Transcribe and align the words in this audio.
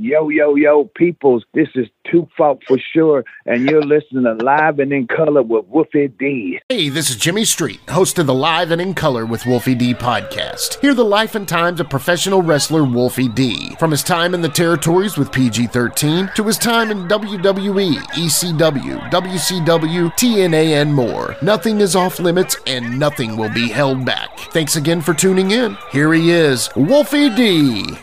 Yo, 0.00 0.28
yo, 0.28 0.54
yo, 0.54 0.84
peoples, 0.94 1.44
this 1.54 1.66
is 1.74 1.88
Two 2.08 2.28
Fault 2.36 2.62
for 2.68 2.78
sure, 2.78 3.24
and 3.46 3.68
you're 3.68 3.82
listening 3.82 4.22
to 4.22 4.34
Live 4.44 4.78
and 4.78 4.92
in 4.92 5.08
Color 5.08 5.42
with 5.42 5.66
Wolfie 5.66 6.06
D. 6.06 6.60
Hey, 6.68 6.88
this 6.88 7.10
is 7.10 7.16
Jimmy 7.16 7.44
Street, 7.44 7.80
host 7.88 8.16
of 8.20 8.28
the 8.28 8.34
Live 8.34 8.70
and 8.70 8.80
in 8.80 8.94
Color 8.94 9.26
with 9.26 9.44
Wolfie 9.44 9.74
D 9.74 9.94
podcast. 9.94 10.80
Hear 10.80 10.94
the 10.94 11.04
life 11.04 11.34
and 11.34 11.48
times 11.48 11.80
of 11.80 11.90
professional 11.90 12.42
wrestler 12.42 12.84
Wolfie 12.84 13.26
D. 13.26 13.74
From 13.80 13.90
his 13.90 14.04
time 14.04 14.34
in 14.34 14.40
the 14.40 14.48
territories 14.48 15.18
with 15.18 15.32
PG 15.32 15.66
13 15.66 16.30
to 16.36 16.44
his 16.44 16.58
time 16.58 16.92
in 16.92 17.08
WWE, 17.08 17.96
ECW, 17.96 19.10
WCW, 19.10 20.12
TNA, 20.12 20.80
and 20.80 20.94
more. 20.94 21.34
Nothing 21.42 21.80
is 21.80 21.96
off 21.96 22.20
limits 22.20 22.56
and 22.68 23.00
nothing 23.00 23.36
will 23.36 23.52
be 23.52 23.68
held 23.68 24.04
back. 24.04 24.38
Thanks 24.52 24.76
again 24.76 25.00
for 25.00 25.12
tuning 25.12 25.50
in. 25.50 25.76
Here 25.90 26.12
he 26.12 26.30
is, 26.30 26.70
Wolfie 26.76 27.34
D. 27.34 27.98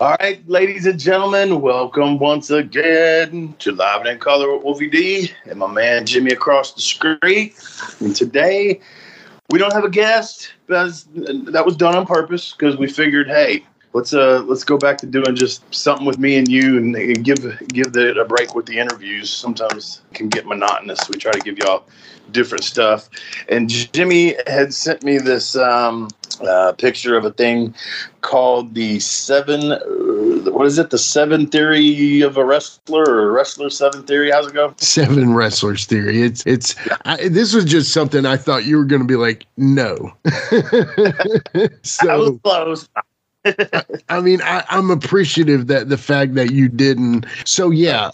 All 0.00 0.14
right, 0.20 0.48
ladies 0.48 0.86
and 0.86 0.96
gentlemen, 0.96 1.60
welcome 1.60 2.20
once 2.20 2.50
again 2.50 3.56
to 3.58 3.72
Live 3.72 4.02
and 4.02 4.10
in 4.10 4.18
Color 4.20 4.54
with 4.54 4.62
Wolfie 4.62 4.88
D 4.88 5.32
and 5.46 5.58
my 5.58 5.66
man 5.66 6.06
Jimmy 6.06 6.30
across 6.30 6.72
the 6.72 6.80
street. 6.80 7.56
And 7.98 8.14
today 8.14 8.80
we 9.50 9.58
don't 9.58 9.72
have 9.72 9.82
a 9.82 9.90
guest. 9.90 10.52
But 10.68 10.92
that 11.46 11.64
was 11.66 11.76
done 11.76 11.96
on 11.96 12.06
purpose 12.06 12.52
because 12.52 12.76
we 12.76 12.86
figured, 12.86 13.26
hey, 13.26 13.66
let's 13.92 14.14
uh 14.14 14.44
let's 14.46 14.62
go 14.62 14.78
back 14.78 14.98
to 14.98 15.06
doing 15.06 15.34
just 15.34 15.64
something 15.74 16.06
with 16.06 16.20
me 16.20 16.36
and 16.36 16.46
you 16.46 16.76
and, 16.76 16.94
and 16.94 17.24
give 17.24 17.42
give 17.66 17.96
it 17.96 18.18
a 18.18 18.24
break 18.24 18.54
with 18.54 18.66
the 18.66 18.78
interviews. 18.78 19.28
Sometimes 19.30 20.02
can 20.14 20.28
get 20.28 20.46
monotonous. 20.46 21.08
We 21.08 21.18
try 21.18 21.32
to 21.32 21.40
give 21.40 21.58
y'all 21.58 21.88
different 22.30 22.62
stuff. 22.62 23.08
And 23.48 23.68
Jimmy 23.68 24.36
had 24.46 24.72
sent 24.72 25.02
me 25.02 25.18
this 25.18 25.56
um, 25.56 26.08
uh, 26.40 26.72
picture 26.72 27.16
of 27.16 27.24
a 27.24 27.32
thing 27.32 27.74
called 28.20 28.74
the 28.74 29.00
seven. 29.00 29.72
Uh, 29.72 30.50
what 30.50 30.66
is 30.66 30.78
it? 30.78 30.90
The 30.90 30.98
seven 30.98 31.46
theory 31.46 32.20
of 32.20 32.36
a 32.36 32.44
wrestler 32.44 33.04
or 33.04 33.32
wrestler 33.32 33.70
seven 33.70 34.02
theory? 34.04 34.30
How's 34.30 34.48
it 34.48 34.54
go? 34.54 34.74
Seven 34.78 35.34
wrestlers 35.34 35.86
theory. 35.86 36.22
It's 36.22 36.44
it's. 36.46 36.74
I, 37.04 37.28
this 37.28 37.54
was 37.54 37.64
just 37.64 37.92
something 37.92 38.26
I 38.26 38.36
thought 38.36 38.64
you 38.64 38.76
were 38.76 38.84
going 38.84 39.02
to 39.02 39.08
be 39.08 39.16
like, 39.16 39.46
no. 39.56 40.12
so 41.82 42.08
I 42.08 42.16
was 42.16 42.38
close. 42.42 42.88
I 44.08 44.20
mean, 44.20 44.42
I, 44.42 44.64
I'm 44.68 44.90
appreciative 44.90 45.68
that 45.68 45.88
the 45.88 45.98
fact 45.98 46.34
that 46.34 46.50
you 46.50 46.68
didn't. 46.68 47.26
So 47.44 47.70
yeah, 47.70 48.10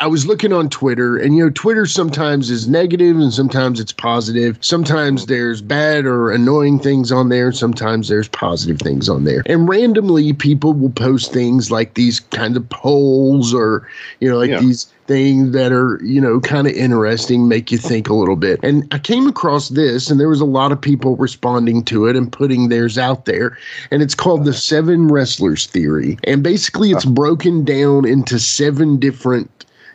I 0.00 0.06
was 0.06 0.26
looking 0.26 0.52
on 0.52 0.68
Twitter, 0.68 1.16
and 1.16 1.36
you 1.36 1.44
know, 1.44 1.50
Twitter 1.50 1.86
sometimes 1.86 2.50
is 2.50 2.68
negative 2.68 3.16
and 3.16 3.32
sometimes 3.32 3.80
it's 3.80 3.92
positive. 3.92 4.58
Sometimes 4.60 5.26
there's 5.26 5.62
bad 5.62 6.06
or 6.06 6.30
annoying 6.30 6.78
things 6.78 7.12
on 7.12 7.28
there, 7.28 7.52
sometimes 7.52 8.08
there's 8.08 8.28
positive 8.28 8.78
things 8.78 9.08
on 9.08 9.24
there. 9.24 9.42
And 9.46 9.68
randomly, 9.68 10.32
people 10.32 10.72
will 10.72 10.90
post 10.90 11.32
things 11.32 11.70
like 11.70 11.94
these 11.94 12.20
kind 12.20 12.56
of 12.56 12.68
polls 12.68 13.54
or, 13.54 13.88
you 14.20 14.30
know, 14.30 14.38
like 14.38 14.50
yeah. 14.50 14.60
these 14.60 14.92
things 15.06 15.52
that 15.52 15.72
are, 15.72 16.00
you 16.02 16.20
know, 16.20 16.40
kind 16.40 16.66
of 16.66 16.72
interesting, 16.74 17.48
make 17.48 17.70
you 17.70 17.78
think 17.78 18.08
a 18.08 18.14
little 18.14 18.36
bit. 18.36 18.60
And 18.62 18.86
I 18.92 18.98
came 18.98 19.26
across 19.26 19.70
this, 19.70 20.10
and 20.10 20.20
there 20.20 20.28
was 20.28 20.40
a 20.40 20.46
lot 20.46 20.72
of 20.72 20.80
people 20.80 21.16
responding 21.16 21.84
to 21.84 22.06
it 22.06 22.16
and 22.16 22.32
putting 22.32 22.68
theirs 22.68 22.98
out 22.98 23.24
there. 23.24 23.58
And 23.90 24.02
it's 24.02 24.14
called 24.14 24.44
the 24.44 24.52
Seven 24.52 25.08
Wrestlers 25.08 25.66
Theory. 25.66 26.18
And 26.24 26.42
basically, 26.42 26.90
it's 26.90 27.04
broken 27.04 27.64
down 27.64 28.06
into 28.06 28.38
seven 28.38 28.98
different 28.98 29.50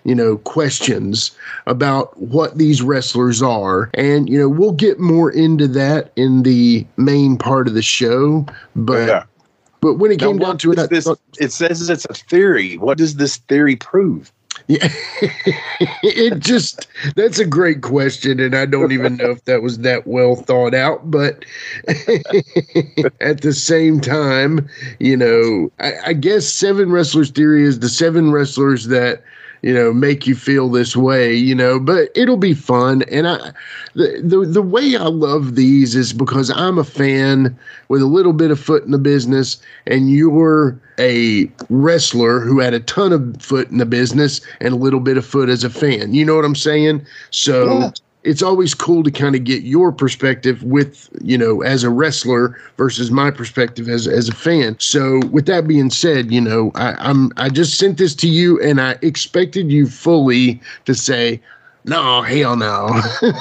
you 0.07 0.15
know, 0.15 0.37
questions 0.37 1.31
about 1.65 2.17
what 2.17 2.57
these 2.57 2.81
wrestlers 2.81 3.41
are. 3.41 3.91
And, 3.93 4.29
you 4.29 4.39
know, 4.39 4.47
we'll 4.47 4.71
get 4.71 5.01
more 5.01 5.29
into 5.29 5.67
that 5.67 6.13
in 6.15 6.43
the 6.43 6.87
main 6.95 7.37
part 7.37 7.67
of 7.67 7.73
the 7.73 7.81
show. 7.81 8.45
But 8.73 9.07
yeah. 9.09 9.23
but 9.81 9.95
when 9.95 10.13
it 10.13 10.19
came 10.19 10.37
down 10.37 10.59
to 10.59 10.71
it, 10.71 10.89
this, 10.89 11.03
thought, 11.03 11.19
it 11.41 11.51
says 11.51 11.89
it's 11.89 12.05
a 12.05 12.13
theory. 12.13 12.77
What 12.77 12.97
does 12.97 13.17
this 13.17 13.35
theory 13.35 13.75
prove? 13.75 14.31
Yeah, 14.67 14.89
it 16.03 16.39
just 16.39 16.87
that's 17.15 17.39
a 17.39 17.45
great 17.45 17.81
question, 17.81 18.41
and 18.41 18.53
I 18.53 18.65
don't 18.65 18.91
even 18.91 19.15
know 19.15 19.31
if 19.31 19.45
that 19.45 19.61
was 19.61 19.77
that 19.79 20.05
well 20.05 20.35
thought 20.35 20.73
out. 20.73 21.09
But 21.09 21.45
at 23.21 23.41
the 23.41 23.53
same 23.53 24.01
time, 24.01 24.67
you 24.99 25.15
know, 25.15 25.71
I, 25.79 25.93
I 26.07 26.13
guess 26.13 26.47
seven 26.47 26.91
wrestlers 26.91 27.31
theory 27.31 27.63
is 27.63 27.79
the 27.79 27.87
seven 27.87 28.31
wrestlers 28.31 28.87
that 28.87 29.23
you 29.61 29.73
know 29.73 29.93
make 29.93 30.27
you 30.27 30.35
feel 30.35 30.69
this 30.69 30.95
way 30.95 31.33
you 31.33 31.55
know 31.55 31.79
but 31.79 32.09
it'll 32.15 32.37
be 32.37 32.53
fun. 32.53 33.03
And 33.03 33.27
i 33.27 33.51
the, 33.95 34.21
the 34.23 34.45
the 34.45 34.61
way 34.61 34.95
i 34.95 35.05
love 35.05 35.55
these 35.55 35.95
is 35.95 36.13
because 36.13 36.49
i'm 36.51 36.77
a 36.77 36.83
fan 36.83 37.57
with 37.89 38.01
a 38.01 38.07
little 38.07 38.33
bit 38.33 38.51
of 38.51 38.59
foot 38.59 38.83
in 38.83 38.91
the 38.91 38.97
business 38.97 39.57
and 39.85 40.11
you're 40.11 40.79
a 40.99 41.49
wrestler 41.69 42.39
who 42.39 42.59
had 42.59 42.73
a 42.73 42.79
ton 42.79 43.13
of 43.13 43.41
foot 43.41 43.69
in 43.69 43.77
the 43.77 43.85
business 43.85 44.41
and 44.59 44.73
a 44.73 44.77
little 44.77 44.99
bit 44.99 45.17
of 45.17 45.25
foot 45.25 45.49
as 45.49 45.63
a 45.63 45.69
fan. 45.69 46.13
You 46.13 46.25
know 46.25 46.35
what 46.35 46.45
i'm 46.45 46.55
saying? 46.55 47.05
So 47.31 47.79
yeah 47.79 47.91
it's 48.23 48.41
always 48.41 48.73
cool 48.73 49.03
to 49.03 49.11
kind 49.11 49.35
of 49.35 49.43
get 49.43 49.63
your 49.63 49.91
perspective 49.91 50.63
with 50.63 51.09
you 51.21 51.37
know 51.37 51.61
as 51.61 51.83
a 51.83 51.89
wrestler 51.89 52.59
versus 52.77 53.11
my 53.11 53.31
perspective 53.31 53.87
as 53.87 54.07
as 54.07 54.29
a 54.29 54.35
fan. 54.35 54.75
So 54.79 55.19
with 55.31 55.45
that 55.45 55.67
being 55.67 55.89
said, 55.89 56.31
you 56.31 56.41
know 56.41 56.71
I, 56.75 56.93
I'm 56.99 57.31
I 57.37 57.49
just 57.49 57.77
sent 57.77 57.97
this 57.97 58.15
to 58.15 58.27
you 58.27 58.61
and 58.61 58.81
I 58.81 58.97
expected 59.01 59.71
you 59.71 59.87
fully 59.87 60.61
to 60.85 60.93
say 60.93 61.41
no, 61.87 62.21
hell 62.21 62.57
no. 62.57 63.01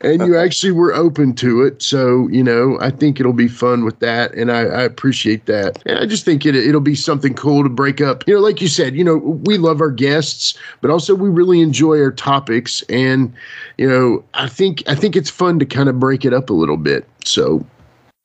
and 0.00 0.22
you 0.26 0.36
actually 0.36 0.72
were 0.72 0.94
open 0.94 1.34
to 1.34 1.62
it. 1.62 1.82
So, 1.82 2.26
you 2.28 2.42
know, 2.42 2.78
I 2.80 2.90
think 2.90 3.20
it'll 3.20 3.34
be 3.34 3.48
fun 3.48 3.84
with 3.84 3.98
that. 4.00 4.32
And 4.34 4.50
I, 4.50 4.60
I, 4.60 4.82
appreciate 4.82 5.44
that. 5.46 5.82
And 5.84 5.98
I 5.98 6.06
just 6.06 6.24
think 6.24 6.46
it, 6.46 6.56
it'll 6.56 6.80
be 6.80 6.94
something 6.94 7.34
cool 7.34 7.62
to 7.62 7.68
break 7.68 8.00
up. 8.00 8.26
You 8.26 8.34
know, 8.34 8.40
like 8.40 8.62
you 8.62 8.68
said, 8.68 8.96
you 8.96 9.04
know, 9.04 9.18
we 9.18 9.58
love 9.58 9.80
our 9.82 9.90
guests, 9.90 10.58
but 10.80 10.90
also 10.90 11.14
we 11.14 11.28
really 11.28 11.60
enjoy 11.60 12.00
our 12.00 12.12
topics. 12.12 12.82
And, 12.88 13.32
you 13.76 13.88
know, 13.88 14.24
I 14.32 14.48
think, 14.48 14.82
I 14.88 14.94
think 14.94 15.16
it's 15.16 15.30
fun 15.30 15.58
to 15.58 15.66
kind 15.66 15.88
of 15.90 16.00
break 16.00 16.24
it 16.24 16.32
up 16.32 16.48
a 16.48 16.54
little 16.54 16.78
bit. 16.78 17.06
So, 17.24 17.64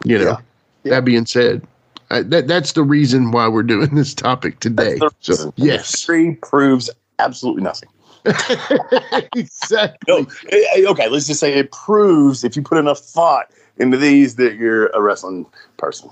you 0.05 0.17
know, 0.17 0.23
yeah. 0.23 0.37
Yeah. 0.83 0.91
that 0.91 1.05
being 1.05 1.25
said, 1.25 1.65
I, 2.09 2.21
that 2.21 2.47
that's 2.47 2.73
the 2.73 2.83
reason 2.83 3.31
why 3.31 3.47
we're 3.47 3.63
doing 3.63 3.95
this 3.95 4.13
topic 4.13 4.59
today. 4.59 4.99
So, 5.19 5.51
yes, 5.57 5.91
history 5.91 6.35
proves 6.35 6.89
absolutely 7.19 7.63
nothing. 7.63 7.89
exactly. 9.35 9.97
No, 10.07 10.27
eh, 10.49 10.63
eh, 10.75 10.85
okay, 10.87 11.07
let's 11.09 11.27
just 11.27 11.39
say 11.39 11.53
it 11.53 11.71
proves 11.71 12.43
if 12.43 12.55
you 12.55 12.61
put 12.61 12.77
enough 12.77 12.99
thought 12.99 13.51
into 13.77 13.97
these 13.97 14.35
that 14.35 14.55
you're 14.55 14.87
a 14.87 15.01
wrestling 15.01 15.45
person. 15.77 16.09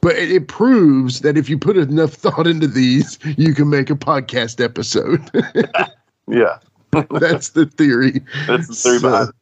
But 0.00 0.16
it, 0.16 0.30
it 0.30 0.48
proves 0.48 1.20
that 1.20 1.36
if 1.36 1.48
you 1.48 1.58
put 1.58 1.76
enough 1.76 2.12
thought 2.12 2.46
into 2.46 2.66
these, 2.66 3.18
you 3.36 3.54
can 3.54 3.70
make 3.70 3.90
a 3.90 3.94
podcast 3.94 4.62
episode. 4.62 5.30
yeah. 6.28 6.58
That's 7.10 7.50
the 7.50 7.66
theory. 7.66 8.22
That's 8.46 8.68
the 8.68 8.74
theory 8.74 8.98
so, 8.98 9.10
behind 9.10 9.28
it. 9.30 9.34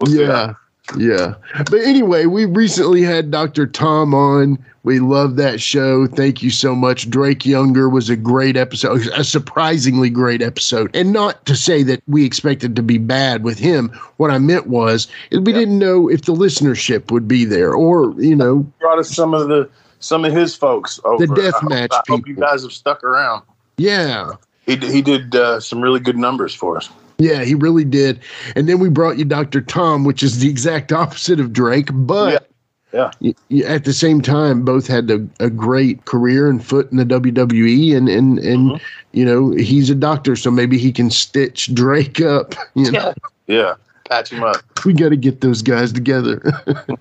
We'll 0.00 0.14
yeah. 0.14 0.54
Yeah. 0.96 1.34
But 1.56 1.80
anyway, 1.80 2.26
we 2.26 2.44
recently 2.44 3.02
had 3.02 3.30
Dr. 3.30 3.66
Tom 3.66 4.14
on. 4.14 4.58
We 4.82 5.00
love 5.00 5.36
that 5.36 5.60
show. 5.60 6.06
Thank 6.06 6.42
you 6.42 6.50
so 6.50 6.74
much. 6.74 7.08
Drake 7.08 7.46
Younger 7.46 7.88
was 7.88 8.10
a 8.10 8.16
great 8.16 8.56
episode, 8.56 9.06
a 9.16 9.24
surprisingly 9.24 10.10
great 10.10 10.42
episode. 10.42 10.94
And 10.94 11.12
not 11.12 11.44
to 11.46 11.56
say 11.56 11.82
that 11.84 12.02
we 12.06 12.26
expected 12.26 12.76
to 12.76 12.82
be 12.82 12.98
bad 12.98 13.44
with 13.44 13.58
him. 13.58 13.88
What 14.18 14.30
I 14.30 14.38
meant 14.38 14.66
was 14.66 15.08
we 15.30 15.38
yep. 15.38 15.44
didn't 15.44 15.78
know 15.78 16.08
if 16.10 16.22
the 16.22 16.34
listenership 16.34 17.10
would 17.10 17.26
be 17.26 17.46
there 17.46 17.72
or, 17.72 18.14
you 18.20 18.36
know, 18.36 18.58
brought 18.78 18.98
us 18.98 19.10
some 19.10 19.32
of 19.32 19.48
the 19.48 19.68
some 20.00 20.26
of 20.26 20.34
his 20.34 20.54
folks 20.54 21.00
over. 21.04 21.26
The 21.26 21.34
death 21.34 21.62
match 21.62 21.92
I, 21.92 21.96
I 21.96 22.02
people. 22.02 22.16
hope 22.18 22.28
you 22.28 22.34
guys 22.34 22.62
have 22.62 22.72
stuck 22.72 23.02
around. 23.02 23.42
Yeah. 23.78 24.32
He 24.66 24.76
he 24.76 25.00
did 25.00 25.34
uh, 25.34 25.60
some 25.60 25.80
really 25.80 26.00
good 26.00 26.18
numbers 26.18 26.54
for 26.54 26.76
us. 26.76 26.90
Yeah, 27.18 27.44
he 27.44 27.54
really 27.54 27.84
did. 27.84 28.20
And 28.56 28.68
then 28.68 28.80
we 28.80 28.88
brought 28.88 29.18
you 29.18 29.24
Dr. 29.24 29.60
Tom, 29.60 30.04
which 30.04 30.22
is 30.22 30.40
the 30.40 30.48
exact 30.48 30.92
opposite 30.92 31.40
of 31.40 31.52
Drake, 31.52 31.88
but 31.92 32.48
yeah. 32.92 33.10
yeah. 33.48 33.66
at 33.66 33.84
the 33.84 33.92
same 33.92 34.20
time, 34.20 34.64
both 34.64 34.86
had 34.86 35.10
a, 35.10 35.26
a, 35.40 35.50
great 35.50 36.04
career 36.04 36.48
and 36.48 36.64
foot 36.64 36.90
in 36.90 36.96
the 36.96 37.04
WWE, 37.04 37.96
and 37.96 38.08
and 38.08 38.38
and 38.38 38.70
mm-hmm. 38.70 38.84
you 39.12 39.24
know 39.24 39.50
he's 39.50 39.90
a 39.90 39.94
doctor, 39.94 40.36
so 40.36 40.50
maybe 40.50 40.78
he 40.78 40.92
can 40.92 41.10
stitch 41.10 41.72
Drake 41.74 42.20
up. 42.20 42.54
You 42.74 42.90
know? 42.90 43.14
Yeah. 43.46 43.54
Yeah 43.56 43.74
patch 44.08 44.30
them 44.30 44.42
up. 44.42 44.56
We 44.84 44.92
got 44.92 45.10
to 45.10 45.16
get 45.16 45.40
those 45.40 45.62
guys 45.62 45.92
together. 45.92 46.42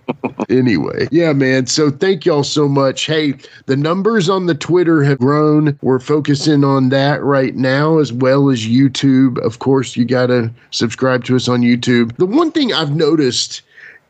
anyway, 0.50 1.08
yeah, 1.12 1.34
man. 1.34 1.68
So 1.68 1.92
thank 1.92 2.26
y'all 2.26 2.44
so 2.44 2.68
much. 2.68 3.06
Hey, 3.06 3.34
the 3.66 3.76
numbers 3.76 4.30
on 4.30 4.46
the 4.46 4.56
Twitter 4.56 5.04
have 5.04 5.20
grown. 5.20 5.78
We're 5.82 6.00
focusing 6.00 6.64
on 6.64 6.90
that 6.90 7.22
right 7.24 7.56
now 7.56 7.98
as 7.98 8.14
well 8.14 8.50
as 8.50 8.66
YouTube. 8.66 9.38
Of 9.40 9.60
course, 9.60 9.98
you 9.98 10.06
got 10.06 10.28
to 10.28 10.52
subscribe 10.72 11.26
to 11.26 11.36
us 11.36 11.48
on 11.48 11.62
YouTube. 11.62 12.16
The 12.18 12.26
one 12.26 12.52
thing 12.52 12.74
I've 12.74 12.96
noticed 12.96 13.62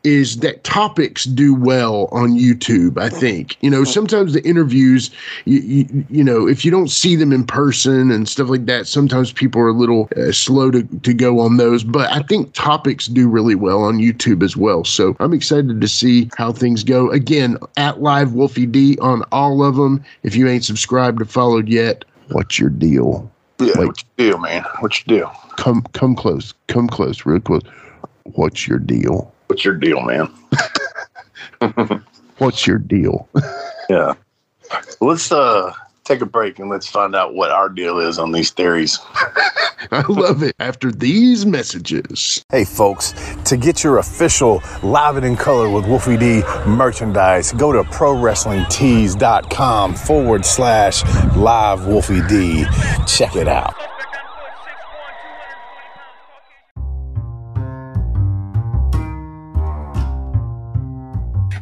is 0.04 0.36
that 0.38 0.62
topics 0.64 1.24
do 1.24 1.54
well 1.54 2.08
on 2.12 2.32
YouTube. 2.32 2.98
I 2.98 3.08
think 3.08 3.56
you 3.62 3.70
know 3.70 3.84
sometimes 3.84 4.34
the 4.34 4.44
interviews, 4.46 5.10
you, 5.46 5.60
you, 5.60 6.06
you 6.10 6.24
know, 6.24 6.46
if 6.46 6.64
you 6.64 6.70
don't 6.70 6.90
see 6.90 7.16
them 7.16 7.32
in 7.32 7.44
person 7.44 8.10
and 8.10 8.28
stuff 8.28 8.48
like 8.48 8.66
that, 8.66 8.86
sometimes 8.86 9.32
people 9.32 9.60
are 9.60 9.68
a 9.68 9.72
little 9.72 10.08
uh, 10.16 10.30
slow 10.32 10.70
to 10.70 10.82
to 10.82 11.14
go 11.14 11.40
on 11.40 11.56
those. 11.56 11.82
But 11.82 12.12
I 12.12 12.20
think 12.20 12.52
topics 12.52 13.06
do 13.06 13.28
really 13.28 13.54
well 13.54 13.82
on 13.82 13.98
YouTube 13.98 14.42
as 14.42 14.56
well. 14.56 14.84
So 14.84 15.16
I'm 15.20 15.32
excited 15.32 15.80
to 15.80 15.88
see 15.88 16.30
how 16.36 16.52
things 16.52 16.84
go. 16.84 17.10
Again, 17.10 17.56
at 17.76 18.02
Live 18.02 18.34
Wolfie 18.34 18.66
D 18.66 18.98
on 19.00 19.22
all 19.32 19.64
of 19.64 19.76
them. 19.76 20.04
If 20.22 20.36
you 20.36 20.48
ain't 20.48 20.64
subscribed 20.64 21.20
or 21.20 21.24
followed 21.24 21.68
yet, 21.68 22.04
what's 22.32 22.58
your 22.58 22.70
deal? 22.70 23.30
Yeah, 23.58 23.72
your 23.78 23.94
deal, 24.16 24.38
man? 24.38 24.64
What's 24.80 25.04
your 25.06 25.18
deal? 25.18 25.32
Come 25.56 25.82
come 25.92 26.14
close. 26.14 26.52
Come 26.66 26.88
close, 26.88 27.24
real 27.24 27.40
close. 27.40 27.62
What's 28.24 28.66
your 28.66 28.78
deal? 28.78 29.33
What's 29.46 29.64
your 29.64 29.74
deal, 29.74 30.00
man? 30.00 30.28
What's 32.38 32.66
your 32.66 32.78
deal? 32.78 33.28
Yeah. 33.90 34.14
Let's 35.02 35.30
uh 35.30 35.70
take 36.04 36.22
a 36.22 36.26
break 36.26 36.58
and 36.58 36.70
let's 36.70 36.86
find 36.86 37.14
out 37.14 37.34
what 37.34 37.50
our 37.50 37.68
deal 37.68 37.98
is 37.98 38.18
on 38.18 38.32
these 38.32 38.50
theories. 38.50 38.98
I 39.90 40.02
love 40.08 40.42
it. 40.42 40.56
After 40.58 40.90
these 40.90 41.44
messages. 41.44 42.42
Hey, 42.50 42.64
folks, 42.64 43.12
to 43.44 43.58
get 43.58 43.84
your 43.84 43.98
official 43.98 44.62
Live 44.82 45.18
It 45.18 45.24
in 45.24 45.36
Color 45.36 45.68
with 45.68 45.86
Wolfie 45.86 46.16
D 46.16 46.42
merchandise, 46.66 47.52
go 47.52 47.72
to 47.72 47.82
ProWrestlingTees.com 47.82 49.94
forward 49.94 50.46
slash 50.46 51.04
live 51.36 51.86
Wolfie 51.86 52.22
D. 52.26 52.64
Check 53.06 53.36
it 53.36 53.48
out. 53.48 53.74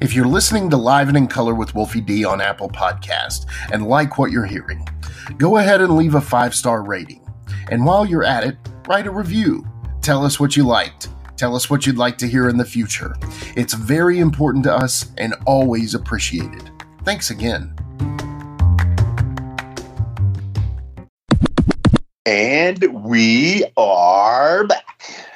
If 0.03 0.17
you're 0.17 0.27
listening 0.27 0.69
to 0.71 0.77
Live 0.77 1.07
and 1.07 1.17
in 1.17 1.29
Color 1.29 1.55
with 1.55 1.77
Wolfie 1.77 2.01
D 2.01 2.25
on 2.25 2.41
Apple 2.41 2.69
Podcast 2.69 3.47
and 3.73 3.87
like 3.87 4.19
what 4.19 4.33
you're 4.33 4.45
hearing, 4.45 4.85
go 5.39 5.59
ahead 5.59 5.81
and 5.81 5.95
leave 5.95 6.17
a 6.17 6.21
five 6.21 6.57
star 6.57 6.83
rating. 6.83 7.25
And 7.71 7.87
while 7.87 8.05
you're 8.05 8.25
at 8.25 8.43
it, 8.43 8.57
write 8.89 9.07
a 9.07 9.13
review. 9.13 9.65
Tell 10.01 10.27
us 10.27 10.41
what 10.41 10.57
you 10.57 10.65
liked. 10.65 11.09
Tell 11.37 11.55
us 11.55 11.71
what 11.71 11.87
you'd 11.87 11.99
like 11.99 12.19
to 12.19 12.27
hear 12.27 12.49
in 12.49 12.57
the 12.57 12.65
future. 12.65 13.15
It's 13.55 13.75
very 13.75 14.19
important 14.19 14.65
to 14.65 14.75
us 14.75 15.13
and 15.19 15.37
always 15.47 15.95
appreciated. 15.95 16.69
Thanks 17.05 17.31
again. 17.31 17.73
And 22.27 23.05
we 23.05 23.65
are 23.77 24.67
back 24.67 25.29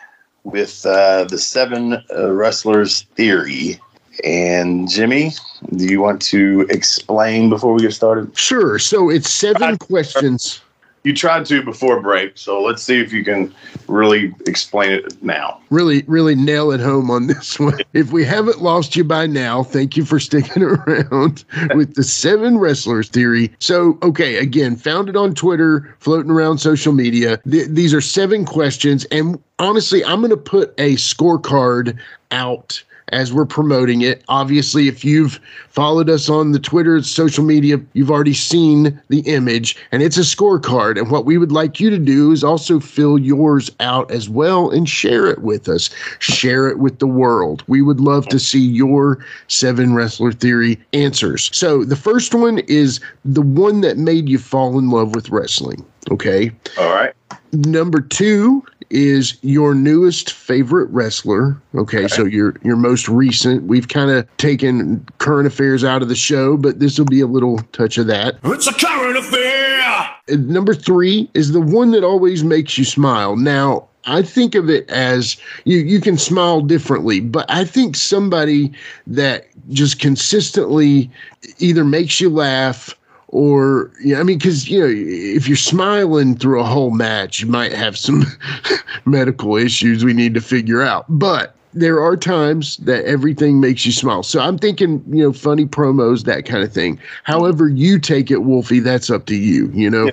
with 0.42 0.84
uh, 0.84 1.22
the 1.22 1.38
seven 1.38 2.02
uh, 2.12 2.32
wrestlers 2.32 3.02
theory. 3.14 3.80
And 4.24 4.88
Jimmy, 4.88 5.32
do 5.74 5.86
you 5.86 6.00
want 6.00 6.22
to 6.22 6.66
explain 6.70 7.50
before 7.50 7.72
we 7.74 7.82
get 7.82 7.92
started? 7.92 8.36
Sure. 8.36 8.78
So 8.78 9.10
it's 9.10 9.30
seven 9.30 9.78
questions. 9.78 10.60
You 11.06 11.14
tried 11.14 11.46
to 11.46 11.62
before 11.62 12.00
break, 12.00 12.36
so 12.36 12.60
let's 12.60 12.82
see 12.82 12.98
if 12.98 13.12
you 13.12 13.22
can 13.22 13.54
really 13.86 14.34
explain 14.44 14.90
it 14.90 15.22
now. 15.22 15.60
Really, 15.70 16.02
really 16.08 16.34
nail 16.34 16.72
it 16.72 16.80
home 16.80 17.12
on 17.12 17.28
this 17.28 17.60
one. 17.60 17.78
If 17.92 18.10
we 18.10 18.24
haven't 18.24 18.60
lost 18.60 18.96
you 18.96 19.04
by 19.04 19.28
now, 19.28 19.62
thank 19.62 19.96
you 19.96 20.04
for 20.04 20.18
sticking 20.18 20.62
around 20.64 21.44
with 21.76 21.94
the 21.94 22.02
seven 22.02 22.58
wrestlers 22.58 23.08
theory. 23.08 23.52
So, 23.60 23.98
okay, 24.02 24.38
again, 24.38 24.74
found 24.74 25.08
it 25.08 25.14
on 25.14 25.32
Twitter, 25.32 25.94
floating 26.00 26.32
around 26.32 26.58
social 26.58 26.92
media. 26.92 27.36
Th- 27.48 27.68
these 27.68 27.94
are 27.94 28.00
seven 28.00 28.44
questions. 28.44 29.04
And 29.12 29.40
honestly, 29.60 30.04
I'm 30.04 30.18
going 30.18 30.30
to 30.30 30.36
put 30.36 30.74
a 30.76 30.96
scorecard 30.96 31.96
out 32.32 32.82
as 33.12 33.32
we're 33.32 33.46
promoting 33.46 34.02
it. 34.02 34.24
Obviously, 34.28 34.88
if 34.88 35.04
you've 35.04 35.38
followed 35.68 36.10
us 36.10 36.28
on 36.28 36.52
the 36.52 36.58
Twitter, 36.58 37.02
social 37.02 37.44
media, 37.44 37.80
you've 37.92 38.10
already 38.10 38.34
seen 38.34 39.00
the 39.08 39.20
image 39.20 39.76
and 39.92 40.02
it's 40.02 40.16
a 40.16 40.22
scorecard. 40.22 40.98
And 40.98 41.10
what 41.10 41.24
we 41.24 41.38
would 41.38 41.52
like 41.52 41.78
you 41.78 41.90
to 41.90 41.98
do 41.98 42.32
is 42.32 42.42
also 42.42 42.80
fill 42.80 43.18
yours 43.18 43.70
out 43.80 44.10
as 44.10 44.28
well 44.28 44.70
and 44.70 44.88
share 44.88 45.26
it 45.26 45.42
with 45.42 45.68
us. 45.68 45.90
Share 46.18 46.68
it 46.68 46.78
with 46.78 46.98
the 46.98 47.06
world. 47.06 47.62
We 47.68 47.82
would 47.82 48.00
love 48.00 48.26
to 48.28 48.38
see 48.38 48.60
your 48.60 49.24
seven 49.48 49.94
wrestler 49.94 50.32
theory 50.32 50.78
answers. 50.92 51.50
So 51.56 51.84
the 51.84 51.96
first 51.96 52.34
one 52.34 52.58
is 52.60 53.00
the 53.24 53.42
one 53.42 53.82
that 53.82 53.98
made 53.98 54.28
you 54.28 54.38
fall 54.38 54.78
in 54.78 54.90
love 54.90 55.14
with 55.14 55.30
wrestling. 55.30 55.84
Okay. 56.10 56.50
All 56.78 56.94
right. 56.94 57.12
Number 57.52 58.00
two 58.00 58.64
is 58.90 59.38
your 59.42 59.74
newest 59.74 60.30
favorite 60.32 60.88
wrestler. 60.90 61.60
Okay, 61.74 62.06
so 62.08 62.24
your 62.24 62.54
your 62.62 62.76
most 62.76 63.08
recent. 63.08 63.64
We've 63.64 63.88
kind 63.88 64.10
of 64.10 64.36
taken 64.36 65.04
current 65.18 65.46
affairs 65.46 65.82
out 65.82 66.02
of 66.02 66.08
the 66.08 66.14
show, 66.14 66.56
but 66.56 66.78
this 66.78 66.98
will 66.98 67.06
be 67.06 67.20
a 67.20 67.26
little 67.26 67.58
touch 67.72 67.98
of 67.98 68.06
that. 68.06 68.38
It's 68.44 68.66
a 68.66 68.72
current 68.72 69.18
affair. 69.18 70.10
And 70.28 70.48
number 70.48 70.74
three 70.74 71.30
is 71.34 71.52
the 71.52 71.60
one 71.60 71.92
that 71.92 72.04
always 72.04 72.44
makes 72.44 72.76
you 72.78 72.84
smile. 72.84 73.36
Now, 73.36 73.88
I 74.06 74.22
think 74.22 74.54
of 74.54 74.70
it 74.70 74.88
as 74.88 75.36
you 75.64 75.78
you 75.78 76.00
can 76.00 76.16
smile 76.16 76.60
differently, 76.60 77.20
but 77.20 77.50
I 77.50 77.64
think 77.64 77.96
somebody 77.96 78.72
that 79.06 79.48
just 79.70 79.98
consistently 79.98 81.10
either 81.58 81.84
makes 81.84 82.20
you 82.20 82.30
laugh 82.30 82.95
or 83.28 83.90
yeah, 84.02 84.20
I 84.20 84.22
mean, 84.22 84.38
because 84.38 84.68
you 84.68 84.80
know, 84.80 84.88
if 84.88 85.48
you're 85.48 85.56
smiling 85.56 86.36
through 86.36 86.60
a 86.60 86.64
whole 86.64 86.90
match, 86.90 87.40
you 87.40 87.46
might 87.46 87.72
have 87.72 87.96
some 87.96 88.24
medical 89.04 89.56
issues 89.56 90.04
we 90.04 90.12
need 90.12 90.34
to 90.34 90.40
figure 90.40 90.82
out. 90.82 91.04
But 91.08 91.54
there 91.74 92.02
are 92.02 92.16
times 92.16 92.78
that 92.78 93.04
everything 93.04 93.60
makes 93.60 93.84
you 93.84 93.92
smile. 93.92 94.22
So 94.22 94.40
I'm 94.40 94.58
thinking, 94.58 95.04
you 95.08 95.24
know, 95.24 95.32
funny 95.32 95.66
promos, 95.66 96.24
that 96.24 96.46
kind 96.46 96.62
of 96.62 96.72
thing. 96.72 96.98
However, 97.24 97.68
you 97.68 97.98
take 97.98 98.30
it, 98.30 98.44
Wolfie, 98.44 98.80
that's 98.80 99.10
up 99.10 99.26
to 99.26 99.36
you. 99.36 99.70
You 99.72 99.90
know. 99.90 100.10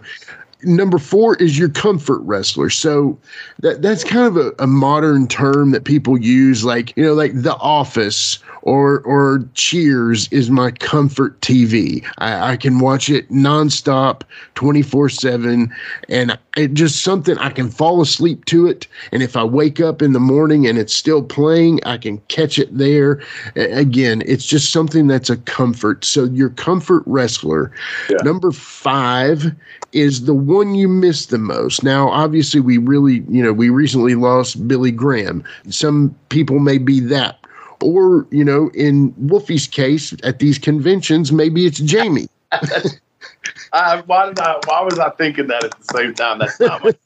Number 0.64 0.98
four 0.98 1.36
is 1.36 1.58
your 1.58 1.70
comfort 1.70 2.20
wrestler. 2.20 2.70
So 2.70 3.18
that 3.60 3.82
that's 3.82 4.04
kind 4.04 4.26
of 4.26 4.38
a, 4.38 4.54
a 4.60 4.68
modern 4.68 5.28
term 5.28 5.72
that 5.72 5.84
people 5.84 6.18
use, 6.18 6.64
like 6.64 6.96
you 6.96 7.04
know, 7.04 7.14
like 7.14 7.34
The 7.34 7.56
Office 7.58 8.40
or 8.64 9.02
or 9.02 9.48
Cheers 9.54 10.28
is 10.32 10.50
my 10.50 10.72
comfort 10.72 11.40
TV. 11.42 12.06
I, 12.18 12.52
I 12.52 12.58
can 12.58 12.80
watch 12.80 13.10
it 13.10 13.30
nonstop, 13.30 14.22
twenty 14.56 14.82
four 14.82 15.10
seven, 15.10 15.74
and 16.10 16.38
it 16.56 16.74
just 16.74 17.04
something 17.04 17.38
I 17.38 17.50
can 17.50 17.70
fall 17.70 18.02
asleep 18.02 18.46
to 18.46 18.68
it. 18.68 18.88
And 19.12 19.22
if 19.22 19.36
I 19.36 19.44
wake 19.44 19.80
up 19.80 20.02
in 20.02 20.14
the 20.14 20.20
morning 20.20 20.68
and 20.68 20.78
it's 20.78 20.94
still 20.94 21.24
playing, 21.24 21.80
I 21.86 21.98
can 21.98 22.20
catch 22.28 22.58
it 22.58 22.76
there. 22.78 23.22
Again, 23.56 24.24
it's 24.26 24.46
just 24.46 24.72
something 24.72 25.08
that's 25.08 25.30
a 25.30 25.38
comfort. 25.38 26.06
So 26.06 26.26
your 26.26 26.50
comfort 26.50 27.04
wrestler. 27.06 27.72
Yeah. 28.10 28.18
Number 28.24 28.52
five 28.52 29.54
is 29.94 30.26
the 30.26 30.34
one 30.34 30.76
you 30.76 30.88
miss 30.88 31.28
the 31.28 31.38
most. 31.38 31.84
Now, 31.84 32.10
obviously, 32.10 32.60
we 32.60 32.78
really, 32.78 33.24
you 33.30 33.44
know, 33.44 33.54
we 33.54 33.70
recently 33.70 34.16
lost 34.16 34.68
Billy 34.68 34.92
Graham. 34.92 35.44
Some 35.70 36.16
people 36.30 36.60
may 36.60 36.78
be 36.78 37.00
that. 37.00 37.40
Or, 37.82 38.26
you 38.32 38.44
know, 38.44 38.70
in 38.74 39.12
Wolfie's 39.14 39.68
case, 39.68 40.14
at 40.24 40.40
these 40.40 40.58
conventions, 40.58 41.32
maybe 41.32 41.66
it's 41.66 41.80
Jamie. 41.80 42.28
Why 43.72 44.28
did 44.28 44.40
I? 44.40 44.60
Why 44.66 44.82
was 44.82 45.00
I 45.00 45.10
thinking 45.12 45.48
that 45.48 45.64
at 45.64 45.78
the 45.78 45.98
same 45.98 46.14
time? 46.14 46.40
That's 46.40 46.60
not 46.60 46.84
what 46.84 46.98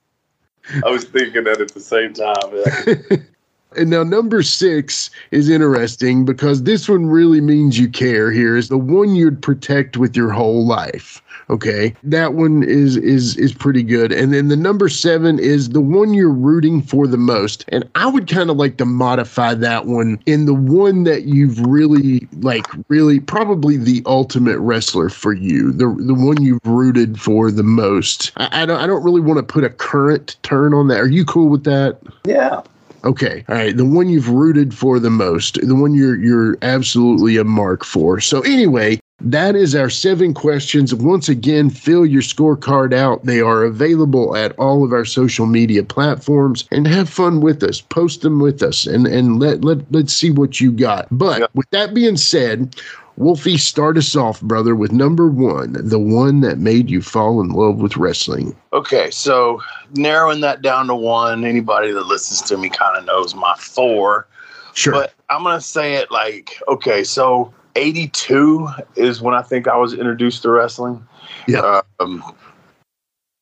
I 0.84 0.90
was 0.90 1.06
thinking 1.06 1.46
that 1.46 1.62
at 1.62 1.74
the 1.74 1.80
same 1.80 2.14
time. 2.14 3.26
And 3.76 3.92
now 3.92 4.02
number 4.02 4.42
six 4.42 5.12
is 5.32 5.50
interesting 5.50 6.26
because 6.26 6.64
this 6.64 6.90
one 6.90 7.06
really 7.06 7.42
means 7.42 7.78
you 7.78 7.90
care 7.90 8.32
here 8.32 8.56
is 8.58 8.70
the 8.70 8.78
one 8.78 9.14
you'd 9.14 9.42
protect 9.42 9.98
with 9.98 10.16
your 10.16 10.32
whole 10.32 10.66
life. 10.66 11.22
Okay. 11.50 11.96
That 12.04 12.34
one 12.34 12.64
is 12.64 12.98
is 12.98 13.38
is 13.38 13.54
pretty 13.54 13.84
good. 13.84 14.12
And 14.12 14.34
then 14.34 14.50
the 14.50 14.58
number 14.58 14.90
seven 14.90 15.40
is 15.40 15.70
the 15.70 15.82
one 15.82 16.14
you're 16.14 16.30
rooting 16.30 16.82
for 16.82 17.08
the 17.08 17.18
most. 17.18 17.64
And 17.70 17.88
I 17.96 18.08
would 18.08 18.28
kind 18.28 18.50
of 18.50 18.58
like 18.58 18.78
to 18.78 18.86
modify 18.86 19.54
that 19.56 19.86
one 19.86 20.20
in 20.26 20.46
the 20.46 20.54
one 20.54 21.04
that 21.06 21.24
you've 21.24 21.60
really 21.62 22.28
like 22.40 22.66
really 22.90 23.20
probably 23.20 23.78
the 23.78 24.04
ultimate 24.06 24.60
wrestler 24.60 25.10
for 25.10 25.34
you. 25.34 25.72
The 25.72 25.88
the 26.00 26.14
one 26.14 26.42
you've 26.42 26.66
rooted 26.66 27.20
for 27.20 27.50
the 27.50 27.64
most. 27.64 28.34
I, 28.36 28.64
I 28.64 28.66
don't 28.66 28.80
I 28.82 28.88
don't 28.88 29.04
really 29.04 29.22
want 29.22 29.38
to 29.38 29.44
put 29.44 29.64
a 29.64 29.70
current 29.70 30.36
turn 30.44 30.74
on 30.74 30.90
that. 30.90 31.00
Are 31.00 31.08
you 31.08 31.24
cool 31.24 31.48
with 31.48 31.64
that? 31.64 32.00
Yeah. 32.26 32.62
Okay. 33.06 33.46
All 33.48 33.56
right. 33.56 33.76
The 33.76 33.86
one 33.86 34.10
you've 34.10 34.30
rooted 34.30 34.74
for 34.74 35.00
the 35.00 35.10
most, 35.10 35.60
the 35.66 35.76
one 35.76 35.94
you're 35.94 36.18
you're 36.18 36.58
absolutely 36.62 37.38
a 37.38 37.46
mark 37.46 37.86
for. 37.86 38.20
So 38.20 38.42
anyway, 38.42 39.00
that 39.20 39.56
is 39.56 39.76
our 39.76 39.90
seven 39.90 40.34
questions. 40.34 40.94
Once 40.94 41.28
again, 41.28 41.70
fill 41.70 42.06
your 42.06 42.22
scorecard 42.22 42.94
out. 42.94 43.26
They 43.26 43.42
are 43.42 43.64
available 43.64 44.36
at 44.36 44.58
all 44.60 44.84
of 44.84 44.94
our 44.94 45.06
social 45.06 45.48
media 45.48 45.84
platforms 45.84 46.68
and 46.72 46.88
have 46.88 47.10
fun 47.10 47.42
with 47.42 47.64
us. 47.64 47.82
Post 47.82 48.22
them 48.22 48.40
with 48.40 48.62
us 48.62 48.86
and, 48.86 49.08
and 49.08 49.40
let, 49.40 49.64
let, 49.64 49.80
let's 49.92 50.14
see 50.14 50.30
what 50.30 50.62
you 50.62 50.72
got. 50.72 51.08
But 51.12 51.40
Yeah. 51.40 51.48
with 51.56 51.70
that 51.72 51.94
being 51.96 52.18
said, 52.18 52.76
Wolfie, 53.18 53.58
start 53.58 53.98
us 53.98 54.16
off, 54.16 54.40
brother, 54.42 54.76
with 54.76 54.92
number 54.92 55.28
one, 55.28 55.74
the 55.80 55.98
one 55.98 56.42
that 56.42 56.60
made 56.60 56.92
you 56.92 57.02
fall 57.02 57.42
in 57.42 57.50
love 57.50 57.78
with 57.78 57.98
wrestling. 57.98 58.56
Okay, 58.74 59.10
so 59.10 59.60
narrowing 59.96 60.42
that 60.42 60.62
down 60.62 60.86
to 60.88 60.96
one, 60.96 61.44
anybody 61.44 61.92
that 61.92 62.06
listens 62.06 62.44
to 62.44 62.58
me 62.58 62.70
kind 62.70 62.96
of 62.96 63.06
knows 63.06 63.34
my 63.34 63.56
four. 63.58 64.28
Sure. 64.76 64.94
But 64.94 65.16
I'm 65.32 65.42
gonna 65.42 65.60
say 65.60 65.96
it 65.96 66.12
like 66.12 66.62
okay, 66.68 67.04
so 67.04 67.52
'82 67.78 68.68
is 68.96 69.22
when 69.22 69.34
I 69.34 69.42
think 69.42 69.68
I 69.68 69.78
was 69.78 69.94
introduced 69.94 70.42
to 70.44 70.50
wrestling. 70.50 71.06
Yeah. 71.48 71.82
Um, 72.00 72.24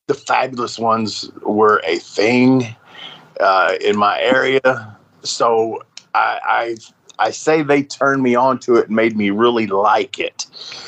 the 0.06 0.14
fabulous 0.14 0.78
ones 0.78 1.30
were 1.42 1.80
a 1.84 1.98
thing 1.98 2.76
uh, 3.40 3.74
in 3.80 3.96
my 3.96 4.20
area, 4.20 4.96
so 5.22 5.82
I, 6.14 6.40
I 6.44 6.76
I 7.18 7.30
say 7.30 7.62
they 7.62 7.82
turned 7.82 8.22
me 8.22 8.34
on 8.34 8.58
to 8.60 8.76
it 8.76 8.86
and 8.86 8.96
made 8.96 9.16
me 9.16 9.30
really 9.30 9.66
like 9.66 10.18
it. 10.18 10.46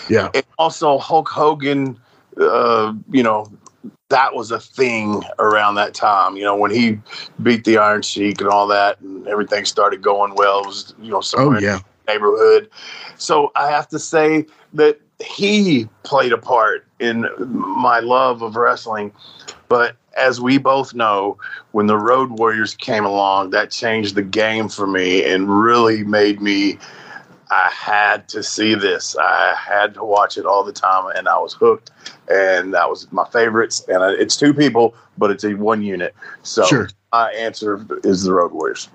Yeah. 0.08 0.30
And 0.34 0.44
also 0.58 0.98
Hulk 0.98 1.28
Hogan, 1.28 1.98
uh, 2.40 2.92
you 3.10 3.22
know, 3.22 3.50
that 4.10 4.34
was 4.34 4.50
a 4.50 4.60
thing 4.60 5.22
around 5.38 5.74
that 5.76 5.94
time. 5.94 6.36
You 6.36 6.44
know, 6.44 6.56
when 6.56 6.70
he 6.70 6.98
beat 7.42 7.64
the 7.64 7.78
Iron 7.78 8.02
Sheik 8.02 8.40
and 8.40 8.50
all 8.50 8.66
that, 8.68 9.00
and 9.00 9.26
everything 9.26 9.64
started 9.64 10.02
going 10.02 10.34
well. 10.34 10.60
It 10.60 10.66
was 10.66 10.94
you 11.00 11.10
know 11.10 11.22
Oh 11.36 11.58
yeah. 11.58 11.80
Neighborhood. 12.08 12.68
So 13.16 13.52
I 13.54 13.70
have 13.70 13.86
to 13.88 13.98
say 13.98 14.46
that 14.72 15.00
he 15.20 15.88
played 16.02 16.32
a 16.32 16.38
part 16.38 16.86
in 16.98 17.28
my 17.38 18.00
love 18.00 18.42
of 18.42 18.56
wrestling. 18.56 19.12
But 19.68 19.96
as 20.16 20.40
we 20.40 20.58
both 20.58 20.94
know, 20.94 21.36
when 21.72 21.86
the 21.86 21.96
Road 21.96 22.30
Warriors 22.30 22.74
came 22.74 23.04
along, 23.04 23.50
that 23.50 23.70
changed 23.70 24.14
the 24.14 24.22
game 24.22 24.68
for 24.68 24.86
me 24.86 25.24
and 25.24 25.48
really 25.62 26.02
made 26.04 26.40
me. 26.40 26.78
I 27.50 27.70
had 27.72 28.28
to 28.28 28.42
see 28.42 28.74
this. 28.74 29.16
I 29.18 29.54
had 29.56 29.94
to 29.94 30.04
watch 30.04 30.36
it 30.36 30.44
all 30.44 30.62
the 30.62 30.72
time, 30.72 31.10
and 31.16 31.28
I 31.28 31.38
was 31.38 31.54
hooked. 31.54 31.90
And 32.30 32.74
that 32.74 32.90
was 32.90 33.10
my 33.10 33.26
favorites. 33.30 33.82
And 33.88 34.02
I- 34.04 34.12
it's 34.12 34.36
two 34.36 34.52
people, 34.52 34.94
but 35.16 35.30
it's 35.30 35.44
a 35.44 35.54
one 35.54 35.80
unit. 35.80 36.14
So 36.42 36.64
Sure. 36.64 36.90
my 37.10 37.30
answer 37.32 37.80
is 38.04 38.24
the 38.24 38.34
Road 38.34 38.52
Warriors. 38.52 38.90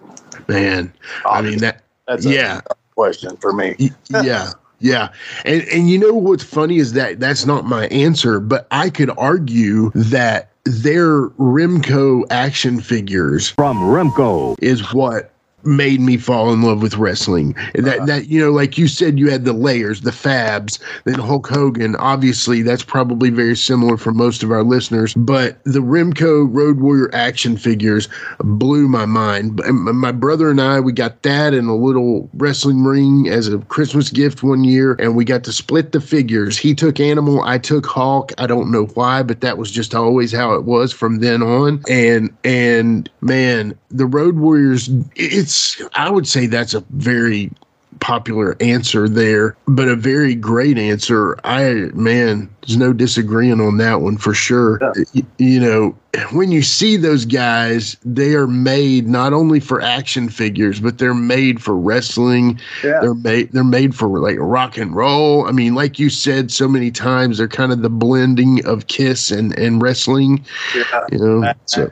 Man. 0.47 0.93
I 1.25 1.41
mean 1.41 1.57
that 1.59 1.81
That's 2.07 2.27
a 2.27 2.29
yeah. 2.31 2.61
Question 2.95 3.37
for 3.37 3.53
me. 3.53 3.75
Yeah 4.09 4.51
yeah 4.83 5.09
and 5.45 5.61
and 5.69 5.89
you 5.89 5.97
know 5.97 6.13
what's 6.13 6.43
funny 6.43 6.77
is 6.77 6.93
that 6.93 7.19
that's 7.19 7.45
not 7.45 7.65
my 7.65 7.87
answer 7.87 8.39
but 8.39 8.67
i 8.69 8.89
could 8.89 9.09
argue 9.17 9.89
that 9.95 10.51
their 10.65 11.29
remco 11.29 12.23
action 12.29 12.79
figures 12.79 13.49
From 13.49 13.79
Remco. 13.79 14.55
is 14.61 14.93
what 14.93 15.32
made 15.65 15.99
me 15.99 16.17
fall 16.17 16.53
in 16.53 16.61
love 16.61 16.81
with 16.81 16.97
wrestling. 16.97 17.53
That 17.73 17.97
uh-huh. 17.97 18.05
that 18.05 18.27
you 18.27 18.39
know 18.39 18.51
like 18.51 18.77
you 18.77 18.87
said 18.87 19.19
you 19.19 19.29
had 19.29 19.45
the 19.45 19.53
layers 19.53 20.01
the 20.01 20.11
fabs 20.11 20.79
then 21.05 21.19
hulk 21.19 21.47
hogan. 21.47 21.95
Obviously 21.97 22.61
that's 22.61 22.83
probably 22.83 23.29
very 23.29 23.55
similar 23.55 23.97
for 23.97 24.11
most 24.11 24.43
of 24.43 24.51
our 24.51 24.63
listeners 24.63 25.13
but 25.15 25.63
the 25.63 25.79
remco 25.79 26.47
road 26.49 26.79
warrior 26.79 27.13
action 27.13 27.57
figures 27.57 28.09
blew 28.39 28.87
my 28.87 29.05
mind. 29.05 29.61
Um, 29.65 29.95
my 29.97 30.11
brother 30.11 30.49
and 30.49 30.61
i 30.61 30.79
we 30.79 30.91
got 30.91 31.21
that 31.23 31.53
in 31.53 31.65
a 31.65 31.75
little 31.75 32.29
wrestling 32.33 32.83
ring 32.83 33.27
as 33.29 33.47
a 33.47 33.59
christmas 33.59 34.09
gift 34.09 34.43
one 34.43 34.63
year 34.63 34.93
and 34.99 35.15
we 35.15 35.25
got 35.25 35.43
to 35.45 35.51
split 35.51 35.91
the 35.91 36.01
figures. 36.01 36.57
He 36.57 36.75
took 36.75 36.99
animal 36.99 37.41
i 37.43 37.57
took 37.57 37.85
hawk 37.85 38.31
i 38.37 38.47
don't 38.47 38.71
know 38.71 38.85
why 38.93 39.23
but 39.23 39.41
that 39.41 39.57
was 39.57 39.71
just 39.71 39.95
always 39.95 40.31
how 40.31 40.53
it 40.53 40.65
was 40.65 40.91
from 40.91 41.19
then 41.19 41.41
on. 41.41 41.81
And 41.89 42.35
and 42.43 43.09
man 43.21 43.77
the 43.89 44.05
road 44.05 44.37
warriors 44.37 44.89
it's 45.15 45.52
i 45.95 46.09
would 46.09 46.27
say 46.27 46.45
that's 46.47 46.73
a 46.73 46.81
very 46.91 47.51
popular 47.99 48.57
answer 48.59 49.07
there 49.07 49.55
but 49.67 49.87
a 49.87 49.95
very 49.95 50.33
great 50.33 50.77
answer 50.79 51.37
i 51.43 51.89
man 51.93 52.49
there's 52.61 52.75
no 52.75 52.91
disagreeing 52.91 53.61
on 53.61 53.77
that 53.77 54.01
one 54.01 54.17
for 54.17 54.33
sure 54.33 54.79
Y- 55.13 55.23
you 55.37 55.59
know 55.59 55.95
when 56.31 56.51
you 56.51 56.61
see 56.63 56.97
those 56.97 57.23
guys 57.23 57.95
they 58.03 58.33
are 58.33 58.47
made 58.47 59.07
not 59.07 59.31
only 59.31 59.59
for 59.59 59.79
action 59.79 60.27
figures 60.27 60.79
but 60.79 60.97
they're 60.97 61.13
made 61.13 61.61
for 61.61 61.77
wrestling 61.77 62.59
Yeah. 62.83 62.99
they're 62.99 63.13
made 63.13 63.51
they're 63.51 63.63
made 63.63 63.95
for 63.95 64.07
like 64.19 64.37
rock 64.39 64.75
and 64.77 64.93
roll 64.95 65.47
i 65.47 65.51
mean 65.51 65.75
like 65.75 65.99
you 65.99 66.09
said 66.09 66.51
so 66.51 66.67
many 66.67 66.89
times 66.91 67.37
they're 67.37 67.47
kind 67.47 67.71
of 67.71 67.83
the 67.83 67.89
blending 67.91 68.65
of 68.65 68.87
kiss 68.87 69.29
and 69.31 69.57
and 69.57 69.81
wrestling 69.81 70.43
Yeah. 70.75 71.05
you 71.11 71.19
know 71.19 71.53
so. 71.65 71.89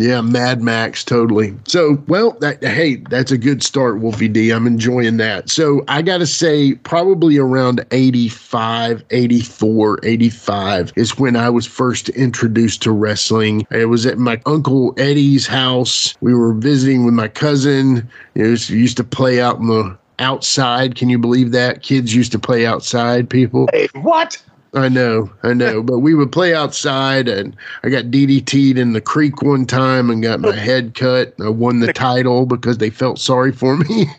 Yeah 0.00 0.20
mad 0.20 0.62
max 0.62 1.04
totally. 1.04 1.54
So 1.66 2.02
well 2.08 2.32
that 2.40 2.62
hey 2.62 2.96
that's 2.96 3.30
a 3.30 3.38
good 3.38 3.62
start 3.62 4.00
wolfie 4.00 4.28
d. 4.28 4.50
I'm 4.50 4.66
enjoying 4.66 5.16
that. 5.18 5.50
So 5.50 5.84
i 5.88 6.02
gotta 6.02 6.26
say 6.26 6.74
probably 6.74 7.38
around 7.38 7.84
85 7.90 9.04
84 9.10 9.98
85 10.02 10.92
is 10.96 11.18
when 11.18 11.36
i 11.36 11.50
was 11.50 11.66
first 11.66 12.08
introduced 12.10 12.82
to 12.82 12.92
wrestling. 12.92 13.66
It 13.70 13.86
was 13.86 14.06
at 14.06 14.18
my 14.18 14.40
uncle 14.46 14.94
eddie's 14.96 15.46
house. 15.46 16.14
We 16.20 16.34
were 16.34 16.52
visiting 16.52 17.04
with 17.04 17.14
my 17.14 17.28
cousin. 17.28 18.08
It 18.34 18.46
was, 18.46 18.70
used 18.70 18.96
to 18.98 19.04
play 19.04 19.40
out 19.40 19.58
in 19.58 19.66
the 19.66 19.96
outside. 20.18 20.94
Can 20.94 21.08
you 21.08 21.18
believe 21.18 21.52
that? 21.52 21.82
Kids 21.82 22.14
used 22.14 22.32
to 22.32 22.38
play 22.38 22.66
outside 22.66 23.28
people. 23.28 23.68
Hey, 23.72 23.88
what? 23.94 24.40
I 24.74 24.88
know, 24.88 25.30
I 25.42 25.52
know, 25.52 25.82
but 25.82 25.98
we 25.98 26.14
would 26.14 26.30
play 26.30 26.54
outside, 26.54 27.28
and 27.28 27.56
I 27.82 27.88
got 27.88 28.04
DDT'd 28.04 28.78
in 28.78 28.92
the 28.92 29.00
creek 29.00 29.42
one 29.42 29.66
time 29.66 30.10
and 30.10 30.22
got 30.22 30.40
my 30.40 30.54
head 30.54 30.94
cut. 30.94 31.34
I 31.42 31.48
won 31.48 31.80
the 31.80 31.92
title 31.92 32.46
because 32.46 32.78
they 32.78 32.90
felt 32.90 33.18
sorry 33.18 33.50
for 33.50 33.76
me. 33.76 34.06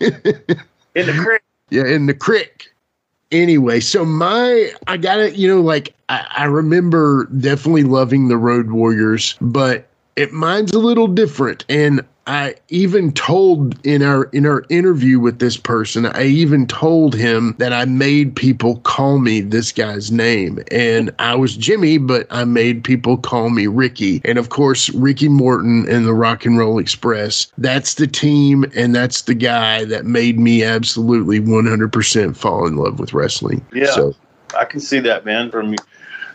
In 0.93 1.08
the 1.08 1.13
creek. 1.13 1.41
yeah, 1.70 1.86
in 1.86 2.08
the 2.08 2.13
creek. 2.13 2.70
Anyway, 3.31 3.79
so 3.79 4.03
my 4.03 4.74
I 4.88 4.98
got 4.98 5.22
it. 5.22 5.36
You 5.36 5.48
know, 5.48 5.62
like 5.62 5.96
I, 6.10 6.27
I 6.29 6.43
remember 6.43 7.29
definitely 7.39 7.84
loving 7.84 8.27
the 8.27 8.36
Road 8.36 8.72
Warriors, 8.72 9.38
but 9.39 9.88
it 10.17 10.34
mine's 10.34 10.74
a 10.74 10.79
little 10.79 11.08
different, 11.08 11.63
and 11.70 12.05
I 12.32 12.56
even 12.70 13.12
told 13.12 13.86
in 13.86 14.02
our 14.02 14.24
in 14.32 14.46
our 14.46 14.64
interview 14.70 15.20
with 15.20 15.40
this 15.40 15.58
person, 15.58 16.06
I 16.06 16.28
even 16.28 16.66
told 16.66 17.14
him 17.14 17.58
that 17.58 17.74
I 17.74 17.84
made 17.84 18.38
people 18.38 18.78
call 18.78 19.20
me 19.20 19.42
this 19.42 19.74
guy's 19.74 20.14
name. 20.14 20.64
And 20.72 21.14
I 21.20 21.36
was 21.36 21.58
Jimmy, 21.58 21.98
but 21.98 22.28
I 22.30 22.46
made 22.46 22.86
people 22.86 23.18
call 23.18 23.50
me 23.50 23.68
Ricky. 23.68 24.22
And 24.24 24.38
of 24.38 24.48
course, 24.48 24.90
Ricky 24.92 25.28
Morton 25.28 25.86
and 25.90 26.08
the 26.08 26.14
Rock 26.14 26.46
and 26.46 26.58
Roll 26.58 26.80
Express. 26.80 27.52
That's 27.58 27.96
the 27.96 28.08
team 28.08 28.64
and 28.78 28.96
that's 28.96 29.24
the 29.24 29.36
guy 29.36 29.84
that 29.84 30.06
made 30.06 30.40
me 30.40 30.64
absolutely 30.64 31.42
100% 31.42 32.38
fall 32.38 32.66
in 32.66 32.78
love 32.78 32.98
with 32.98 33.14
wrestling. 33.14 33.66
Yeah. 33.74 33.92
So, 33.92 34.16
I 34.58 34.64
can 34.64 34.80
see 34.80 35.02
that, 35.02 35.26
man, 35.26 35.52
from 35.52 35.76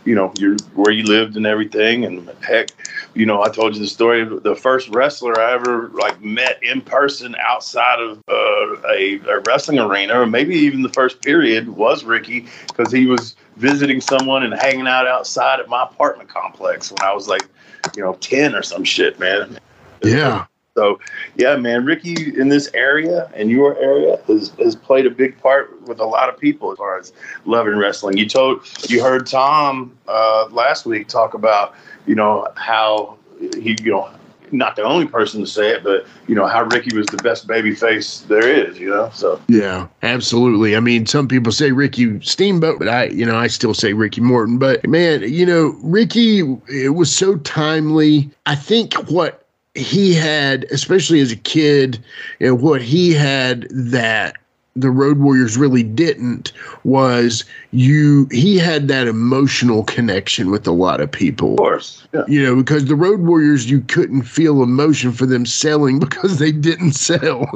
you 0.05 0.15
know 0.15 0.31
your 0.39 0.57
where 0.75 0.93
you 0.93 1.05
lived 1.05 1.39
and 1.39 1.47
everything. 1.47 2.05
And 2.05 2.31
heck, 2.43 2.69
you 3.17 3.25
know, 3.25 3.43
I 3.43 3.49
told 3.49 3.75
you 3.75 3.81
the 3.81 3.89
story 3.89 4.21
of 4.21 4.43
the 4.43 4.55
first 4.55 4.91
wrestler 4.91 5.41
I 5.41 5.55
ever 5.55 5.89
like 5.95 6.21
met 6.23 6.63
in 6.63 6.83
person 6.83 7.35
outside 7.41 7.99
of 7.99 8.19
uh, 8.29 8.89
a, 8.91 9.19
a 9.27 9.41
wrestling 9.47 9.79
arena, 9.79 10.21
or 10.21 10.27
maybe 10.27 10.55
even 10.55 10.83
the 10.83 10.91
first 10.91 11.23
period 11.23 11.71
was 11.71 12.05
Ricky 12.05 12.47
because 12.69 12.93
he 12.93 13.07
was 13.07 13.35
visiting 13.57 14.03
someone 14.03 14.43
and 14.43 14.53
hanging 14.53 14.87
out 14.87 15.07
outside 15.07 15.61
at 15.61 15.69
my 15.69 15.85
apartment 15.85 16.29
complex 16.29 16.93
when 16.93 17.01
I 17.01 17.15
was 17.15 17.27
like, 17.27 17.49
you 17.97 18.03
know, 18.03 18.13
ten 18.15 18.55
or 18.55 18.63
some 18.63 18.85
shit, 18.85 19.19
man. 19.19 19.59
yeah. 20.03 20.45
So, 20.77 21.01
yeah, 21.37 21.57
man, 21.57 21.87
Ricky 21.87 22.39
in 22.39 22.51
this 22.51 22.69
area 22.75 23.31
and 23.35 23.51
your 23.51 23.79
area 23.79 24.19
has, 24.27 24.51
has 24.59 24.77
played 24.77 25.07
a 25.07 25.11
big 25.11 25.41
part 25.41 25.81
with 25.89 26.01
a 26.01 26.05
lot 26.05 26.29
of 26.29 26.39
people 26.39 26.71
as 26.71 26.77
far 26.77 26.99
as 26.99 27.15
loving 27.47 27.79
wrestling. 27.79 28.19
You 28.19 28.29
told, 28.29 28.61
you 28.91 29.03
heard 29.03 29.27
Tom 29.27 29.97
uh, 30.07 30.49
last 30.51 30.85
week 30.85 31.09
talk 31.09 31.33
about, 31.33 31.75
you 32.07 32.15
know, 32.15 32.49
how 32.57 33.17
he, 33.39 33.77
you 33.83 33.93
know, 33.93 34.11
not 34.53 34.77
the 34.77 34.83
only 34.83 35.07
person 35.07 35.41
to 35.41 35.47
say 35.47 35.71
it, 35.71 35.83
but 35.83 36.07
you 36.27 36.35
know 36.35 36.47
how 36.47 36.65
Ricky 36.65 36.97
was 36.97 37.07
the 37.07 37.17
best 37.19 37.47
baby 37.47 37.75
face 37.75 38.21
there 38.29 38.49
is. 38.49 38.79
You 38.79 38.91
know, 38.91 39.11
so 39.13 39.41
Yeah, 39.49 39.89
absolutely. 40.03 40.77
I 40.77 40.81
mean, 40.81 41.07
some 41.07 41.29
people 41.29 41.53
say 41.53 41.73
Ricky 41.73 42.21
Steamboat, 42.21 42.79
but 42.79 42.89
I, 42.89 43.07
you 43.07 43.27
know, 43.27 43.37
I 43.37 43.49
still 43.49 43.75
say 43.75 43.93
Ricky 43.93 44.21
Morton. 44.21 44.59
But 44.59 44.87
man, 44.87 45.23
you 45.23 45.47
know, 45.47 45.77
Ricky, 45.83 46.41
it 46.69 46.95
was 46.95 47.15
so 47.15 47.37
timely. 47.39 48.31
I 48.47 48.55
think 48.55 48.95
what 49.11 49.47
he 49.75 50.15
had, 50.15 50.65
especially 50.71 51.21
as 51.21 51.33
a 51.33 51.37
kid, 51.37 52.03
and 52.41 52.63
what 52.63 52.81
he 52.81 53.13
had 53.13 53.67
that 53.71 54.37
the 54.77 54.91
Road 54.91 55.19
Warriors 55.19 55.57
really 55.57 55.83
didn't 55.83 56.53
was 56.85 57.45
you. 57.73 58.29
He 58.31 58.59
had 58.59 58.89
that 58.89 59.09
emotional 59.09 59.85
connection 59.85 60.51
with 60.51 60.67
a 60.67 60.73
lot 60.73 61.01
of 61.01 61.11
people 61.11 61.53
of 61.53 61.59
course, 61.59 62.07
yeah, 62.13 62.25
you 62.29 62.43
know, 62.43 62.57
because 62.57 62.85
the 62.85 62.95
Road 62.95 63.21
Warriors, 63.21 63.71
you 63.71 63.81
couldn't 63.81 64.23
feel 64.23 64.63
emotion 64.63 65.13
for 65.13 65.27
them 65.27 65.47
selling 65.47 65.99
because 66.07 66.39
they 66.39 66.53
didn't 66.53 66.93
sell. 66.93 67.49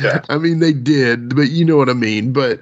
yeah. 0.00 0.20
I 0.28 0.38
mean, 0.38 0.58
they 0.58 0.72
did, 0.72 1.34
but 1.34 1.50
you 1.50 1.64
know 1.64 1.76
what 1.76 1.88
I 1.88 1.94
mean. 1.94 2.32
But 2.32 2.60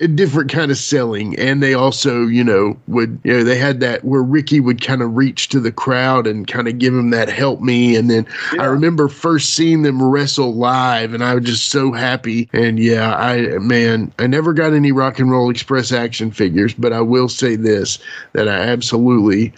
a 0.00 0.08
different 0.08 0.50
kind 0.50 0.70
of 0.70 0.78
selling, 0.78 1.38
and 1.38 1.62
they 1.62 1.74
also, 1.74 2.26
you 2.26 2.42
know, 2.42 2.76
would 2.88 3.20
you 3.22 3.32
know 3.34 3.44
they 3.44 3.56
had 3.56 3.80
that 3.80 4.02
where 4.02 4.22
Ricky 4.22 4.58
would 4.58 4.80
kind 4.80 5.02
of 5.02 5.14
reach 5.14 5.48
to 5.50 5.60
the 5.60 5.70
crowd 5.70 6.26
and 6.26 6.46
kind 6.46 6.68
of 6.68 6.78
give 6.78 6.94
him 6.94 7.10
that 7.10 7.28
help 7.28 7.60
me, 7.60 7.96
and 7.96 8.10
then 8.10 8.26
I 8.58 8.64
remember 8.64 9.08
first 9.08 9.54
seeing 9.54 9.82
them 9.82 10.02
wrestle 10.02 10.54
live, 10.54 11.12
and 11.12 11.22
I 11.22 11.34
was 11.34 11.44
just 11.44 11.68
so 11.68 11.92
happy. 11.92 12.48
And 12.52 12.78
yeah, 12.78 13.14
I 13.14 13.58
man, 13.58 14.12
I 14.18 14.26
never 14.26 14.54
got 14.54 14.72
any 14.72 14.90
Rock 14.90 15.18
and 15.18 15.30
Roll 15.30 15.50
Express 15.50 15.92
action 15.92 16.30
figures, 16.30 16.72
but 16.72 16.92
I 16.92 17.02
will 17.02 17.28
say 17.28 17.56
this 17.56 17.98
that 18.32 18.48
I 18.48 18.56
absolutely 18.56 19.52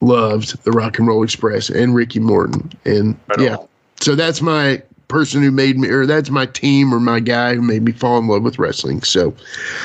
loved 0.00 0.62
the 0.62 0.70
Rock 0.70 0.98
and 0.98 1.08
Roll 1.08 1.24
Express 1.24 1.68
and 1.68 1.94
Ricky 1.94 2.20
Morton, 2.20 2.70
and 2.84 3.18
Right 3.26 3.40
yeah, 3.40 3.56
on. 3.56 3.68
so 4.00 4.14
that's 4.14 4.40
my 4.40 4.82
person 5.08 5.42
who 5.42 5.50
made 5.50 5.78
me, 5.78 5.88
or 5.88 6.06
that's 6.06 6.30
my 6.30 6.46
team 6.46 6.92
or 6.92 7.00
my 7.00 7.18
guy 7.18 7.54
who 7.54 7.62
made 7.62 7.82
me 7.82 7.92
fall 7.92 8.18
in 8.18 8.28
love 8.28 8.42
with 8.42 8.58
wrestling. 8.58 9.02
So, 9.02 9.34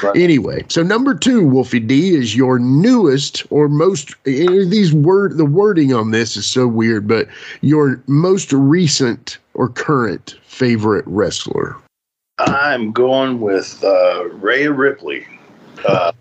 Right. 0.04 0.18
anyway, 0.18 0.66
so 0.68 0.84
number 0.84 1.16
two, 1.16 1.48
Wolfie 1.48 1.80
D, 1.80 2.14
is 2.14 2.36
your 2.36 2.60
newest 2.60 3.46
or 3.50 3.68
most. 3.70 4.16
eh, 4.26 4.66
These 4.68 4.94
word, 4.94 5.38
the 5.38 5.46
wording 5.46 5.94
on 5.94 6.12
this 6.12 6.36
is 6.36 6.46
so 6.46 6.68
weird, 6.68 7.08
but 7.08 7.28
your 7.62 8.02
most 8.08 8.52
recent 8.54 9.38
or 9.54 9.70
current 9.70 10.36
favorite 10.46 11.06
wrestler. 11.08 11.78
I'm 12.40 12.92
going 12.92 13.40
with 13.40 13.84
uh, 13.84 14.26
Rhea 14.30 14.72
Ripley. 14.72 15.26
Uh, 15.86 16.12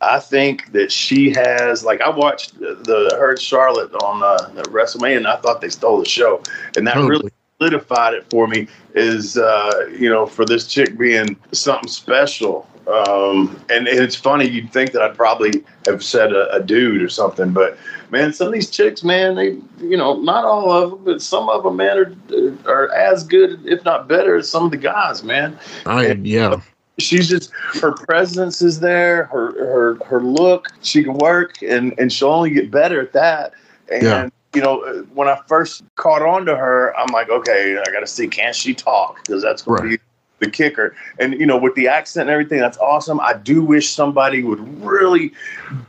I 0.00 0.18
think 0.18 0.72
that 0.72 0.90
she 0.90 1.30
has 1.34 1.84
like 1.84 2.00
I 2.00 2.08
watched 2.08 2.58
the, 2.58 2.74
the 2.74 3.16
her 3.18 3.36
Charlotte 3.36 3.92
on 4.02 4.22
uh, 4.22 4.48
the 4.54 4.62
WrestleMania, 4.70 5.18
and 5.18 5.26
I 5.26 5.36
thought 5.36 5.60
they 5.60 5.68
stole 5.68 5.98
the 5.98 6.08
show, 6.08 6.42
and 6.76 6.86
that 6.86 6.96
really 6.96 7.10
Totally. 7.10 7.32
Solidified 7.60 8.14
it 8.14 8.28
for 8.30 8.46
me. 8.46 8.66
Is 8.94 9.36
uh, 9.36 9.88
you 9.98 10.08
know 10.08 10.26
for 10.26 10.44
this 10.44 10.66
chick 10.66 10.98
being 10.98 11.36
something 11.52 11.88
special. 11.88 12.66
Um, 12.88 13.62
and, 13.70 13.86
and 13.86 14.00
it's 14.00 14.16
funny 14.16 14.48
you'd 14.48 14.72
think 14.72 14.90
that 14.92 15.02
I'd 15.02 15.16
probably 15.16 15.64
have 15.86 16.02
said 16.02 16.32
a, 16.32 16.52
a 16.52 16.60
dude 16.60 17.02
or 17.02 17.08
something, 17.08 17.52
but 17.52 17.78
man, 18.10 18.32
some 18.32 18.48
of 18.48 18.52
these 18.52 18.68
chicks, 18.68 19.04
man, 19.04 19.36
they 19.36 19.58
you 19.78 19.96
know 19.96 20.16
not 20.20 20.44
all 20.44 20.72
of 20.72 20.90
them, 20.90 21.04
but 21.04 21.22
some 21.22 21.48
of 21.48 21.62
them, 21.62 21.76
man, 21.76 21.98
are 21.98 22.56
are 22.66 22.92
as 22.92 23.22
good, 23.22 23.64
if 23.64 23.84
not 23.84 24.08
better, 24.08 24.36
as 24.36 24.48
some 24.50 24.64
of 24.64 24.70
the 24.72 24.76
guys, 24.76 25.22
man 25.22 25.56
I 25.86 26.12
yeah. 26.12 26.60
she's 26.98 27.28
just 27.28 27.52
her 27.80 27.92
presence 27.92 28.60
is 28.60 28.80
there 28.80 29.24
her 29.26 29.52
her 29.52 30.04
her 30.04 30.20
look 30.20 30.68
she 30.82 31.02
can 31.02 31.14
work 31.14 31.62
and 31.62 31.94
and 31.98 32.12
she'll 32.12 32.28
only 32.28 32.50
get 32.50 32.70
better 32.70 33.00
at 33.00 33.12
that 33.12 33.52
and 33.90 34.02
Yeah. 34.02 34.28
You 34.54 34.60
know 34.60 35.04
when 35.14 35.28
i 35.28 35.38
first 35.46 35.82
caught 35.96 36.22
on 36.22 36.44
to 36.44 36.56
her 36.56 36.96
i'm 36.98 37.12
like 37.12 37.28
okay 37.30 37.78
i 37.78 37.90
gotta 37.92 38.06
see 38.06 38.26
can 38.26 38.52
she 38.52 38.74
talk? 38.74 39.24
Because 39.24 39.42
that's 39.42 39.62
gonna 39.62 39.82
be 39.82 39.98
the 40.40 40.50
kicker. 40.50 40.96
And 41.18 41.34
you 41.38 41.46
know 41.46 41.58
with 41.58 41.74
the 41.74 41.86
accent 41.86 42.22
and 42.28 42.30
everything 42.30 42.58
that's 42.60 42.78
awesome. 42.78 43.20
I 43.20 43.34
do 43.34 43.62
wish 43.62 43.90
somebody 43.90 44.42
would 44.42 44.58
really 44.82 45.32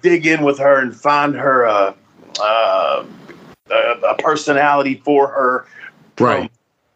dig 0.01 0.25
in 0.27 0.44
with 0.44 0.60
her 0.60 0.80
and 0.80 0.94
find 0.96 1.34
her 1.36 1.65
uh, 1.65 1.94
uh, 2.41 3.06
a, 3.70 3.75
a 4.10 4.15
personality 4.18 4.96
for 5.06 5.27
her. 5.27 5.65
From- 6.18 6.27
Right. 6.27 6.51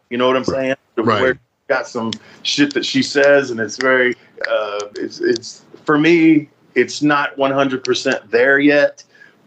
you 0.09 0.17
know 0.17 0.27
what 0.27 0.35
i'm 0.35 0.43
saying? 0.43 0.75
Right. 0.97 1.21
where 1.21 1.39
got 1.67 1.87
some 1.87 2.11
shit 2.43 2.73
that 2.75 2.85
she 2.85 3.01
says 3.01 3.49
and 3.49 3.59
it's 3.59 3.77
very 3.77 4.13
uh 4.47 4.79
it's 4.95 5.19
it's 5.19 5.63
for 5.85 5.97
me 5.97 6.47
it's 6.75 7.01
not 7.01 7.35
100% 7.37 8.29
there 8.29 8.59
yet 8.59 9.03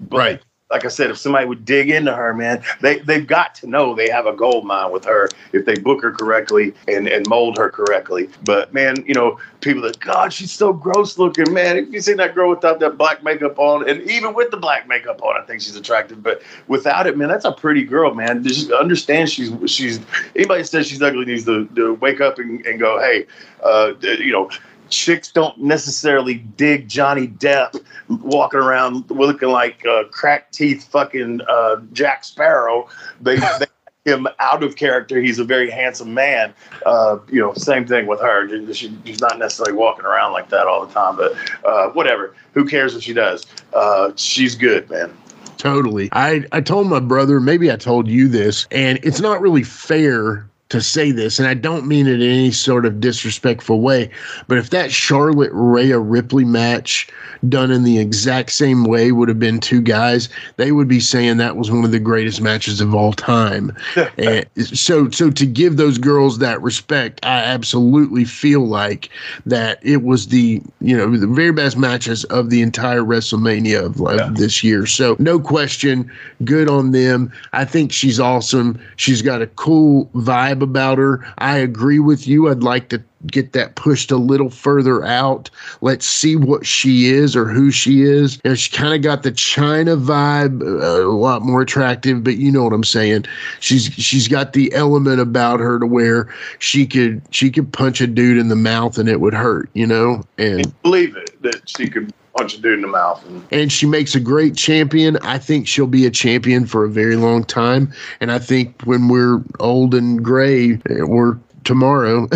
but 0.09 0.17
Right. 0.19 0.43
Like 0.71 0.85
i 0.85 0.89
said 0.89 1.11
if 1.11 1.19
somebody 1.19 1.47
would 1.47 1.65
dig 1.65 1.91
into 1.91 2.15
her 2.15 2.35
man 2.35 2.63
they 2.81 2.99
they've 3.01 3.27
got 3.27 3.55
to 3.55 3.67
know 3.67 3.95
they 3.95 4.09
have 4.11 4.27
a 4.27 4.33
gold 4.33 4.65
mine 4.65 4.91
with 4.93 5.05
her 5.05 5.29
if 5.53 5.65
they 5.65 5.75
book 5.77 6.03
her 6.03 6.13
correctly 6.13 6.75
and 6.87 7.09
and 7.09 7.27
mold 7.29 7.57
her 7.57 7.71
correctly. 7.71 8.29
But 8.45 8.73
man 8.75 8.97
you 9.07 9.15
know 9.15 9.39
people 9.61 9.83
that 9.83 9.99
god 10.01 10.33
she's 10.33 10.53
so 10.53 10.73
gross 10.73 11.19
looking 11.19 11.53
man. 11.53 11.77
If 11.77 11.93
you 11.93 12.01
seen 12.01 12.17
that 12.19 12.35
girl 12.35 12.51
without 12.51 12.81
that 12.81 12.99
black 12.99 13.23
makeup 13.25 13.59
on? 13.59 13.89
And 13.89 14.03
even 14.11 14.35
with 14.35 14.51
the 14.51 14.57
black 14.57 14.89
makeup 14.89 15.23
on 15.23 15.41
i 15.41 15.45
think 15.45 15.61
she's 15.61 15.77
attractive. 15.77 16.23
But 16.23 16.43
without 16.67 17.07
it 17.07 17.17
man 17.17 17.29
that's 17.29 17.45
a 17.45 17.53
pretty 17.53 17.85
girl 17.85 18.15
man. 18.15 18.45
Just 18.45 18.71
understand 18.73 19.31
she's 19.31 19.53
she's 19.71 20.01
anybody 20.37 20.65
says 20.65 20.87
she's 20.87 21.03
ugly 21.03 21.25
needs 21.25 21.45
to, 21.45 21.67
to 21.77 21.95
wake 21.95 22.21
up 22.21 22.39
and, 22.39 22.65
and 22.67 22.79
go 22.79 22.99
hey 23.01 23.27
uh 23.63 23.93
you 24.01 24.33
know 24.33 24.51
chicks 24.91 25.31
don't 25.31 25.59
necessarily 25.59 26.35
dig 26.35 26.89
Johnny 26.89 27.29
Depp 27.29 27.83
walking 28.09 28.61
around 28.61 29.11
looking 29.11 29.51
like 29.51 29.85
uh, 29.87 30.05
crack 30.11 30.51
teeth 30.53 30.85
fucking 30.85 31.41
uh, 31.49 31.77
Jack 31.93 32.25
Sparrow. 32.25 32.89
They, 33.21 33.37
they 33.59 33.67
him 34.09 34.27
out 34.39 34.63
of 34.63 34.77
character. 34.77 35.21
He's 35.21 35.39
a 35.39 35.45
very 35.45 35.71
handsome 35.71 36.15
man. 36.15 36.55
Uh, 36.85 37.19
you 37.31 37.41
know, 37.41 37.53
same 37.55 37.87
thing 37.87 38.07
with 38.07 38.21
her. 38.21 38.49
She, 38.73 38.97
she's 39.05 39.21
not 39.21 39.39
necessarily 39.39 39.75
walking 39.75 40.05
around 40.05 40.33
like 40.33 40.49
that 40.51 40.67
all 40.67 40.87
the 40.87 40.93
time, 40.93 41.17
but 41.17 41.33
uh, 41.65 41.91
whatever. 41.91 42.35
Who 42.55 42.65
cares 42.65 42.95
what 42.95 43.03
she 43.03 43.13
does? 43.13 43.47
Uh, 43.73 44.13
she's 44.17 44.55
good, 44.55 44.89
man. 44.91 45.17
Totally. 45.59 46.09
I, 46.13 46.45
I 46.53 46.61
told 46.61 46.87
my 46.87 47.01
brother, 47.01 47.41
maybe 47.41 47.71
I 47.71 47.77
told 47.77 48.09
you 48.09 48.29
this, 48.29 48.67
and 48.71 48.99
it's 49.03 49.21
not 49.21 49.41
really 49.41 49.65
fair 49.65 50.49
to 50.71 50.81
say 50.83 51.11
this, 51.13 51.39
and 51.39 51.49
I 51.49 51.55
don't 51.55 51.87
mean 51.87 52.07
it 52.07 52.21
in 52.21 52.31
any 52.31 52.51
sort 52.51 52.85
of 52.85 53.01
disrespectful 53.01 53.81
way, 53.81 54.11
but 54.49 54.59
if 54.59 54.71
that 54.71 54.93
Charlotte 54.93 55.51
Rhea 55.53 55.99
Ripley 55.99 56.45
match 56.45 57.09
done 57.49 57.71
in 57.71 57.85
the 57.85 57.99
exact 57.99 58.51
same 58.51 58.85
way 58.85 59.13
would 59.13 59.29
have 59.29 59.39
been 59.39 59.61
two 59.61 59.81
guys, 59.81 60.29
they 60.57 60.73
would 60.73 60.89
be 60.89 61.01
saying 61.01 61.37
that 61.39 61.57
was 61.57 61.71
one 61.71 61.85
of 61.85 61.91
the 61.93 61.99
greatest 61.99 62.41
matches 62.41 62.81
of 62.81 62.95
all 62.95 63.13
time. 63.13 63.75
and 64.19 64.45
so 64.57 65.09
so 65.11 65.31
to 65.31 65.47
give 65.47 65.77
those 65.77 65.99
girls 65.99 66.39
that 66.39 66.61
respect, 66.61 67.21
I 67.23 67.39
absolutely 67.45 68.25
feel 68.25 68.67
like 68.67 69.09
that 69.47 69.79
it 69.83 70.03
was 70.03 70.29
the 70.29 70.61
you 70.81 70.97
know 70.97 71.17
the 71.17 71.27
very 71.27 71.53
best 71.53 71.77
matches 71.79 72.25
of 72.25 72.51
the 72.51 72.61
entire 72.61 73.03
WrestleMania 73.03 73.85
of, 73.87 74.01
of 74.03 74.17
Yeah. 74.19 74.31
this 74.35 74.63
year. 74.63 74.85
So 74.87 75.17
no 75.19 75.39
question, 75.39 76.11
good 76.45 76.69
on 76.69 76.91
them. 76.91 77.33
I 77.53 77.65
think 77.65 77.93
she's 77.93 78.21
awesome. 78.21 78.79
She's 78.97 79.23
got 79.23 79.41
a 79.41 79.47
cool 79.47 80.07
vibe 80.15 80.58
about 80.63 80.99
her. 80.99 81.25
I 81.39 81.57
agree 81.57 82.01
with 82.01 82.27
you. 82.27 82.49
I'd 82.49 82.63
like 82.63 82.89
to 82.91 83.03
get 83.27 83.53
that 83.53 83.75
pushed 83.75 84.11
a 84.11 84.17
little 84.17 84.51
further 84.51 85.05
out. 85.05 85.51
Let's 85.81 86.07
see 86.07 86.37
what 86.37 86.65
she 86.65 87.07
is 87.07 87.35
or 87.35 87.47
who 87.47 87.71
she 87.71 88.03
is. 88.03 88.41
And 88.45 88.59
she 88.59 88.71
kind 88.71 88.95
of 88.95 89.03
got 89.03 89.23
the 89.23 89.33
Chyna 89.33 90.01
vibe, 90.01 90.63
uh, 90.63 91.07
a 91.07 91.11
lot 91.11 91.43
more 91.43 91.61
attractive, 91.61 92.23
but 92.23 92.37
you 92.37 92.53
know 92.53 92.65
what 92.65 92.73
I'm 92.73 92.85
saying. 92.85 93.25
She's 93.61 93.87
she's 93.87 94.29
got 94.29 94.53
the 94.53 94.73
element 94.73 95.21
about 95.21 95.61
her 95.61 95.79
to 95.79 95.87
where 95.87 96.33
she 96.59 96.87
could 96.87 97.23
she 97.31 97.51
could 97.51 97.73
punch 97.73 98.01
a 98.01 98.07
dude 98.07 98.39
in 98.39 98.49
the 98.49 98.57
mouth 98.57 98.99
and 98.99 99.09
it 99.09 99.21
would 99.21 99.35
hurt, 99.35 99.69
you 99.75 99.87
know? 99.87 100.23
And 100.39 100.73
Believe 100.83 101.17
it 101.17 101.43
that 101.43 101.69
she 101.69 101.89
could 101.89 102.13
punch 102.39 102.55
a 102.57 102.61
dude 102.61 102.75
in 102.75 102.83
the 102.83 102.89
mouth. 102.89 103.25
And 103.27 103.47
and 103.51 103.73
she 103.73 103.87
makes 103.87 104.15
a 104.15 104.21
great 104.21 104.57
champion. 104.57 105.17
I 105.19 105.39
think 105.39 105.67
she'll 105.67 105.87
be 105.87 106.07
a 106.07 106.11
champion 106.11 106.67
for 106.67 106.85
a 106.85 106.89
very 106.91 107.17
long 107.17 107.45
time. 107.45 107.93
And 108.21 108.31
I 108.31 108.39
think 108.39 108.83
when 108.83 109.09
we're 109.09 109.43
old 109.61 109.95
and 109.95 110.25
gray, 110.25 110.81
eh, 110.89 111.01
or 111.01 111.39
tomorrow, 111.65 112.29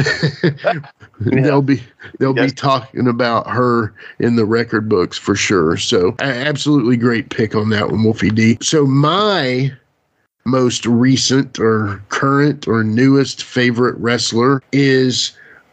they'll 1.21 1.63
be 1.63 1.83
they'll 2.19 2.37
Yes. 2.37 2.51
be 2.51 2.55
talking 2.57 3.07
about 3.07 3.49
her 3.49 3.95
in 4.19 4.37
the 4.37 4.45
record 4.45 4.89
books 4.89 5.17
for 5.19 5.35
sure. 5.35 5.77
So 5.77 6.15
absolutely 6.21 6.97
great 6.97 7.31
pick 7.31 7.55
on 7.55 7.71
that 7.71 7.91
one, 7.91 8.03
Wolfie 8.03 8.31
D. 8.31 8.59
So 8.61 8.87
my 8.87 9.73
most 10.45 10.85
recent 10.87 11.59
or 11.61 12.03
current 12.09 12.67
or 12.67 12.83
newest 12.83 13.45
favorite 13.45 13.97
wrestler 13.99 14.61
is 14.73 15.33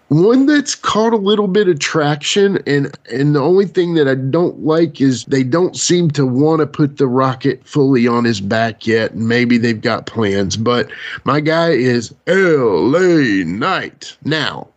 one 0.10 0.48
that's 0.48 0.74
caught 0.74 1.14
a 1.14 1.18
little 1.18 1.48
bit 1.48 1.68
of 1.68 1.80
traction 1.80 2.58
and 2.68 2.98
and 3.12 3.36
the 3.36 3.40
only 3.40 3.66
thing 3.66 3.94
that 3.94 4.08
I 4.08 4.16
don't 4.16 4.60
like 4.66 5.00
is 5.00 5.24
they 5.26 5.44
don't 5.44 5.76
seem 5.76 6.10
to 6.12 6.26
want 6.26 6.60
to 6.60 6.68
put 6.68 6.98
the 6.98 7.08
rocket 7.08 7.66
fully 7.66 8.08
on 8.08 8.26
his 8.26 8.42
back 8.42 8.88
yet 8.88 9.12
and 9.12 9.28
maybe 9.28 9.58
they've 9.58 9.80
got 9.80 10.08
plans 10.08 10.58
but 10.58 10.90
my 11.24 11.40
guy 11.40 11.70
is 11.70 12.14
LA 12.28 13.44
Knight 13.46 14.18
now 14.26 14.68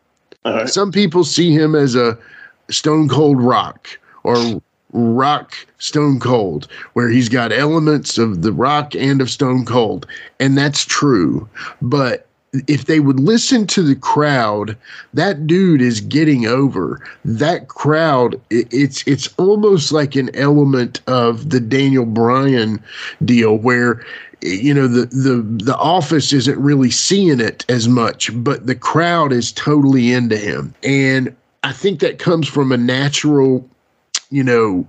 right. 0.45 0.69
some 0.69 0.93
people 0.93 1.25
see 1.25 1.51
him 1.51 1.75
as 1.75 1.95
a 1.95 2.19
Stone 2.71 3.09
Cold 3.09 3.41
Rock 3.41 3.99
or 4.25 4.61
Rock 4.93 5.55
Stone 5.79 6.21
Cold, 6.21 6.69
where 6.93 7.09
he's 7.09 7.29
got 7.29 7.51
elements 7.51 8.19
of 8.19 8.43
the 8.43 8.53
Rock 8.53 8.95
and 8.95 9.21
of 9.21 9.31
Stone 9.31 9.65
Cold. 9.65 10.07
And 10.39 10.57
that's 10.57 10.85
true. 10.85 11.49
But 11.81 12.27
if 12.67 12.85
they 12.85 13.01
would 13.01 13.19
listen 13.19 13.67
to 13.69 13.83
the 13.83 13.97
crowd, 13.97 14.77
that 15.15 15.47
dude 15.47 15.81
is 15.81 16.01
getting 16.01 16.47
over. 16.47 17.01
That 17.25 17.69
crowd, 17.69 18.41
it's 18.51 19.07
it's 19.07 19.29
almost 19.39 19.93
like 19.93 20.17
an 20.17 20.35
element 20.37 21.01
of 21.07 21.51
the 21.51 21.61
Daniel 21.61 22.05
Bryan 22.05 22.83
deal 23.25 23.57
where 23.57 24.05
you 24.43 24.75
know 24.75 24.89
the 24.89 25.07
the 25.07 25.43
the 25.65 25.77
office 25.77 26.33
isn't 26.33 26.59
really 26.59 26.91
seeing 26.91 27.41
it 27.41 27.65
as 27.69 27.87
much 27.89 28.29
but 28.43 28.67
the 28.67 28.75
crowd 28.75 29.33
is 29.33 29.53
totally 29.53 30.13
into 30.13 30.37
him 30.37 30.75
and 30.83 31.35
i 31.63 31.71
think 31.71 32.01
that 32.01 32.19
comes 32.19 32.49
from 32.49 32.73
a 32.73 32.77
natural 32.77 33.65
you 34.31 34.43
know 34.43 34.85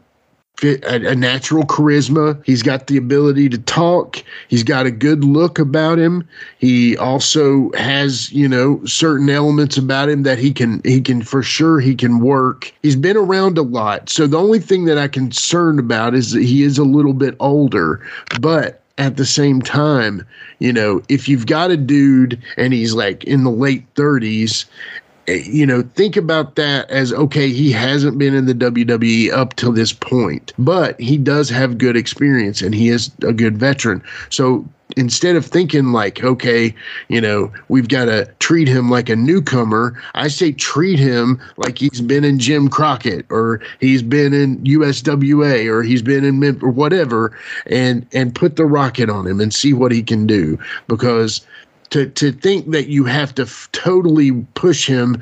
a, 0.61 1.07
a 1.07 1.15
natural 1.15 1.63
charisma. 1.63 2.41
He's 2.45 2.61
got 2.61 2.87
the 2.87 2.97
ability 2.97 3.49
to 3.49 3.57
talk. 3.57 4.23
He's 4.47 4.63
got 4.63 4.85
a 4.85 4.91
good 4.91 5.23
look 5.23 5.59
about 5.59 5.99
him. 5.99 6.27
He 6.59 6.97
also 6.97 7.71
has 7.73 8.31
you 8.31 8.47
know 8.47 8.83
certain 8.85 9.29
elements 9.29 9.77
about 9.77 10.09
him 10.09 10.23
that 10.23 10.39
he 10.39 10.51
can 10.51 10.81
he 10.83 11.01
can 11.01 11.21
for 11.21 11.43
sure 11.43 11.79
he 11.79 11.95
can 11.95 12.19
work. 12.19 12.71
He's 12.83 12.95
been 12.95 13.17
around 13.17 13.57
a 13.57 13.63
lot. 13.63 14.09
So 14.09 14.27
the 14.27 14.39
only 14.39 14.59
thing 14.59 14.85
that 14.85 14.97
i'm 14.97 15.09
concerned 15.09 15.79
about 15.79 16.13
is 16.13 16.31
that 16.31 16.43
he 16.43 16.63
is 16.63 16.77
a 16.77 16.83
little 16.83 17.13
bit 17.13 17.35
older. 17.39 18.05
But 18.39 18.81
at 18.97 19.17
the 19.17 19.25
same 19.25 19.61
time, 19.61 20.25
you 20.59 20.71
know, 20.71 21.01
if 21.09 21.27
you've 21.27 21.47
got 21.47 21.71
a 21.71 21.77
dude 21.77 22.39
and 22.57 22.73
he's 22.73 22.93
like 22.93 23.23
in 23.23 23.43
the 23.43 23.51
late 23.51 23.91
30s 23.95 24.65
eh, 24.65 25.02
Eh, 25.27 25.43
you 25.45 25.65
know, 25.65 25.81
think 25.95 26.17
about 26.17 26.55
that 26.55 26.89
as 26.89 27.13
okay, 27.13 27.49
he 27.49 27.71
hasn't 27.71 28.17
been 28.17 28.35
in 28.35 28.45
the 28.45 28.53
WWE 28.53 29.31
up 29.31 29.55
till 29.55 29.71
this 29.71 29.93
point, 29.93 30.53
but 30.57 30.99
he 30.99 31.17
does 31.17 31.49
have 31.49 31.77
good 31.77 31.95
experience 31.95 32.61
and 32.61 32.75
he 32.75 32.89
is 32.89 33.11
a 33.23 33.31
good 33.31 33.57
veteran. 33.57 34.03
So 34.29 34.65
instead 34.97 35.35
of 35.35 35.45
thinking 35.45 35.91
like, 35.91 36.23
okay, 36.23 36.75
you 37.07 37.21
know, 37.21 37.51
we've 37.69 37.87
got 37.87 38.05
to 38.05 38.29
treat 38.39 38.67
him 38.67 38.89
like 38.89 39.09
a 39.09 39.15
newcomer, 39.15 39.99
I 40.13 40.27
say 40.27 40.51
treat 40.51 40.99
him 40.99 41.41
like 41.57 41.77
he's 41.77 42.01
been 42.01 42.23
in 42.23 42.37
Jim 42.37 42.67
Crockett 42.67 43.25
or 43.29 43.61
he's 43.79 44.03
been 44.03 44.33
in 44.33 44.57
USWA 44.59 45.67
or 45.67 45.83
he's 45.83 46.01
been 46.01 46.25
in 46.25 46.39
Mem- 46.39 46.59
or 46.61 46.69
whatever, 46.69 47.37
and 47.67 48.05
and 48.11 48.35
put 48.35 48.57
the 48.57 48.65
rocket 48.65 49.09
on 49.09 49.25
him 49.25 49.39
and 49.39 49.53
see 49.53 49.73
what 49.73 49.91
he 49.91 50.03
can 50.03 50.27
do 50.27 50.59
because. 50.87 51.45
To, 51.93 52.07
to 52.07 52.31
think 52.31 52.71
that 52.71 52.87
you 52.87 53.03
have 53.05 53.35
to 53.35 53.43
f- 53.43 53.69
totally 53.71 54.31
push 54.55 54.87
him 54.87 55.21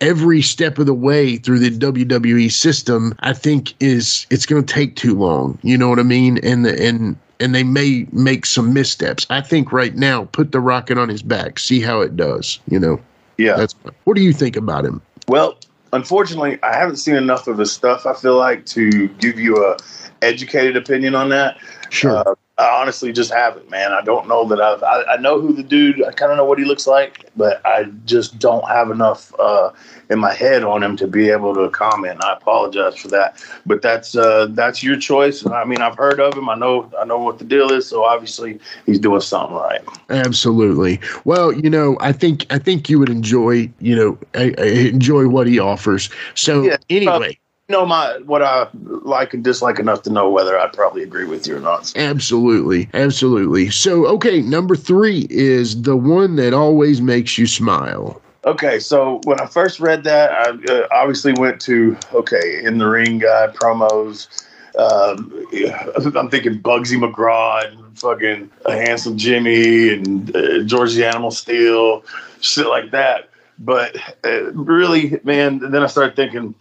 every 0.00 0.40
step 0.40 0.78
of 0.78 0.86
the 0.86 0.94
way 0.94 1.36
through 1.36 1.58
the 1.58 1.70
WWE 1.70 2.48
system, 2.52 3.12
I 3.20 3.32
think 3.32 3.74
is 3.80 4.24
it's 4.30 4.46
going 4.46 4.64
to 4.64 4.72
take 4.72 4.94
too 4.94 5.18
long. 5.18 5.58
You 5.62 5.76
know 5.76 5.88
what 5.88 5.98
I 5.98 6.04
mean? 6.04 6.38
And 6.44 6.64
the, 6.64 6.80
and 6.80 7.16
and 7.40 7.56
they 7.56 7.64
may 7.64 8.06
make 8.12 8.46
some 8.46 8.72
missteps. 8.72 9.26
I 9.30 9.40
think 9.40 9.72
right 9.72 9.96
now, 9.96 10.26
put 10.26 10.52
the 10.52 10.60
rocket 10.60 10.96
on 10.96 11.08
his 11.08 11.22
back, 11.22 11.58
see 11.58 11.80
how 11.80 12.00
it 12.00 12.16
does. 12.16 12.60
You 12.68 12.78
know, 12.78 13.00
Yeah. 13.36 13.56
that's 13.56 13.74
what 14.04 14.14
do 14.14 14.22
you 14.22 14.32
think 14.32 14.54
about 14.54 14.84
him? 14.84 15.02
Well, 15.26 15.56
unfortunately, 15.92 16.56
I 16.62 16.76
haven't 16.76 16.96
seen 16.98 17.16
enough 17.16 17.48
of 17.48 17.58
his 17.58 17.72
stuff. 17.72 18.06
I 18.06 18.14
feel 18.14 18.36
like 18.36 18.64
to 18.66 19.08
give 19.18 19.40
you 19.40 19.56
a 19.56 19.76
educated 20.24 20.76
opinion 20.76 21.16
on 21.16 21.30
that. 21.30 21.58
Sure, 21.90 22.18
Uh, 22.24 22.34
I 22.58 22.68
honestly 22.80 23.12
just 23.12 23.32
haven't, 23.32 23.70
man. 23.70 23.92
I 23.92 24.02
don't 24.02 24.28
know 24.28 24.46
that 24.48 24.60
I've. 24.60 24.82
I, 24.82 25.14
I 25.14 25.16
know 25.16 25.40
who 25.40 25.54
the 25.54 25.62
dude. 25.62 26.04
I 26.04 26.12
kind 26.12 26.30
of 26.30 26.36
know 26.36 26.44
what 26.44 26.58
he 26.58 26.66
looks 26.66 26.86
like, 26.86 27.30
but 27.34 27.64
I 27.64 27.84
just 28.04 28.38
don't 28.38 28.66
have 28.68 28.90
enough 28.90 29.32
uh, 29.38 29.70
in 30.10 30.18
my 30.18 30.34
head 30.34 30.62
on 30.62 30.82
him 30.82 30.94
to 30.98 31.06
be 31.06 31.30
able 31.30 31.54
to 31.54 31.70
comment. 31.70 32.22
I 32.22 32.34
apologize 32.34 32.96
for 32.96 33.08
that, 33.08 33.42
but 33.64 33.80
that's 33.80 34.14
uh, 34.14 34.48
that's 34.50 34.82
your 34.82 34.98
choice. 34.98 35.46
I 35.46 35.64
mean, 35.64 35.80
I've 35.80 35.96
heard 35.96 36.20
of 36.20 36.36
him. 36.36 36.50
I 36.50 36.54
know. 36.54 36.90
I 36.98 37.06
know 37.06 37.18
what 37.18 37.38
the 37.38 37.44
deal 37.46 37.72
is. 37.72 37.88
So 37.88 38.04
obviously, 38.04 38.60
he's 38.84 38.98
doing 38.98 39.22
something 39.22 39.56
right. 39.56 39.80
absolutely. 40.10 41.00
Well, 41.24 41.54
you 41.54 41.70
know, 41.70 41.96
I 42.00 42.12
think 42.12 42.44
I 42.52 42.58
think 42.58 42.90
you 42.90 42.98
would 42.98 43.08
enjoy, 43.10 43.70
you 43.80 43.96
know, 43.96 44.18
I, 44.34 44.54
I 44.58 44.66
enjoy 44.66 45.26
what 45.26 45.46
he 45.46 45.58
offers. 45.58 46.10
So 46.34 46.64
Yeah, 46.64 46.76
anyway, 46.90 47.38
know 47.72 47.84
my 47.84 48.18
what 48.18 48.42
I 48.42 48.68
like 48.72 49.34
and 49.34 49.42
dislike 49.42 49.80
enough 49.80 50.02
to 50.02 50.10
know 50.10 50.30
whether 50.30 50.56
I'd 50.56 50.72
probably 50.72 51.02
agree 51.02 51.24
with 51.24 51.46
you 51.48 51.56
or 51.56 51.60
not. 51.60 51.92
Absolutely. 51.96 52.88
Absolutely. 52.94 53.70
So, 53.70 54.06
okay, 54.06 54.40
number 54.40 54.76
three 54.76 55.26
is 55.28 55.82
the 55.82 55.96
one 55.96 56.36
that 56.36 56.54
always 56.54 57.00
makes 57.00 57.36
you 57.36 57.48
smile. 57.48 58.22
Okay, 58.44 58.80
so 58.80 59.20
when 59.24 59.40
I 59.40 59.46
first 59.46 59.78
read 59.78 60.04
that, 60.04 60.30
I 60.32 60.72
uh, 60.72 60.88
obviously 60.92 61.32
went 61.32 61.60
to 61.62 61.96
okay 62.12 62.64
in 62.64 62.78
the 62.78 62.88
ring 62.88 63.18
guy 63.18 63.48
promos. 63.54 64.28
Um, 64.76 65.46
yeah, 65.52 65.86
I'm 66.16 66.30
thinking 66.30 66.60
Bugsy 66.60 66.98
McGraw 66.98 67.66
and 67.66 67.98
fucking 67.98 68.50
a 68.66 68.72
handsome 68.72 69.16
Jimmy 69.16 69.90
and 69.90 70.34
uh, 70.34 70.62
George 70.64 70.94
the 70.94 71.06
Animal 71.06 71.30
Steele, 71.30 72.04
shit 72.40 72.66
like 72.66 72.90
that. 72.90 73.28
But 73.58 73.96
uh, 74.24 74.52
really, 74.52 75.20
man, 75.22 75.58
then 75.58 75.82
I 75.82 75.86
started 75.86 76.16
thinking, 76.16 76.54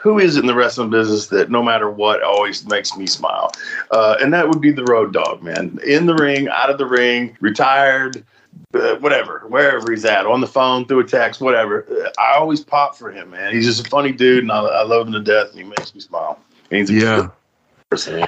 who 0.00 0.18
is 0.18 0.36
it 0.36 0.40
in 0.40 0.46
the 0.46 0.54
wrestling 0.54 0.90
business 0.90 1.28
that 1.28 1.50
no 1.50 1.62
matter 1.62 1.90
what 1.90 2.22
always 2.22 2.66
makes 2.66 2.96
me 2.96 3.06
smile? 3.06 3.52
Uh, 3.90 4.16
and 4.20 4.32
that 4.34 4.48
would 4.48 4.60
be 4.60 4.70
the 4.70 4.84
Road 4.84 5.12
Dog, 5.12 5.42
man. 5.42 5.78
In 5.84 6.06
the 6.06 6.14
ring, 6.14 6.48
out 6.48 6.70
of 6.70 6.78
the 6.78 6.86
ring, 6.86 7.36
retired 7.40 8.24
uh, 8.74 8.96
whatever, 8.96 9.44
wherever 9.48 9.90
he's 9.90 10.04
at, 10.04 10.26
on 10.26 10.40
the 10.40 10.46
phone, 10.46 10.86
through 10.86 11.00
a 11.00 11.04
text, 11.04 11.40
whatever. 11.40 11.86
Uh, 11.90 12.10
I 12.20 12.36
always 12.36 12.64
pop 12.64 12.96
for 12.96 13.10
him, 13.10 13.30
man. 13.30 13.52
He's 13.52 13.66
just 13.66 13.86
a 13.86 13.90
funny 13.90 14.12
dude, 14.12 14.42
and 14.42 14.52
I, 14.52 14.60
I 14.60 14.82
love 14.82 15.06
him 15.06 15.12
to 15.12 15.20
death, 15.20 15.50
and 15.50 15.58
he 15.58 15.64
makes 15.64 15.94
me 15.94 16.00
smile. 16.00 16.38
And 16.70 16.80
he's 16.80 16.90
a 16.90 16.94
Yeah. 16.94 17.16
good 17.16 17.30
person. 17.90 18.26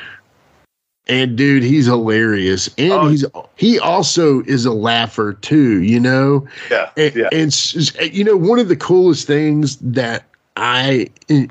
And 1.09 1.37
dude, 1.37 1.62
he's 1.62 1.87
hilarious. 1.87 2.68
And 2.77 2.92
Oh. 2.92 3.09
he's 3.09 3.25
he 3.57 3.79
also 3.79 4.42
is 4.42 4.66
a 4.66 4.73
laugher 4.73 5.33
too, 5.33 5.83
you 5.83 5.99
know? 5.99 6.47
Yeah, 6.71 6.90
And, 6.97 7.14
yeah. 7.14 7.29
and 7.33 8.14
you 8.14 8.25
know, 8.25 8.37
one 8.37 8.59
of 8.59 8.68
the 8.68 8.77
coolest 8.77 9.27
things 9.27 9.77
that 9.79 10.25
I 10.59 11.07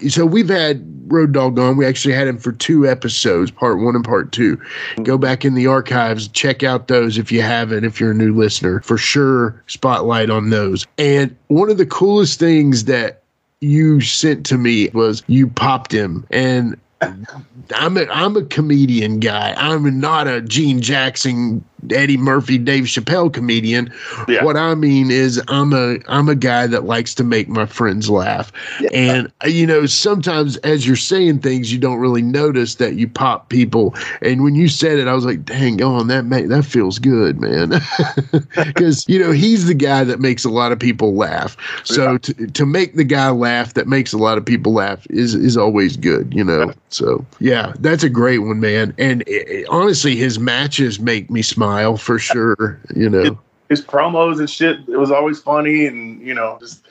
so 0.10 0.26
we've 0.26 0.50
had 0.50 0.84
Road 1.12 1.32
Dog 1.32 1.58
on. 1.58 1.78
We 1.78 1.86
actually 1.86 2.14
had 2.14 2.28
him 2.28 2.38
for 2.38 2.52
two 2.52 2.86
episodes, 2.86 3.50
part 3.50 3.80
one 3.80 3.96
and 3.96 4.04
part 4.04 4.34
two. 4.34 4.62
Go 5.04 5.18
back 5.18 5.46
in 5.46 5.54
the 5.54 5.66
archives, 5.66 6.28
check 6.28 6.62
out 6.62 6.90
those 6.90 7.18
if 7.18 7.32
you 7.32 7.42
haven't, 7.42 7.86
if 7.86 8.00
you're 8.00 8.12
a 8.12 8.16
new 8.16 8.36
listener. 8.36 8.82
For 8.82 8.98
sure, 8.98 9.64
spotlight 9.68 10.30
on 10.30 10.50
those. 10.50 10.86
And 10.98 11.36
one 11.48 11.70
of 11.70 11.78
the 11.78 11.86
coolest 11.86 12.38
things 12.38 12.84
that 12.86 13.24
you 13.62 14.02
sent 14.02 14.46
to 14.48 14.58
me 14.58 14.90
was 14.90 15.24
you 15.28 15.48
popped 15.48 15.92
him 15.92 16.28
and 16.30 16.78
I'm 17.02 17.98
a 17.98 18.06
I'm 18.10 18.36
a 18.36 18.44
comedian 18.44 19.20
guy. 19.20 19.54
I'm 19.58 20.00
not 20.00 20.28
a 20.28 20.42
Gene 20.42 20.82
Jackson, 20.82 21.64
Eddie 21.92 22.18
Murphy, 22.18 22.58
Dave 22.58 22.86
Chappelle 22.86 23.32
comedian. 23.32 23.94
Yeah. 24.28 24.44
What 24.44 24.58
I 24.58 24.76
mean 24.76 25.12
is 25.12 25.42
I'm 25.48 25.74
a 25.74 25.98
I'm 26.08 26.28
a 26.28 26.36
guy 26.36 26.68
that 26.68 26.86
likes 26.86 27.14
to 27.16 27.24
make 27.24 27.48
my 27.48 27.66
friends 27.66 28.10
laugh. 28.10 28.52
And 28.94 29.32
uh, 29.44 29.48
you 29.48 29.66
know, 29.68 29.86
sometimes 29.86 30.58
as 30.58 30.88
you're 30.88 30.96
saying 30.96 31.40
things, 31.40 31.72
you 31.72 31.80
don't 31.80 32.00
really 32.00 32.22
notice 32.22 32.76
that 32.76 32.96
you 32.96 33.08
pop 33.08 33.50
people. 33.50 33.96
And 34.22 34.44
when 34.44 34.56
you 34.56 34.68
said 34.68 35.00
it, 35.00 35.08
I 35.08 35.14
was 35.14 35.26
like, 35.26 35.46
"Dang 35.46 35.82
on, 35.82 36.08
that 36.08 36.26
ma- 36.26 36.48
that 36.48 36.66
feels 36.66 37.00
good, 37.00 37.40
man." 37.40 37.82
Because 38.56 39.08
you 39.08 39.20
know 39.20 39.32
he's 39.32 39.68
the 39.68 39.74
guy 39.74 40.04
that 40.04 40.20
makes 40.20 40.44
a 40.44 40.50
lot 40.50 40.72
of 40.72 40.80
people 40.80 41.16
laugh. 41.16 41.56
So 41.84 42.18
to 42.18 42.48
to 42.48 42.66
make 42.66 42.96
the 42.96 43.04
guy 43.04 43.30
laugh 43.30 43.74
that 43.76 43.88
makes 43.88 44.14
a 44.14 44.18
lot 44.18 44.38
of 44.38 44.46
people 44.46 44.74
laugh 44.74 45.06
is 45.10 45.36
is 45.36 45.58
always 45.58 45.96
good, 45.96 46.34
you 46.34 46.44
know. 46.44 46.74
So 46.90 47.26
yeah, 47.40 47.74
that's 47.80 48.04
a 48.04 48.10
great 48.10 48.40
one, 48.40 48.60
man. 48.60 48.94
And 48.98 49.24
eh, 49.28 49.44
eh, 49.48 49.64
honestly, 49.70 50.16
his 50.16 50.40
matches 50.40 51.00
make 51.00 51.30
me 51.30 51.42
smile 51.42 51.67
for 51.98 52.20
sure. 52.20 52.80
You 52.96 53.10
know. 53.10 53.40
His 53.70 53.84
promos 53.84 54.40
and 54.40 54.50
shit, 54.50 54.80
it 54.88 54.98
was 54.98 55.12
always 55.12 55.40
funny, 55.42 55.88
and 55.88 56.22
you 56.22 56.34
know, 56.34 56.58
just 56.60 56.88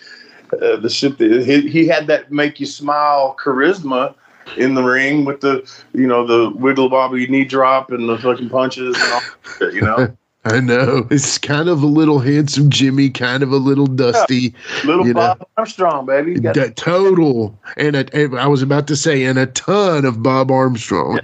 uh, 0.53 0.77
the 0.77 0.91
shit 0.91 1.19
that 1.19 1.45
he, 1.45 1.69
he 1.69 1.87
had 1.87 2.07
that 2.09 2.31
make 2.31 2.61
you 2.61 2.67
smile 2.67 3.37
charisma 3.43 4.15
in 4.57 4.75
the 4.75 4.83
ring 4.83 5.25
with 5.25 5.41
the, 5.41 5.69
you 5.93 6.07
know, 6.07 6.27
the 6.27 6.51
wiggle 6.57 6.89
wobbly 6.89 7.27
knee 7.27 7.45
drop 7.45 7.91
and 7.91 8.09
the 8.09 8.19
fucking 8.19 8.49
punches 8.49 8.97
and 8.97 9.13
all. 9.13 9.23
that 9.61 9.75
You 9.75 9.83
know, 9.83 10.17
I 10.53 10.61
know. 10.61 11.07
It's 11.11 11.39
kind 11.39 11.69
of 11.69 11.83
a 11.83 11.87
little 11.87 12.21
handsome 12.21 12.71
Jimmy, 12.71 13.11
kind 13.11 13.43
of 13.43 13.51
a 13.51 13.57
little 13.57 13.87
dusty. 13.89 14.55
little 14.85 15.05
You 15.07 15.13
know. 15.13 15.21
Bob 15.35 15.49
Armstrong, 15.57 16.07
baby. 16.07 16.39
Got- 16.39 16.55
The 16.55 16.71
total 16.71 17.59
and, 17.77 17.97
a, 17.97 18.07
and 18.17 18.39
I 18.39 18.47
was 18.47 18.63
about 18.63 18.87
to 18.89 18.97
say 18.97 19.25
and 19.25 19.39
a 19.41 19.47
ton 19.47 20.05
of 20.05 20.23
Bob 20.23 20.53
Armstrong, 20.53 21.19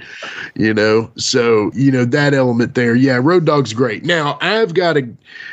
you 0.56 0.74
know. 0.74 1.08
So 1.16 1.70
you 1.72 1.92
know 1.92 2.04
that 2.04 2.34
element 2.34 2.74
there. 2.74 2.96
Yeah, 2.96 3.20
Road 3.22 3.44
Dog's 3.44 3.72
great. 3.72 4.04
Now 4.04 4.38
I've 4.40 4.74
got 4.74 4.94
to 4.94 5.08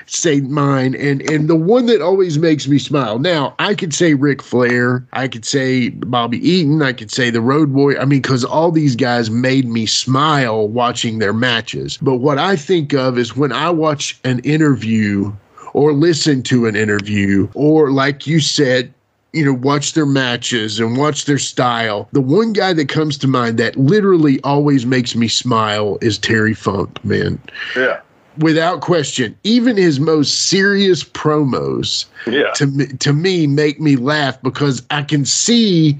say 0.07 0.41
mine, 0.41 0.95
and 0.95 1.21
and 1.29 1.47
the 1.47 1.55
one 1.55 1.85
that 1.85 2.01
always 2.01 2.39
makes 2.39 2.67
me 2.67 2.79
smile. 2.79 3.19
Now 3.19 3.53
I 3.59 3.75
could 3.75 3.93
say 3.93 4.15
Ric 4.15 4.41
Flair, 4.41 5.05
I 5.13 5.27
could 5.27 5.45
say 5.45 5.89
Bobby 5.89 6.39
Eaton, 6.47 6.81
I 6.81 6.93
could 6.93 7.11
say 7.11 7.29
the 7.29 7.41
Road 7.41 7.71
Boy. 7.71 7.97
I 7.99 8.05
mean, 8.05 8.21
because 8.21 8.43
all 8.43 8.71
these 8.71 8.95
guys 8.95 9.29
made 9.29 9.67
me 9.67 9.85
smile 9.85 10.67
watching 10.67 11.19
their 11.19 11.33
matches. 11.33 11.99
But 12.01 12.15
what 12.15 12.39
I 12.39 12.55
think 12.55 12.93
of 12.93 13.19
is 13.19 13.35
when 13.35 13.51
I 13.51 13.58
watch 13.67 14.17
an 14.23 14.39
interview 14.39 15.33
or 15.73 15.91
listen 15.91 16.41
to 16.43 16.65
an 16.65 16.75
interview, 16.75 17.49
or 17.53 17.91
like 17.91 18.25
you 18.25 18.39
said, 18.39 18.93
you 19.33 19.45
know, 19.45 19.53
watch 19.53 19.93
their 19.93 20.05
matches 20.05 20.79
and 20.79 20.97
watch 20.97 21.25
their 21.25 21.37
style. 21.37 22.09
The 22.11 22.21
one 22.21 22.53
guy 22.53 22.73
that 22.73 22.89
comes 22.89 23.17
to 23.19 23.27
mind 23.27 23.57
that 23.59 23.75
literally 23.75 24.41
always 24.41 24.85
makes 24.85 25.15
me 25.15 25.27
smile 25.27 25.97
is 26.01 26.17
Terry 26.17 26.53
Funk, 26.53 27.03
man. 27.03 27.39
yeah, 27.75 27.99
Without 28.39 28.81
question, 28.81 29.37
even 29.43 29.75
his 29.75 29.99
most 29.99 30.47
serious 30.47 31.03
promos 31.03 32.05
yeah. 32.25 32.51
to 32.55 32.67
me, 32.67 32.87
to 32.87 33.13
me 33.13 33.47
make 33.47 33.79
me 33.81 33.97
laugh 33.97 34.41
because 34.41 34.81
I 34.89 35.03
can 35.03 35.25
see 35.25 35.99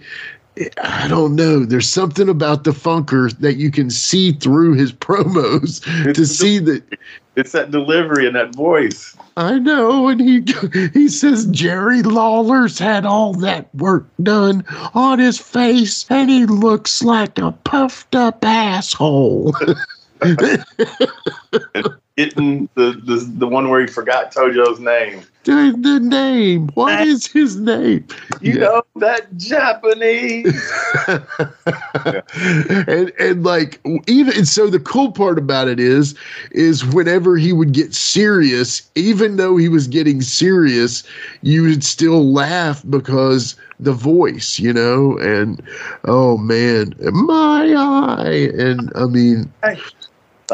I 0.84 1.08
don't 1.08 1.36
know. 1.36 1.64
There's 1.64 1.88
something 1.88 2.28
about 2.28 2.66
the 2.66 2.72
funker 2.72 3.32
that 3.40 3.56
you 3.56 3.72
can 3.72 3.90
see 3.90 4.34
through 4.34 4.74
his 4.74 4.92
promos 5.06 5.82
to 6.14 6.26
see 6.26 6.60
that 6.60 6.84
It's 7.40 7.54
that 7.54 7.72
delivery 7.72 8.28
and 8.28 8.36
that 8.36 8.54
voice. 8.54 9.16
I 9.38 9.60
know, 9.60 10.10
and 10.10 10.20
he 10.20 10.44
he 10.94 11.08
says 11.08 11.46
Jerry 11.46 12.02
Lawler's 12.04 12.78
had 12.78 13.06
all 13.06 13.34
that 13.36 13.74
work 13.74 14.06
done 14.22 14.66
on 14.94 15.20
his 15.20 15.40
face, 15.40 16.06
and 16.10 16.30
he 16.30 16.46
looks 16.46 17.02
like 17.02 17.38
a 17.40 17.54
puffed 17.54 18.14
up 18.16 18.44
asshole. 18.44 19.56
getting 22.20 22.68
the, 22.76 23.02
the 23.06 23.16
the 23.38 23.48
one 23.48 23.70
where 23.70 23.80
he 23.80 23.88
forgot 23.88 24.34
Tojo's 24.34 24.80
name. 24.80 25.22
The, 25.46 25.74
the 25.80 26.00
name. 26.02 26.68
What 26.74 27.00
is 27.00 27.28
his 27.28 27.56
name? 27.56 28.06
You 28.42 28.56
Yeah. 28.56 28.60
know 28.60 28.84
that 28.98 29.38
Japanese. 29.38 30.70
and 32.88 33.12
and 33.20 33.44
like 33.46 33.80
even 34.08 34.36
and 34.36 34.48
so 34.48 34.68
the 34.68 34.80
cool 34.80 35.12
part 35.12 35.38
about 35.38 35.68
it 35.70 35.80
is 35.80 36.14
is 36.52 36.86
whenever 36.86 37.38
he 37.38 37.54
would 37.54 37.72
get 37.72 37.94
serious 37.94 38.90
even 38.96 39.38
though 39.38 39.56
he 39.56 39.70
was 39.70 39.88
getting 39.88 40.22
serious 40.22 41.04
you 41.42 41.64
would 41.64 41.84
still 41.84 42.32
laugh 42.34 42.84
because 42.90 43.56
the 43.80 43.94
voice 43.94 44.60
you 44.60 44.74
know 44.74 45.18
and 45.20 45.62
oh 46.06 46.38
man 46.38 46.94
my 47.14 47.74
eye 47.76 48.50
and 48.58 48.92
i 48.96 49.06
mean 49.06 49.52
I 49.64 49.78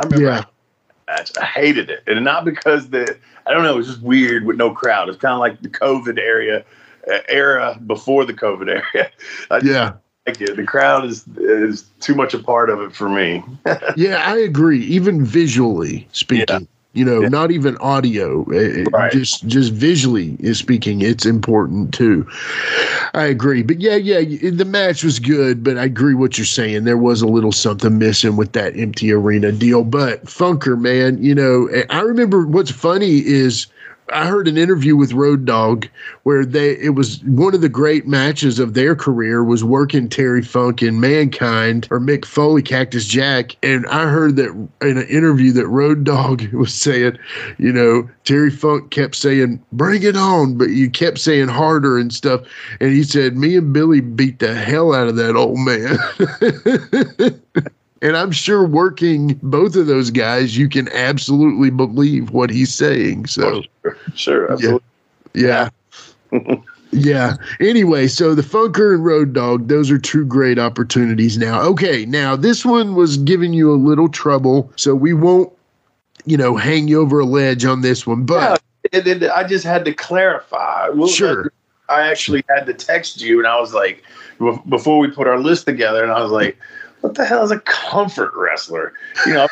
remember 0.03 0.31
yeah 0.31 0.43
match. 1.07 1.31
I 1.39 1.45
hated 1.45 1.89
it, 1.89 2.03
and 2.07 2.23
not 2.23 2.45
because 2.45 2.89
the 2.89 3.17
I 3.45 3.53
don't 3.53 3.63
know. 3.63 3.73
It 3.73 3.77
was 3.77 3.87
just 3.87 4.01
weird 4.01 4.45
with 4.45 4.57
no 4.57 4.71
crowd. 4.71 5.09
It's 5.09 5.17
kind 5.17 5.33
of 5.33 5.39
like 5.39 5.61
the 5.61 5.69
COVID 5.69 6.19
area 6.19 6.65
uh, 7.11 7.19
era 7.29 7.79
before 7.85 8.25
the 8.25 8.33
COVID 8.33 8.69
area. 8.69 9.11
I 9.51 9.59
yeah 9.63 9.93
like 10.27 10.41
it. 10.41 10.55
The 10.55 10.63
crowd 10.63 11.05
is 11.05 11.25
is 11.37 11.83
too 11.99 12.15
much 12.15 12.33
a 12.33 12.39
part 12.39 12.69
of 12.69 12.81
it 12.81 12.95
for 12.95 13.09
me. 13.09 13.43
yeah 13.95 14.23
i 14.25 14.37
agree 14.37 14.81
even 14.81 15.23
visually 15.23 16.07
speaking 16.11 16.67
you 16.95 17.05
know 17.05 17.21
Yeah. 17.21 17.27
not 17.27 17.51
even 17.51 17.77
audio 17.77 18.45
uh, 18.51 18.55
uh, 18.55 18.89
Right. 18.91 19.11
just 19.11 19.45
just 19.47 19.71
visually 19.73 20.35
is 20.39 20.57
speaking 20.57 21.01
it's 21.01 21.25
important 21.25 21.93
too 21.93 22.25
i 23.13 23.23
agree 23.25 23.61
but 23.61 23.79
yeah 23.79 23.95
yeah 23.95 24.21
the 24.49 24.65
match 24.65 25.03
was 25.03 25.19
good 25.19 25.63
but 25.63 25.77
i 25.77 25.83
agree 25.85 26.15
what 26.15 26.37
you're 26.37 26.45
saying 26.45 26.85
there 26.85 26.97
was 26.97 27.21
a 27.21 27.27
little 27.27 27.51
something 27.51 27.97
missing 27.99 28.35
with 28.37 28.53
that 28.53 28.75
empty 28.77 29.11
arena 29.11 29.51
deal 29.51 29.83
but 29.83 30.23
funker 30.25 30.79
man 30.79 31.21
you 31.21 31.35
know 31.35 31.69
i 31.89 31.99
remember 32.01 32.45
what's 32.47 32.71
funny 32.71 33.19
is 33.25 33.67
I 34.11 34.27
heard 34.27 34.47
an 34.47 34.57
interview 34.57 34.95
with 34.95 35.13
Road 35.13 35.45
Dog 35.45 35.87
where 36.23 36.45
they 36.45 36.77
it 36.77 36.95
was 36.95 37.23
one 37.23 37.55
of 37.55 37.61
the 37.61 37.69
great 37.69 38.05
matches 38.05 38.59
of 38.59 38.73
their 38.73 38.95
career 38.95 39.43
was 39.43 39.63
working 39.63 40.09
Terry 40.09 40.43
Funk 40.43 40.81
and 40.81 41.01
Mankind 41.01 41.87
or 41.89 41.99
Mick 41.99 42.25
Foley 42.25 42.61
Cactus 42.61 43.05
Jack 43.05 43.55
and 43.63 43.87
I 43.87 44.07
heard 44.07 44.35
that 44.35 44.51
in 44.81 44.97
an 44.97 45.07
interview 45.07 45.51
that 45.53 45.67
Road 45.67 46.03
Dog 46.03 46.43
was 46.53 46.73
saying, 46.73 47.17
you 47.57 47.71
know, 47.71 48.07
Terry 48.25 48.51
Funk 48.51 48.91
kept 48.91 49.15
saying 49.15 49.63
bring 49.71 50.03
it 50.03 50.15
on 50.15 50.57
but 50.57 50.69
you 50.69 50.89
kept 50.89 51.17
saying 51.17 51.47
harder 51.47 51.97
and 51.97 52.13
stuff 52.13 52.41
and 52.79 52.91
he 52.91 53.03
said 53.03 53.37
me 53.37 53.57
and 53.57 53.73
Billy 53.73 54.01
beat 54.01 54.39
the 54.39 54.53
hell 54.53 54.93
out 54.93 55.07
of 55.07 55.15
that 55.15 55.35
old 55.35 55.59
man. 55.59 55.97
And 58.01 58.15
I'm 58.15 58.31
sure 58.31 58.63
working 58.67 59.39
both 59.41 59.75
of 59.75 59.87
those 59.87 60.11
guys, 60.11 60.55
you 60.55 60.69
can 60.69 60.89
absolutely 60.89 61.71
believe 61.71 62.29
what 62.29 62.51
he's 62.51 62.71
saying. 62.71 63.25
So, 63.25 63.63
sure, 64.15 64.51
absolutely. 64.51 64.81
yeah. 65.33 65.69
yeah. 66.91 67.35
Anyway, 67.59 68.07
so 68.07 68.35
the 68.35 68.41
Funker 68.41 68.93
and 68.95 69.05
Road 69.05 69.33
Dog, 69.33 69.67
those 69.67 69.89
are 69.91 69.97
two 69.97 70.25
great 70.25 70.59
opportunities 70.59 71.37
now. 71.37 71.61
Okay, 71.61 72.05
now 72.05 72.35
this 72.35 72.65
one 72.65 72.95
was 72.95 73.17
giving 73.17 73.53
you 73.53 73.71
a 73.71 73.75
little 73.75 74.09
trouble, 74.09 74.71
so 74.75 74.95
we 74.95 75.13
won't, 75.13 75.51
you 76.25 76.37
know, 76.37 76.55
hang 76.55 76.87
you 76.87 77.01
over 77.01 77.19
a 77.19 77.25
ledge 77.25 77.65
on 77.65 77.81
this 77.81 78.05
one. 78.07 78.25
But 78.25 78.61
And 78.93 79.03
then 79.05 79.29
I 79.29 79.43
just 79.43 79.65
had 79.65 79.85
to 79.85 79.93
clarify. 79.93 80.89
Well, 80.89 81.07
Sure. 81.07 81.51
I 81.87 82.07
actually 82.07 82.43
had 82.49 82.65
to 82.65 82.73
text 82.73 83.21
you, 83.21 83.37
and 83.37 83.47
I 83.47 83.59
was 83.59 83.73
like, 83.73 84.03
before 84.67 84.99
we 84.99 85.09
put 85.09 85.27
our 85.27 85.39
list 85.39 85.65
together, 85.67 86.01
and 86.03 86.11
I 86.11 86.21
was 86.21 86.31
like, 86.31 86.57
what 87.01 87.13
the 87.15 87.25
hell 87.25 87.43
is 87.43 87.51
a 87.51 87.59
comfort 87.59 88.31
wrestler? 88.35 88.93
You 89.25 89.33
know, 89.33 89.43
I've 89.43 89.49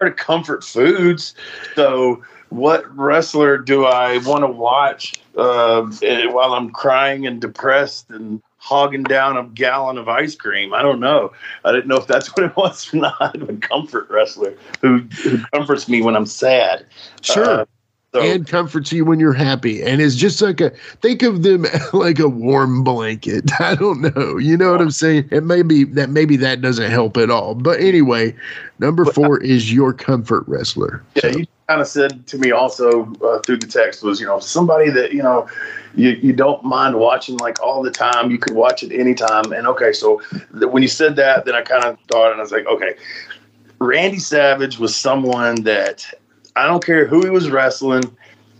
heard 0.00 0.12
of 0.12 0.16
comfort 0.18 0.62
foods. 0.62 1.34
So, 1.74 2.22
what 2.50 2.96
wrestler 2.96 3.58
do 3.58 3.86
I 3.86 4.18
want 4.18 4.42
to 4.42 4.48
watch 4.48 5.14
uh, 5.36 5.82
while 5.82 6.52
I'm 6.52 6.70
crying 6.70 7.26
and 7.26 7.40
depressed 7.40 8.10
and 8.10 8.42
hogging 8.58 9.04
down 9.04 9.36
a 9.36 9.44
gallon 9.44 9.98
of 9.98 10.08
ice 10.08 10.34
cream? 10.34 10.74
I 10.74 10.82
don't 10.82 11.00
know. 11.00 11.32
I 11.64 11.72
didn't 11.72 11.86
know 11.86 11.96
if 11.96 12.06
that's 12.06 12.28
what 12.36 12.44
it 12.44 12.56
was 12.56 12.92
or 12.92 12.98
not. 12.98 13.36
A 13.48 13.56
comfort 13.56 14.10
wrestler 14.10 14.54
who, 14.82 14.98
who 15.22 15.38
comforts 15.54 15.88
me 15.88 16.02
when 16.02 16.16
I'm 16.16 16.26
sad. 16.26 16.86
sure. 17.22 17.44
Uh, 17.44 17.64
so, 18.12 18.20
and 18.20 18.46
comforts 18.46 18.92
you 18.92 19.04
when 19.04 19.20
you're 19.20 19.32
happy. 19.32 19.82
And 19.82 20.00
it's 20.00 20.16
just 20.16 20.42
like 20.42 20.60
a 20.60 20.70
think 21.00 21.22
of 21.22 21.42
them 21.42 21.66
like 21.92 22.18
a 22.18 22.28
warm 22.28 22.82
blanket. 22.82 23.50
I 23.60 23.74
don't 23.76 24.00
know. 24.00 24.36
You 24.36 24.56
know 24.56 24.72
what 24.72 24.80
i'm 24.80 24.90
saying? 24.90 25.28
And 25.30 25.46
maybe 25.46 25.84
that 25.84 26.10
maybe 26.10 26.36
that 26.38 26.60
doesn't 26.60 26.90
help 26.90 27.16
at 27.16 27.30
all. 27.30 27.54
But 27.54 27.80
anyway 27.80 28.34
number 28.80 29.04
four 29.04 29.40
is 29.40 29.72
your 29.72 29.92
comfort 29.92 30.44
wrestler. 30.48 31.04
Yeah, 31.14 31.20
So, 31.22 31.28
you 31.38 31.46
kind 31.68 31.80
of 31.80 31.86
said 31.86 32.26
to 32.26 32.38
me 32.38 32.50
also 32.50 33.12
uh, 33.22 33.38
through 33.40 33.58
the 33.58 33.66
text 33.66 34.02
was, 34.02 34.18
you 34.18 34.26
know, 34.26 34.40
somebody 34.40 34.90
that, 34.90 35.12
you 35.12 35.22
know, 35.22 35.48
you, 35.94 36.10
you 36.10 36.32
don't 36.32 36.64
mind 36.64 36.98
watching 36.98 37.36
like 37.36 37.62
all 37.62 37.82
the 37.82 37.90
time. 37.90 38.30
You 38.30 38.38
could 38.38 38.54
watch 38.54 38.82
it 38.82 38.92
anytime. 38.92 39.52
And 39.52 39.66
okay, 39.68 39.92
so 39.92 40.20
th- 40.58 40.70
when 40.72 40.82
you 40.82 40.88
said 40.88 41.14
that, 41.16 41.44
then 41.44 41.54
I 41.54 41.62
kind 41.62 41.84
of 41.84 41.98
thought, 42.08 42.32
and 42.32 42.40
I 42.40 42.42
was 42.42 42.52
like, 42.52 42.66
okay, 42.66 42.94
Randy 43.78 44.18
Savage 44.18 44.78
was 44.78 44.96
someone 44.96 45.62
that 45.62 46.12
I 46.56 46.66
don't 46.66 46.84
care 46.84 47.06
who 47.06 47.22
he 47.22 47.30
was 47.30 47.50
wrestling, 47.50 48.02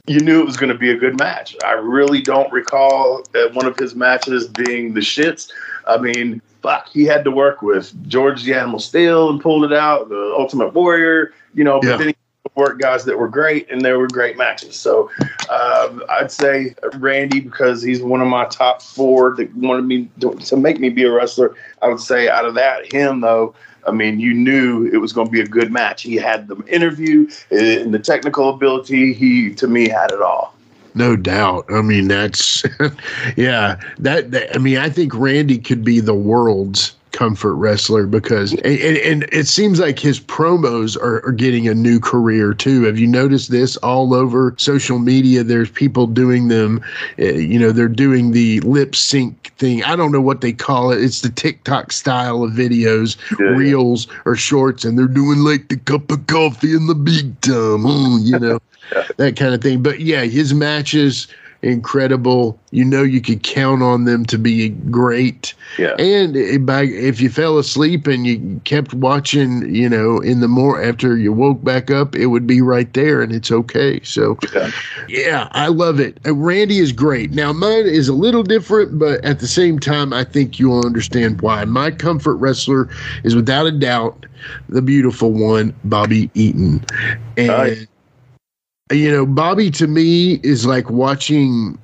you 0.06 0.20
knew 0.20 0.40
it 0.40 0.46
was 0.46 0.56
going 0.56 0.72
to 0.72 0.78
be 0.78 0.90
a 0.90 0.96
good 0.96 1.18
match. 1.18 1.56
I 1.64 1.72
really 1.72 2.20
don't 2.20 2.50
recall 2.52 3.22
one 3.52 3.66
of 3.66 3.78
his 3.78 3.94
matches 3.94 4.48
being 4.48 4.94
the 4.94 5.00
shits. 5.00 5.50
I 5.86 5.98
mean, 5.98 6.40
fuck, 6.62 6.88
he 6.88 7.04
had 7.04 7.24
to 7.24 7.30
work 7.30 7.62
with 7.62 7.94
George 8.08 8.44
the 8.44 8.54
Animal 8.54 8.78
Steele 8.78 9.30
and 9.30 9.40
pulled 9.40 9.64
it 9.64 9.72
out, 9.72 10.08
the 10.08 10.34
Ultimate 10.36 10.74
Warrior, 10.74 11.32
you 11.54 11.64
know, 11.64 11.80
Yeah. 11.82 11.90
but 11.90 11.98
then 11.98 12.08
he 12.08 12.14
worked 12.54 12.80
guys 12.80 13.04
that 13.04 13.18
were 13.18 13.28
great 13.28 13.70
and 13.70 13.82
they 13.82 13.92
were 13.92 14.08
great 14.08 14.36
matches. 14.36 14.74
So 14.76 15.10
um, 15.48 16.02
I'd 16.08 16.32
say 16.32 16.74
Randy 16.94 17.40
because 17.40 17.82
he's 17.82 18.02
one 18.02 18.20
of 18.20 18.28
my 18.28 18.46
top 18.46 18.82
four 18.82 19.34
that 19.36 19.54
wanted 19.54 19.84
me 19.84 20.10
to, 20.20 20.34
to 20.34 20.56
make 20.56 20.80
me 20.80 20.88
be 20.88 21.04
a 21.04 21.12
wrestler. 21.12 21.54
I 21.82 21.88
would 21.88 22.00
say 22.00 22.28
out 22.28 22.44
of 22.44 22.54
that, 22.54 22.92
him 22.92 23.20
though. 23.20 23.54
I 23.86 23.92
mean, 23.92 24.20
you 24.20 24.34
knew 24.34 24.86
it 24.92 24.98
was 24.98 25.12
going 25.12 25.26
to 25.26 25.30
be 25.32 25.40
a 25.40 25.46
good 25.46 25.72
match. 25.72 26.02
He 26.02 26.16
had 26.16 26.48
the 26.48 26.56
interview 26.66 27.28
uh, 27.52 27.56
and 27.56 27.94
the 27.94 27.98
technical 27.98 28.48
ability. 28.50 29.12
He, 29.14 29.54
to 29.54 29.66
me, 29.66 29.88
had 29.88 30.12
it 30.12 30.20
all. 30.22 30.54
no 30.94 31.14
doubt 31.16 31.64
i 31.70 31.80
mean 31.80 32.08
that's 32.08 32.64
yeah 33.36 33.80
that, 33.98 34.32
that 34.32 34.54
i 34.56 34.58
mean 34.58 34.76
i 34.76 34.88
think 34.88 35.14
randy 35.14 35.56
could 35.56 35.84
be 35.84 36.00
the 36.00 36.14
world's 36.14 36.96
comfort 37.12 37.54
wrestler 37.54 38.06
because 38.06 38.52
and, 38.52 38.96
and, 38.98 39.24
it 39.32 39.46
seems 39.46 39.80
like 39.80 39.98
his 39.98 40.20
promos 40.20 40.96
are, 40.96 41.24
are 41.26 41.32
getting 41.32 41.68
a 41.68 41.74
new 41.74 41.98
career 42.00 42.54
too. 42.54 42.82
Have 42.84 42.98
you 42.98 43.06
noticed 43.06 43.50
this 43.50 43.76
all 43.78 44.14
over 44.14 44.54
social 44.58 44.98
media? 44.98 45.42
There's 45.42 45.70
people 45.70 46.06
doing 46.06 46.48
them 46.48 46.82
uh, 47.18 47.24
you 47.24 47.58
know 47.58 47.72
they're 47.72 47.88
doing 47.88 48.32
the 48.32 48.60
lip 48.60 48.94
sync 48.94 49.52
thing. 49.58 49.82
I 49.84 49.96
don't 49.96 50.12
know 50.12 50.20
what 50.20 50.40
they 50.40 50.52
call 50.52 50.92
it. 50.92 51.02
It's 51.02 51.20
the 51.20 51.30
tiktok 51.30 51.92
style 51.92 52.42
of 52.42 52.52
videos 52.52 53.16
Yeah. 53.38 53.46
reels 53.56 54.06
or 54.24 54.36
shorts 54.36 54.84
and 54.84 54.98
they're 54.98 55.06
doing 55.06 55.40
like 55.40 55.68
the 55.68 55.76
cup 55.76 56.10
of 56.10 56.26
coffee 56.26 56.74
in 56.74 56.86
the 56.86 56.94
big 56.94 57.40
time 57.40 57.82
mm, 57.82 58.24
you 58.24 58.38
know 58.38 58.58
that 59.16 59.36
kind 59.36 59.54
of 59.54 59.60
thing. 59.62 59.82
But 59.82 60.00
yeah 60.00 60.22
his 60.24 60.54
matches 60.54 61.26
incredible 61.62 62.58
you 62.70 62.84
know 62.84 63.02
you 63.02 63.20
could 63.20 63.42
count 63.42 63.82
on 63.82 64.04
them 64.04 64.24
to 64.24 64.38
be 64.38 64.70
great 64.90 65.52
Yeah. 65.78 65.94
and 65.98 66.34
if 66.36 67.20
you 67.20 67.28
fell 67.28 67.58
asleep 67.58 68.06
and 68.06 68.26
you 68.26 68.60
kept 68.64 68.92
watching, 68.94 69.72
you 69.74 69.88
know, 69.88 70.18
in 70.20 70.40
the 70.40 70.48
more 70.48 70.82
after 70.82 71.16
you 71.16 71.32
woke 71.32 71.62
back 71.64 71.90
up, 71.90 72.14
it 72.16 72.26
would 72.26 72.46
be 72.46 72.60
right 72.60 72.92
there 72.94 73.22
and 73.22 73.32
it's 73.32 73.50
okay. 73.52 74.00
So, 74.02 74.38
Yeah. 74.54 74.70
yeah, 75.08 75.48
I 75.52 75.68
love 75.68 76.00
it. 76.00 76.18
Uh, 76.26 76.34
Randy 76.34 76.78
is 76.78 76.92
great. 76.92 77.32
Now, 77.32 77.52
mine 77.52 77.86
is 77.86 78.08
a 78.08 78.12
little 78.14 78.42
different, 78.42 78.98
but 78.98 79.24
at 79.24 79.40
the 79.40 79.46
same 79.46 79.78
time, 79.78 80.12
I 80.12 80.24
think 80.24 80.58
you'll 80.58 80.84
understand 80.84 81.40
why. 81.40 81.64
My 81.64 81.90
comfort 81.90 82.36
wrestler 82.36 82.88
is 83.24 83.34
without 83.36 83.66
a 83.66 83.72
doubt 83.72 84.26
the 84.68 84.82
beautiful 84.82 85.32
one, 85.32 85.74
Bobby 85.84 86.30
Eaton. 86.34 86.84
And, 87.36 87.48
Nice. 87.48 87.86
You 88.90 89.10
know, 89.10 89.26
Bobby 89.26 89.70
to 89.72 89.86
me 89.86 90.40
is 90.42 90.66
like 90.66 90.90
watching 90.90 91.78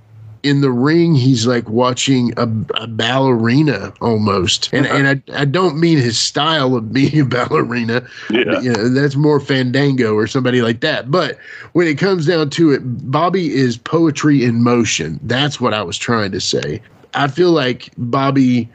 in 0.47 0.61
the 0.61 0.71
ring, 0.71 1.16
he's 1.16 1.45
like 1.45 1.69
watching 1.69 2.33
a, 2.37 2.42
a 2.81 2.87
ballerina 2.87 3.92
almost. 4.01 4.71
And 4.73 4.87
and 4.87 5.09
I, 5.09 5.40
I 5.40 5.45
don't 5.45 5.79
mean 5.81 5.99
his 5.99 6.19
style 6.19 6.77
of 6.77 6.92
being 6.92 7.21
a 7.21 7.25
ballerina. 7.25 8.07
Yeah. 8.31 8.61
You 8.61 8.73
know, 8.73 8.88
that's 8.88 9.16
more 9.16 9.40
Fandango 9.40 10.14
or 10.14 10.29
somebody 10.29 10.62
like 10.62 10.81
that. 10.81 11.11
But 11.11 11.37
when 11.73 11.88
it 11.88 11.99
comes 11.99 12.27
down 12.27 12.51
to 12.51 12.71
it, 12.71 12.81
Bobby 13.11 13.53
is 13.55 13.77
poetry 13.77 14.45
in 14.45 14.62
motion. 14.62 15.19
That's 15.25 15.61
what 15.61 15.75
I 15.75 15.83
was 15.83 15.99
trying 15.99 16.31
to 16.33 16.40
say. 16.40 16.81
I 17.14 17.27
feel 17.27 17.51
like 17.51 17.90
Bobby 17.99 18.69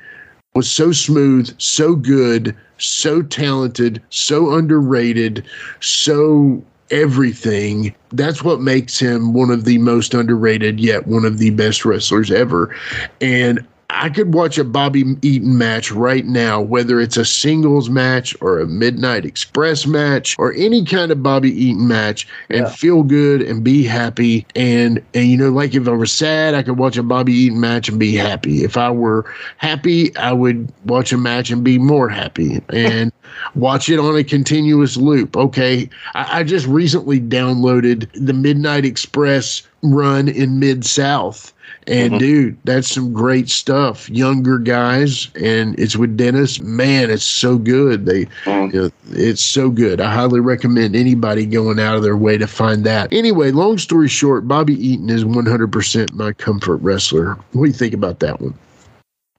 was 0.54 0.70
so 0.70 0.92
smooth, 0.92 1.54
so 1.58 1.96
good, 1.96 2.54
so 2.80 3.22
talented, 3.22 4.02
so 4.10 4.54
underrated, 4.54 5.46
so 5.80 6.62
everything. 6.92 7.96
That's 8.12 8.44
what 8.44 8.62
makes 8.62 9.00
him 9.00 9.34
one 9.34 9.50
of 9.50 9.66
the 9.66 9.78
most 9.78 10.14
underrated, 10.14 10.80
yet 10.80 11.08
one 11.08 11.26
of 11.26 11.38
the 11.38 11.52
best 11.52 11.86
wrestlers 11.86 12.32
ever. 12.32 12.76
And 13.20 13.66
I 13.94 14.10
could 14.10 14.34
watch 14.34 14.58
a 14.58 14.64
Bobby 14.64 15.04
Eaton 15.22 15.58
match 15.58 15.92
right 15.92 16.26
now, 16.26 16.62
whether 16.62 17.00
it's 17.00 17.18
a 17.18 17.26
singles 17.26 17.90
match 17.90 18.36
or 18.42 18.60
a 18.60 18.66
Midnight 18.66 19.26
Express 19.26 19.86
match 19.86 20.36
or 20.40 20.54
any 20.54 20.86
kind 20.86 21.12
of 21.12 21.22
Bobby 21.22 21.52
Eaton 21.52 21.88
match, 21.88 22.28
and 22.50 22.62
Yeah. 22.62 22.70
feel 22.70 23.04
good 23.04 23.42
and 23.42 23.64
be 23.64 23.84
happy. 23.84 24.46
And 24.56 25.02
and 25.14 25.28
you 25.28 25.38
know, 25.38 25.50
like 25.50 25.76
if 25.76 25.88
I 25.88 25.92
was 25.92 26.12
sad, 26.12 26.56
I 26.56 26.64
could 26.64 26.78
watch 26.78 26.98
a 26.98 27.04
Bobby 27.04 27.34
Eaton 27.34 27.60
match 27.60 27.90
and 27.90 28.00
be 28.00 28.16
happy. 28.16 28.64
If 28.64 28.78
I 28.78 28.90
were 28.92 29.26
happy, 29.58 30.16
I 30.16 30.32
would 30.32 30.72
watch 30.86 31.12
a 31.12 31.18
match 31.18 31.52
and 31.52 31.64
be 31.64 31.78
more 31.78 32.10
happy. 32.10 32.62
And 32.74 33.12
watch 33.56 33.90
it 33.90 34.00
on 34.00 34.16
a 34.18 34.24
continuous 34.24 34.98
loop. 34.98 35.36
Okay. 35.38 35.90
I, 36.16 36.40
I 36.40 36.44
just 36.44 36.66
recently 36.68 37.20
downloaded 37.20 38.08
the 38.14 38.34
Midnight 38.34 38.86
Express 38.86 39.64
run 39.84 40.28
in 40.28 40.60
Mid 40.60 40.86
South. 40.86 41.54
And 41.88 42.14
Mhm. 42.14 42.20
dude, 42.20 42.58
that's 42.64 42.90
some 42.92 43.12
great 43.12 43.50
stuff. 43.50 44.10
Younger 44.10 44.60
guys, 44.60 45.30
and 45.36 45.78
it's 45.80 45.96
with 45.96 46.16
Dennis. 46.16 46.62
Man, 46.62 47.10
it's 47.10 47.26
so 47.26 47.58
good. 47.58 48.06
They, 48.06 48.26
Mm. 48.46 48.74
you 48.74 48.82
know, 48.82 48.90
it's 49.12 49.42
so 49.42 49.70
good. 49.70 50.00
I 50.00 50.14
highly 50.14 50.40
recommend 50.40 50.96
anybody 50.96 51.46
going 51.46 51.80
out 51.80 51.96
of 51.96 52.04
their 52.04 52.18
way 52.18 52.38
to 52.38 52.46
find 52.46 52.84
that. 52.84 53.12
Anyway, 53.12 53.52
long 53.52 53.78
story 53.78 54.08
short, 54.08 54.48
Bobby 54.48 54.76
Eaton 54.86 55.10
is 55.10 55.26
100% 55.26 56.14
my 56.14 56.34
comfort 56.34 56.78
wrestler. 56.78 57.38
What 57.54 57.66
do 57.66 57.72
you 57.72 57.74
think 57.78 57.94
about 57.94 58.20
that 58.20 58.40
one? 58.42 58.54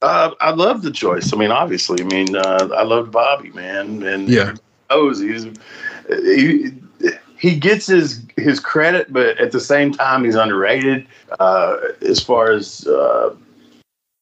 Uh, 0.00 0.30
I 0.40 0.50
love 0.50 0.82
the 0.82 0.90
choice. 0.90 1.32
I 1.32 1.36
mean, 1.36 1.52
obviously, 1.52 2.00
I 2.02 2.04
mean, 2.06 2.34
uh, 2.34 2.68
I 2.76 2.82
love 2.82 3.12
Bobby, 3.12 3.50
man, 3.50 4.02
and 4.02 4.28
Yeah. 4.28 4.54
knows 4.90 5.20
he's 5.20 5.46
he, 6.08 6.72
he 7.42 7.56
gets 7.56 7.88
his 7.88 8.22
his 8.36 8.60
credit, 8.60 9.12
but 9.12 9.36
at 9.38 9.50
the 9.50 9.58
same 9.58 9.90
time, 9.90 10.24
he's 10.24 10.36
underrated. 10.36 11.08
Uh, 11.40 11.76
as 12.00 12.22
far 12.22 12.52
as 12.52 12.86
uh, 12.86 13.34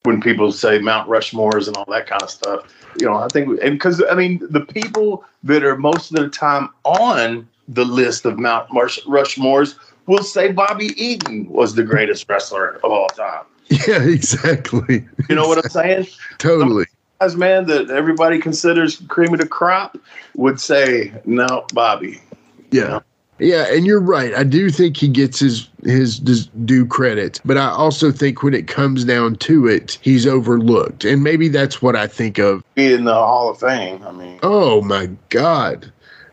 when 0.04 0.22
people 0.22 0.50
say 0.52 0.78
Mount 0.78 1.06
Rushmores 1.06 1.68
and 1.68 1.76
all 1.76 1.84
that 1.90 2.06
kind 2.06 2.22
of 2.22 2.30
stuff, 2.30 2.74
you 2.98 3.04
know, 3.04 3.16
I 3.16 3.28
think 3.28 3.60
because 3.60 4.02
I 4.10 4.14
mean, 4.14 4.40
the 4.48 4.62
people 4.62 5.22
that 5.42 5.62
are 5.62 5.76
most 5.76 6.10
of 6.12 6.16
the 6.16 6.30
time 6.30 6.70
on 6.84 7.46
the 7.68 7.84
list 7.84 8.24
of 8.24 8.38
Mount 8.38 8.66
Rush, 8.72 8.98
Rushmores 9.02 9.74
will 10.06 10.24
say 10.24 10.50
Bobby 10.50 10.94
Eaton 10.96 11.46
was 11.50 11.74
the 11.74 11.84
greatest 11.84 12.26
wrestler 12.26 12.80
of 12.82 12.90
all 12.90 13.08
time. 13.08 13.44
Yeah, 13.86 14.02
exactly. 14.02 15.06
You 15.28 15.36
know 15.36 15.46
what 15.46 15.62
I'm 15.62 15.70
saying? 15.70 16.08
Totally. 16.38 16.86
guys, 17.20 17.36
man, 17.36 17.66
that 17.66 17.90
everybody 17.90 18.40
considers 18.40 18.96
cream 19.08 19.32
of 19.32 19.40
the 19.40 19.46
crop 19.46 19.96
would 20.34 20.58
say, 20.58 21.12
no, 21.24 21.66
Bobby. 21.72 22.20
Yeah. 22.72 23.00
Yeah, 23.40 23.66
and 23.72 23.86
you're 23.86 24.00
right. 24.00 24.34
I 24.34 24.44
do 24.44 24.68
think 24.70 24.96
he 24.98 25.08
gets 25.08 25.40
his 25.40 25.66
his 25.84 26.18
due 26.18 26.84
credit, 26.84 27.40
but 27.44 27.56
I 27.56 27.70
also 27.70 28.12
think 28.12 28.42
when 28.42 28.52
it 28.52 28.68
comes 28.68 29.04
down 29.04 29.36
to 29.36 29.66
it, 29.66 29.98
he's 30.02 30.26
overlooked, 30.26 31.06
and 31.06 31.24
maybe 31.24 31.48
that's 31.48 31.80
what 31.80 31.96
I 31.96 32.06
think 32.06 32.38
of. 32.38 32.62
Be 32.74 32.92
in 32.92 33.04
the 33.04 33.14
Hall 33.14 33.48
of 33.50 33.58
Fame. 33.58 34.02
I 34.02 34.12
mean, 34.12 34.38
Oh 34.42 34.82
my 34.82 35.08
God, 35.30 35.90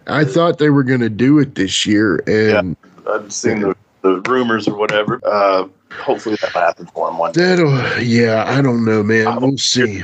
I 0.08 0.26
thought 0.26 0.58
they 0.60 0.70
were 0.70 0.84
going 0.84 1.00
to 1.00 1.10
do 1.10 1.40
it 1.40 1.56
this 1.56 1.86
year, 1.86 2.22
and 2.28 2.76
I've 3.10 3.32
seen 3.32 3.62
the, 3.62 3.76
the 4.02 4.20
rumors 4.30 4.68
or 4.68 4.76
whatever. 4.76 5.22
Uh, 5.26 5.68
hopefully 5.94 6.36
that'll 6.42 6.60
happen 6.60 6.88
for 6.88 7.10
him 7.10 7.18
one 7.18 7.32
day. 7.32 7.42
that'll. 7.42 8.02
Yeah, 8.04 8.44
I 8.48 8.62
don't 8.62 8.84
know, 8.84 9.02
man. 9.02 9.40
We'll 9.40 9.58
see. 9.58 10.04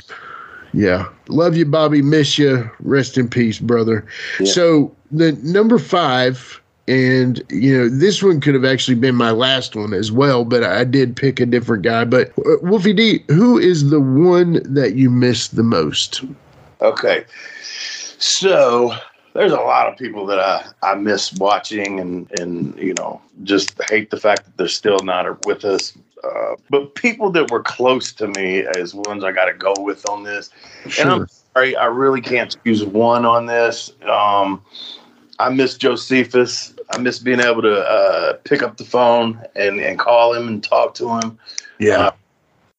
Yeah, 0.72 1.10
love 1.28 1.58
you, 1.58 1.66
Bobby. 1.66 2.02
Miss 2.02 2.38
you. 2.39 2.72
Rest 2.80 3.18
in 3.18 3.28
peace, 3.28 3.60
brother. 3.60 4.06
Yeah. 4.39 4.52
So 4.54 4.96
the 5.12 5.34
number 5.44 5.78
five. 5.78 6.62
And 6.88 7.41
you 7.50 7.78
know 7.78 7.88
this 7.88 8.22
one 8.22 8.41
could 8.41 8.56
have 8.56 8.65
actually 8.65 8.96
been 8.96 9.15
my 9.15 9.32
last 9.32 9.76
one 9.76 9.93
as 9.93 10.12
well, 10.12 10.43
but 10.43 10.63
I 10.63 10.84
did 10.84 11.15
pick 11.15 11.39
a 11.39 11.46
different 11.46 11.84
guy. 11.84 12.04
But 12.04 12.32
uh, 12.39 12.58
Wolfie 12.62 12.91
D, 12.91 13.24
who 13.30 13.58
is 13.58 13.89
the 13.89 14.02
one 14.02 14.62
that 14.65 14.96
you 14.96 15.10
miss 15.10 15.48
the 15.48 15.63
most? 15.63 16.24
Okay. 16.82 17.24
So 18.17 18.93
there's 19.34 19.52
a 19.52 19.60
lot 19.60 19.88
of 19.88 19.98
people 19.98 20.26
that 20.28 20.39
I, 20.39 20.65
I 20.84 20.96
miss 20.96 21.34
watching 21.34 22.00
and, 22.00 22.30
and, 22.39 22.78
you 22.78 22.93
know, 22.93 23.22
just 23.43 23.74
hate 23.89 24.12
the 24.12 24.17
fact 24.17 24.46
that 24.46 24.58
they're 24.58 24.67
still 24.67 25.00
not 25.00 25.46
with 25.46 25.65
us. 25.65 25.93
Uh, 26.24 26.56
but 26.69 26.96
people 26.96 27.32
that 27.32 27.52
were 27.52 27.63
close 27.63 28.13
to 28.13 28.28
me 28.28 28.63
as 28.78 28.93
ones 28.93 29.24
I 29.24 29.32
got 29.32 29.46
to 29.46 29.54
go 29.54 29.74
with 29.80 30.08
on 30.10 30.24
this. 30.24 30.52
And 31.00 31.10
I'm 31.10 31.28
sorry, 31.54 31.76
I 31.76 31.86
really 31.86 32.22
can't 32.22 32.56
choose 32.63 32.86
one 32.86 33.26
on 33.26 33.46
this. 33.46 33.91
Um, 34.10 34.63
I 35.39 35.50
miss 35.50 35.78
Josephus. 35.78 36.73
I 36.91 36.98
miss 36.98 37.19
being 37.19 37.39
able 37.39 37.62
to 37.62 37.80
uh, 37.80 38.34
pick 38.43 38.63
up 38.63 38.78
the 38.78 38.86
phone 38.86 39.41
and, 39.56 39.80
and 39.80 39.98
call 39.98 40.34
him 40.34 40.48
and 40.48 40.63
talk 40.63 40.93
to 40.96 41.19
him. 41.19 41.39
yeah, 41.80 42.12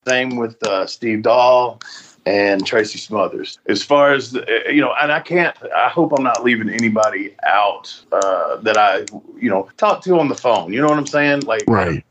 Same 0.07 0.37
with 0.37 0.63
uh, 0.67 0.87
Steve 0.87 1.23
Doll 1.23 1.81
and 2.27 2.67
Tracy 2.67 2.99
Smothers. 2.99 3.59
As 3.67 3.83
far 3.83 4.13
as 4.13 4.33
the, 4.33 4.43
uh, 4.43 4.71
you 4.71 4.81
know, 4.81 4.95
and 5.01 5.13
I 5.13 5.21
can't. 5.21 5.57
I 5.75 5.89
hope 5.89 6.13
I'm 6.17 6.25
not 6.25 6.45
leaving 6.45 6.69
anybody 6.69 7.35
out 7.45 7.95
uh, 8.13 8.57
that 8.57 8.77
I 8.77 9.05
you 9.39 9.51
know 9.51 9.69
talk 9.77 10.03
to 10.05 10.19
on 10.19 10.29
the 10.29 10.35
phone. 10.35 10.73
You 10.73 10.81
know 10.81 10.89
what 10.89 10.99
I'm 10.99 11.07
saying? 11.07 11.41
Like 11.41 11.65
right. 11.69 12.05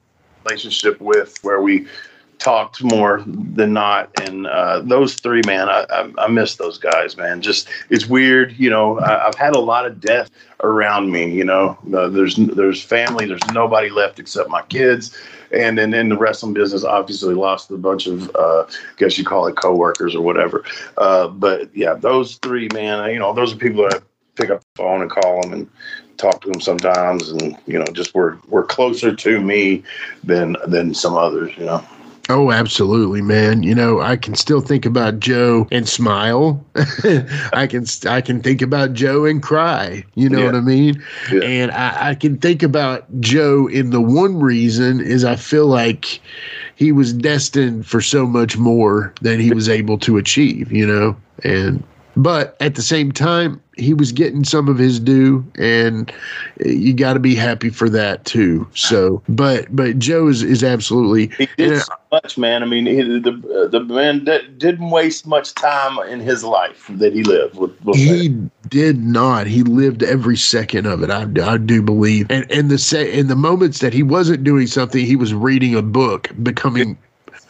relationship 0.46 1.00
with 1.02 1.38
where 1.44 1.62
we 1.62 1.88
talked 2.44 2.84
more 2.84 3.24
than 3.26 3.72
not 3.72 4.10
and 4.20 4.46
uh, 4.48 4.82
those 4.82 5.16
three 5.16 5.42
man 5.44 5.70
I, 5.70 5.86
I, 5.90 6.12
I 6.18 6.28
miss 6.28 6.58
those 6.58 6.78
guys 6.78 7.16
man. 7.16 7.42
Just 7.42 7.70
it's 7.90 8.06
weird 8.06 8.54
you 8.60 8.70
know 8.70 9.00
I, 9.00 9.28
i've 9.28 9.36
had 9.36 9.54
a 9.54 9.60
lot 9.60 9.86
of 9.86 10.02
death 10.02 10.30
around 10.62 11.12
me 11.12 11.32
you 11.32 11.46
know. 11.46 11.78
Uh, 11.96 12.10
there's 12.10 12.36
there's 12.36 12.84
family 12.84 13.26
there's 13.26 13.46
nobody 13.54 13.90
left 13.90 14.20
except 14.20 14.50
my 14.50 14.62
kids 14.64 15.18
and 15.52 15.78
then 15.78 15.94
in 15.94 16.10
the 16.10 16.18
wrestling 16.18 16.54
business 16.54 16.84
obviously 16.84 17.34
lost 17.34 17.72
a 17.72 17.78
bunch 17.78 18.08
of 18.08 18.30
uh, 18.36 18.66
I 18.68 18.74
guess 18.98 19.18
you 19.18 19.24
call 19.24 19.48
it 19.48 19.56
coworkers 19.56 20.14
or 20.14 20.22
whatever. 20.22 20.66
Uh, 20.98 21.30
but 21.30 21.74
yeah 21.74 21.94
those 21.94 22.36
three 22.36 22.68
man 22.74 23.10
you 23.12 23.20
know 23.20 23.34
those 23.34 23.54
are 23.54 23.58
people 23.58 23.84
that 23.84 23.96
I 23.96 24.00
pick 24.36 24.50
up 24.50 24.60
the 24.60 24.84
phone 24.84 25.02
and 25.02 25.10
call 25.10 25.42
them 25.44 25.54
and 25.54 25.70
talk 26.18 26.42
to 26.42 26.52
them 26.52 26.60
sometimes 26.60 27.30
and 27.30 27.58
you 27.68 27.80
know 27.80 27.86
just 27.94 28.14
we're 28.14 28.38
we're 28.50 28.66
closer 28.66 29.16
to 29.16 29.42
me 29.42 29.84
than 30.24 30.58
than 30.68 30.94
some 30.94 31.16
others 31.16 31.56
you 31.58 31.66
know 31.66 31.84
Oh, 32.30 32.52
absolutely, 32.52 33.22
man. 33.22 33.64
You 33.64 33.76
know, 33.76 34.00
I 34.00 34.16
can 34.16 34.34
still 34.36 34.62
think 34.62 34.86
about 34.86 35.20
Joe 35.20 35.68
and 35.72 35.88
smile. 35.90 36.64
I 37.54 37.68
can 37.70 37.86
I 38.08 38.22
can 38.22 38.42
think 38.42 38.62
about 38.62 38.94
Joe 38.94 39.26
and 39.26 39.44
cry. 39.44 40.06
You 40.16 40.30
know 40.30 40.40
Yeah. 40.40 40.46
what 40.46 40.56
I 40.56 40.62
mean? 40.62 41.04
Yeah. 41.32 41.42
And 41.44 41.72
I, 41.72 42.10
I 42.12 42.16
can 42.16 42.38
think 42.38 42.64
about 42.64 43.06
Joe 43.20 43.68
in 43.68 43.90
the 43.90 44.00
one 44.02 44.40
reason 44.40 45.02
is 45.02 45.26
I 45.26 45.36
feel 45.36 45.68
like 45.68 46.22
he 46.76 46.94
was 46.94 47.12
destined 47.12 47.86
for 47.86 48.00
so 48.00 48.26
much 48.26 48.58
more 48.58 49.14
than 49.22 49.40
he 49.42 49.54
was 49.54 49.68
able 49.68 49.98
to 50.00 50.16
achieve. 50.18 50.72
You 50.72 50.88
know, 50.88 51.18
and 51.44 51.84
but 52.16 52.56
at 52.60 52.76
the 52.76 52.82
same 52.82 53.12
time, 53.12 53.62
he 53.76 53.94
was 53.94 54.12
getting 54.12 54.44
some 54.44 54.68
of 54.68 54.78
his 54.78 55.00
due, 55.00 55.46
and 55.58 56.12
you 56.64 56.94
got 56.94 57.14
to 57.14 57.20
be 57.20 57.34
happy 57.36 57.70
for 57.70 57.90
that 57.90 58.24
too. 58.26 58.68
So, 58.76 59.24
but 59.28 59.76
but 59.76 59.98
Joe 60.00 60.28
is 60.28 60.44
is 60.44 60.64
absolutely 60.64 61.36
he 61.38 61.50
did 61.58 61.82
so 61.82 61.94
much 62.12 62.38
man 62.38 62.62
i 62.62 62.66
mean 62.66 62.86
he, 62.86 63.02
the 63.02 63.70
the 63.72 63.80
man 63.80 64.26
that 64.26 64.60
didn't 64.60 64.92
waste 64.92 65.26
much 65.26 65.56
time 65.56 65.98
in 66.08 66.20
his 66.20 66.44
life 66.44 66.86
that 66.92 67.12
he 67.14 67.24
lived 67.24 67.58
with, 67.58 67.72
with 67.84 67.96
He 67.96 68.30
did 68.70 69.04
not. 69.04 69.48
He 69.48 69.64
lived 69.64 70.04
every 70.04 70.38
second 70.38 70.86
of 70.86 71.02
it. 71.02 71.10
I, 71.10 71.24
I 71.44 71.58
do 71.58 71.82
believe. 71.82 72.28
And 72.30 72.50
and 72.52 72.70
the 72.70 72.78
se- 72.78 73.18
in 73.18 73.28
the 73.28 73.36
moments 73.36 73.80
that 73.80 73.94
he 73.94 74.04
wasn't 74.04 74.44
doing 74.44 74.68
something, 74.68 75.04
he 75.06 75.16
was 75.16 75.34
reading 75.34 75.76
a 75.76 75.82
book, 75.82 76.30
becoming. 76.44 76.98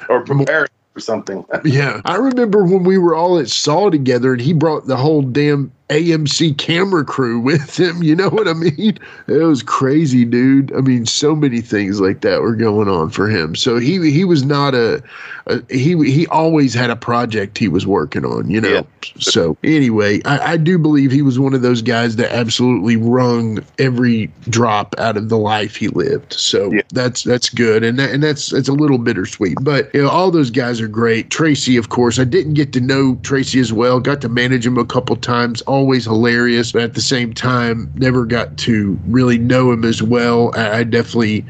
or 0.10 0.21
preparing 0.21 0.69
for 0.93 0.99
something. 0.99 1.45
Yeah, 1.65 2.01
I 2.06 2.15
remember 2.15 2.63
when 2.63 2.84
we 2.84 2.97
were 2.97 3.15
all 3.15 3.39
at 3.39 3.49
Saw 3.49 3.89
together, 3.89 4.34
and 4.34 4.41
he 4.41 4.53
brought 4.53 4.86
the 4.86 4.97
whole 4.97 5.21
damn 5.21 5.71
AMC 5.89 6.58
camera 6.58 7.04
crew 7.04 7.39
with 7.41 7.80
him. 7.80 8.02
You 8.04 8.15
know 8.15 8.30
what 8.30 8.48
I 8.48 8.54
mean? 8.54 8.98
It 9.28 9.43
was 9.43 9.62
crazy, 9.63 10.26
dude. 10.26 10.74
I 10.76 10.82
mean, 10.82 11.06
so 11.06 11.36
many 11.36 11.62
things 11.62 12.00
like 12.02 12.22
that 12.22 12.41
were 12.41 12.56
going 12.56 12.88
on 12.88 13.10
for 13.10 13.28
him. 13.30 13.56
So 13.56 13.78
he 13.78 14.10
he 14.12 14.26
was 14.26 14.43
not 14.43 14.74
a, 14.74 15.04
a 15.48 15.62
he 15.74 15.96
he 16.12 16.28
always 16.28 16.74
had 16.74 16.89
a 16.89 16.96
project 16.96 17.58
he 17.58 17.67
was 17.67 17.86
working 17.86 18.26
on. 18.26 18.50
You 18.50 18.62
know. 18.62 18.69
Yeah. 18.69 18.84
So 19.19 19.58
anyway, 19.63 20.22
I, 20.24 20.54
I 20.54 20.58
do 20.58 20.78
believe 20.80 21.12
he 21.12 21.22
was 21.22 21.38
one 21.38 21.54
of 21.54 21.62
those 21.62 21.82
guys 21.82 22.15
that 22.15 22.32
absolutely 22.34 22.96
wrung 22.96 23.60
every 23.78 24.32
drop 24.50 24.96
out 24.98 25.17
of 25.17 25.28
the 25.30 25.38
life 25.38 25.76
he 25.76 25.89
lived. 25.89 26.34
So 26.34 26.72
Yeah. 26.72 26.82
that's 26.93 27.24
that's 27.24 27.50
good, 27.50 27.84
and 27.84 28.00
that, 28.00 28.12
and 28.12 28.24
that's 28.24 28.54
it's 28.54 28.69
a 28.69 28.74
little 28.74 28.98
bittersweet. 28.98 29.58
But 29.62 29.93
you 29.93 30.02
know, 30.04 30.10
all 30.10 30.32
those 30.32 30.50
guys 30.50 30.80
are 30.80 30.88
great. 30.88 31.30
Tracy, 31.30 31.76
of 31.78 31.89
course, 31.89 32.17
I 32.19 32.24
didn't 32.24 32.54
get 32.54 32.72
to 32.74 32.82
know 32.82 33.15
Tracy 33.24 33.60
as 33.60 33.74
well. 33.74 34.00
Got 34.00 34.22
to 34.22 34.30
manage 34.30 34.65
him 34.65 34.78
a 34.78 34.86
couple 34.86 35.15
times. 35.17 35.62
Always 35.73 36.05
hilarious, 36.05 36.71
but 36.71 36.83
at 36.83 36.93
the 36.93 37.01
same 37.01 37.33
time, 37.33 37.91
never 37.95 38.25
got 38.27 38.57
to 38.57 38.95
really 39.07 39.39
know 39.39 39.71
him 39.71 39.83
as 39.83 40.03
well. 40.03 40.51
I, 40.53 40.79
I 40.79 40.83
definitely 40.83 41.43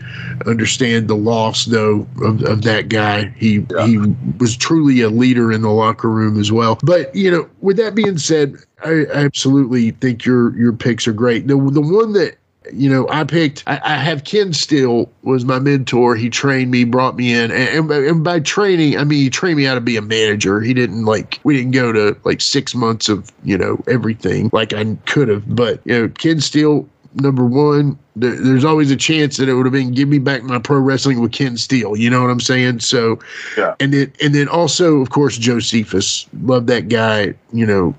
understand 0.45 1.09
the 1.09 1.15
loss 1.15 1.65
though 1.65 2.07
of, 2.21 2.41
of 2.43 2.61
that 2.61 2.87
guy. 2.87 3.33
He 3.35 3.65
he 3.83 3.97
was 4.39 4.55
truly 4.55 5.01
a 5.01 5.09
leader 5.09 5.51
in 5.51 5.61
the 5.61 5.71
locker 5.71 6.09
room 6.09 6.39
as 6.39 6.53
well. 6.53 6.79
But 6.83 7.13
you 7.13 7.29
know, 7.29 7.49
with 7.59 7.75
that 7.77 7.95
being 7.95 8.17
said, 8.17 8.55
I, 8.85 9.03
I 9.13 9.25
absolutely 9.25 9.91
think 9.91 10.23
your 10.23 10.57
your 10.57 10.71
picks 10.71 11.05
are 11.05 11.11
great. 11.13 11.47
The 11.47 11.57
the 11.57 11.81
one 11.81 12.13
that 12.13 12.37
you 12.71 12.89
know, 12.89 13.07
I 13.09 13.23
picked. 13.23 13.63
I, 13.67 13.79
I, 13.83 13.95
have 13.95 14.23
Ken 14.23 14.53
Steele 14.53 15.11
was 15.23 15.45
my 15.45 15.59
mentor. 15.59 16.15
He 16.15 16.29
trained 16.29 16.71
me, 16.71 16.83
brought 16.83 17.15
me 17.15 17.33
in, 17.33 17.51
and, 17.51 17.91
and, 17.91 17.91
and, 17.91 18.23
by 18.23 18.39
training, 18.39 18.97
I 18.97 19.03
mean 19.03 19.19
he 19.19 19.29
trained 19.29 19.57
me 19.57 19.63
how 19.63 19.75
to 19.75 19.81
be 19.81 19.97
a 19.97 20.01
manager. 20.01 20.61
He 20.61 20.73
didn't 20.73 21.05
like 21.05 21.39
we 21.43 21.55
didn't 21.55 21.71
go 21.71 21.91
to 21.91 22.17
like 22.23 22.41
six 22.41 22.73
months 22.75 23.09
of 23.09 23.31
you 23.43 23.57
know 23.57 23.83
everything 23.87 24.49
like 24.53 24.73
I 24.73 24.95
could 25.05 25.27
have, 25.27 25.55
but 25.55 25.81
you 25.85 25.93
know, 25.93 26.09
Ken 26.09 26.39
Steele 26.39 26.87
number 27.15 27.45
one, 27.45 27.97
there, 28.15 28.35
there's 28.35 28.65
always 28.65 28.91
a 28.91 28.95
chance 28.95 29.37
that 29.37 29.49
it 29.49 29.53
would 29.53 29.65
have 29.65 29.73
been 29.73 29.91
give 29.91 30.07
me 30.07 30.19
back 30.19 30.43
my 30.43 30.59
pro 30.59 30.79
wrestling 30.79 31.19
with 31.19 31.31
Ken 31.31 31.57
Steele. 31.57 31.95
You 31.95 32.09
know 32.09 32.21
what 32.21 32.29
I'm 32.29 32.39
saying? 32.39 32.79
So, 32.79 33.19
yeah. 33.57 33.75
And 33.79 33.93
then 33.93 34.11
and 34.21 34.33
then 34.33 34.47
also, 34.47 35.01
of 35.01 35.09
course, 35.09 35.37
Josephus. 35.37 36.27
Love 36.41 36.67
that 36.67 36.89
guy. 36.89 37.33
You 37.51 37.65
know, 37.65 37.95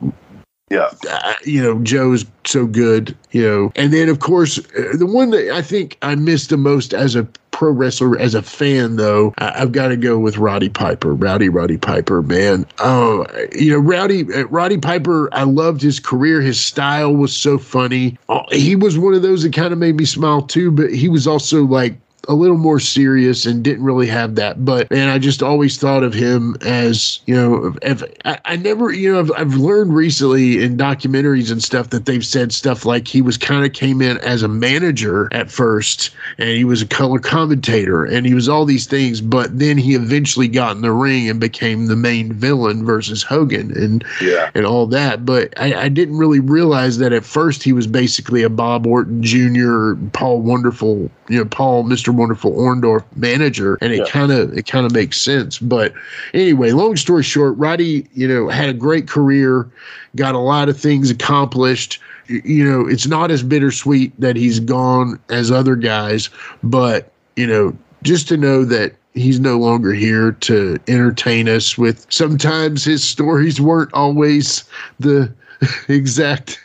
yeah. 0.70 0.90
Uh, 1.08 1.34
you 1.44 1.62
know, 1.62 1.78
Joe's 1.82 2.24
so 2.44 2.66
good, 2.66 3.16
you 3.32 3.42
know. 3.42 3.72
And 3.76 3.92
then, 3.92 4.08
of 4.08 4.20
course, 4.20 4.58
uh, 4.58 4.96
the 4.96 5.06
one 5.06 5.30
that 5.30 5.50
I 5.54 5.62
think 5.62 5.98
I 6.02 6.14
missed 6.14 6.50
the 6.50 6.56
most 6.56 6.94
as 6.94 7.14
a 7.14 7.28
pro 7.50 7.70
wrestler, 7.70 8.18
as 8.18 8.34
a 8.34 8.42
fan, 8.42 8.96
though, 8.96 9.32
I, 9.38 9.58
have 9.58 9.72
got 9.72 9.88
to 9.88 9.96
go 9.96 10.18
with 10.18 10.38
Roddy 10.38 10.68
Piper. 10.68 11.14
Rowdy 11.14 11.48
Roddy 11.48 11.76
Piper, 11.76 12.22
man. 12.22 12.66
Oh, 12.78 13.26
you 13.52 13.70
know, 13.70 13.78
Rowdy, 13.78 14.24
uh, 14.34 14.46
Roddy 14.46 14.78
Piper, 14.78 15.32
I 15.32 15.44
loved 15.44 15.80
his 15.80 16.00
career. 16.00 16.40
His 16.40 16.60
style 16.60 17.14
was 17.14 17.34
so 17.34 17.56
funny. 17.58 18.18
Oh, 18.28 18.42
he 18.50 18.74
was 18.74 18.98
one 18.98 19.14
of 19.14 19.22
those 19.22 19.44
that 19.44 19.52
kind 19.52 19.72
of 19.72 19.78
made 19.78 19.96
me 19.96 20.04
smile, 20.04 20.42
too, 20.42 20.70
but 20.72 20.92
he 20.92 21.08
was 21.08 21.26
also 21.26 21.64
like, 21.64 21.96
a 22.28 22.34
little 22.34 22.56
more 22.56 22.80
serious 22.80 23.46
and 23.46 23.62
didn't 23.62 23.84
really 23.84 24.06
have 24.06 24.34
that. 24.36 24.64
But 24.64 24.90
man, 24.90 25.08
I 25.08 25.18
just 25.18 25.42
always 25.42 25.78
thought 25.78 26.02
of 26.02 26.14
him 26.14 26.56
as 26.62 27.20
you 27.26 27.34
know, 27.34 27.74
if, 27.82 28.02
I, 28.24 28.38
I 28.44 28.56
never 28.56 28.92
you 28.92 29.12
know 29.12 29.20
I've, 29.20 29.32
I've 29.32 29.54
learned 29.54 29.94
recently 29.94 30.62
in 30.62 30.76
documentaries 30.76 31.50
and 31.50 31.62
stuff 31.62 31.90
that 31.90 32.06
they've 32.06 32.24
said 32.24 32.52
stuff 32.52 32.84
like 32.84 33.08
he 33.08 33.22
was 33.22 33.36
kind 33.36 33.64
of 33.64 33.72
came 33.72 34.00
in 34.00 34.18
as 34.18 34.42
a 34.42 34.48
manager 34.48 35.28
at 35.32 35.50
first 35.50 36.10
and 36.38 36.48
he 36.48 36.64
was 36.64 36.82
a 36.82 36.86
color 36.86 37.18
commentator 37.18 38.04
and 38.04 38.26
he 38.26 38.34
was 38.34 38.48
all 38.48 38.64
these 38.64 38.86
things, 38.86 39.20
but 39.20 39.58
then 39.58 39.76
he 39.78 39.94
eventually 39.94 40.48
got 40.48 40.76
in 40.76 40.82
the 40.82 40.92
ring 40.92 41.28
and 41.28 41.40
became 41.40 41.86
the 41.86 41.96
main 41.96 42.32
villain 42.32 42.84
versus 42.84 43.22
Hogan 43.22 43.76
and 43.76 44.04
yeah. 44.20 44.50
and 44.54 44.66
all 44.66 44.86
that. 44.86 45.24
But 45.24 45.52
I, 45.58 45.74
I 45.74 45.88
didn't 45.88 46.16
really 46.16 46.40
realize 46.40 46.98
that 46.98 47.12
at 47.12 47.24
first 47.24 47.62
he 47.62 47.72
was 47.72 47.86
basically 47.86 48.42
a 48.42 48.48
Bob 48.48 48.86
Orton 48.86 49.22
Jr., 49.22 49.94
Paul 50.12 50.42
Wonderful, 50.42 51.10
you 51.28 51.38
know, 51.38 51.44
Paul 51.44 51.84
Mr 51.84 52.13
wonderful 52.16 52.52
Orndorff 52.52 53.04
manager, 53.16 53.78
and 53.80 53.92
it 53.92 54.08
kind 54.08 54.32
of 54.32 54.56
it 54.56 54.66
kind 54.66 54.86
of 54.86 54.92
makes 54.92 55.20
sense. 55.20 55.58
But 55.58 55.92
anyway, 56.32 56.72
long 56.72 56.96
story 56.96 57.22
short, 57.22 57.56
Roddy, 57.56 58.08
you 58.14 58.26
know, 58.26 58.48
had 58.48 58.68
a 58.68 58.74
great 58.74 59.08
career, 59.08 59.68
got 60.16 60.34
a 60.34 60.38
lot 60.38 60.68
of 60.68 60.78
things 60.78 61.10
accomplished. 61.10 62.00
You 62.26 62.64
know, 62.64 62.86
it's 62.86 63.06
not 63.06 63.30
as 63.30 63.42
bittersweet 63.42 64.18
that 64.20 64.36
he's 64.36 64.60
gone 64.60 65.20
as 65.28 65.50
other 65.50 65.76
guys, 65.76 66.30
but 66.62 67.12
you 67.36 67.46
know, 67.46 67.76
just 68.02 68.28
to 68.28 68.36
know 68.36 68.64
that 68.64 68.94
he's 69.14 69.40
no 69.40 69.58
longer 69.58 69.92
here 69.92 70.32
to 70.32 70.78
entertain 70.88 71.48
us 71.48 71.78
with 71.78 72.06
sometimes 72.10 72.84
his 72.84 73.04
stories 73.04 73.60
weren't 73.60 73.92
always 73.94 74.64
the 75.00 75.32
exact 75.88 76.60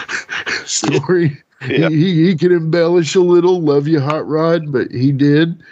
story 0.64 1.42
yeah. 1.68 1.88
he, 1.88 2.26
he 2.26 2.36
can 2.36 2.52
embellish 2.52 3.14
a 3.14 3.20
little. 3.20 3.60
Love 3.60 3.86
you, 3.88 4.00
Hot 4.00 4.26
Rod, 4.26 4.72
but 4.72 4.90
he 4.90 5.12
did. 5.12 5.62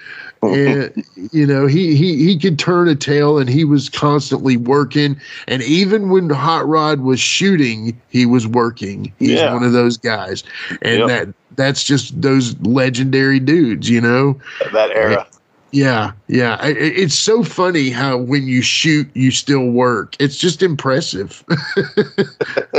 Uh-huh. 0.43 0.55
and 0.55 1.05
you 1.33 1.47
know 1.47 1.67
he 1.67 1.95
he 1.95 2.17
he 2.17 2.39
could 2.39 2.59
turn 2.59 2.89
a 2.89 2.95
tail 2.95 3.39
and 3.39 3.51
he 3.51 3.63
was 3.63 3.91
constantly 3.91 4.57
working 4.57 5.21
and 5.49 5.63
even 5.65 6.09
when 6.09 6.31
hot 6.31 6.67
rod 6.67 7.01
was 7.01 7.21
shooting 7.21 8.01
he 8.09 8.25
was 8.25 8.47
working 8.47 9.13
he's 9.19 9.33
yeah. 9.33 9.53
one 9.53 9.63
of 9.63 9.73
those 9.73 9.99
guys 9.99 10.43
and 10.81 11.01
yep. 11.01 11.09
that 11.09 11.35
that's 11.57 11.85
just 11.85 12.23
those 12.23 12.59
legendary 12.61 13.39
dudes 13.39 13.91
you 13.91 14.01
know 14.01 14.35
that 14.73 14.91
era 14.93 15.27
yeah, 15.73 16.13
yeah. 16.27 16.59
it's 16.63 17.15
so 17.15 17.45
funny 17.45 17.91
how 17.91 18.17
when 18.17 18.49
you 18.49 18.61
shoot, 18.61 19.09
you 19.15 19.31
still 19.31 19.71
work. 19.71 20.17
It's 20.19 20.37
just 20.37 20.65
impressive. 20.65 21.45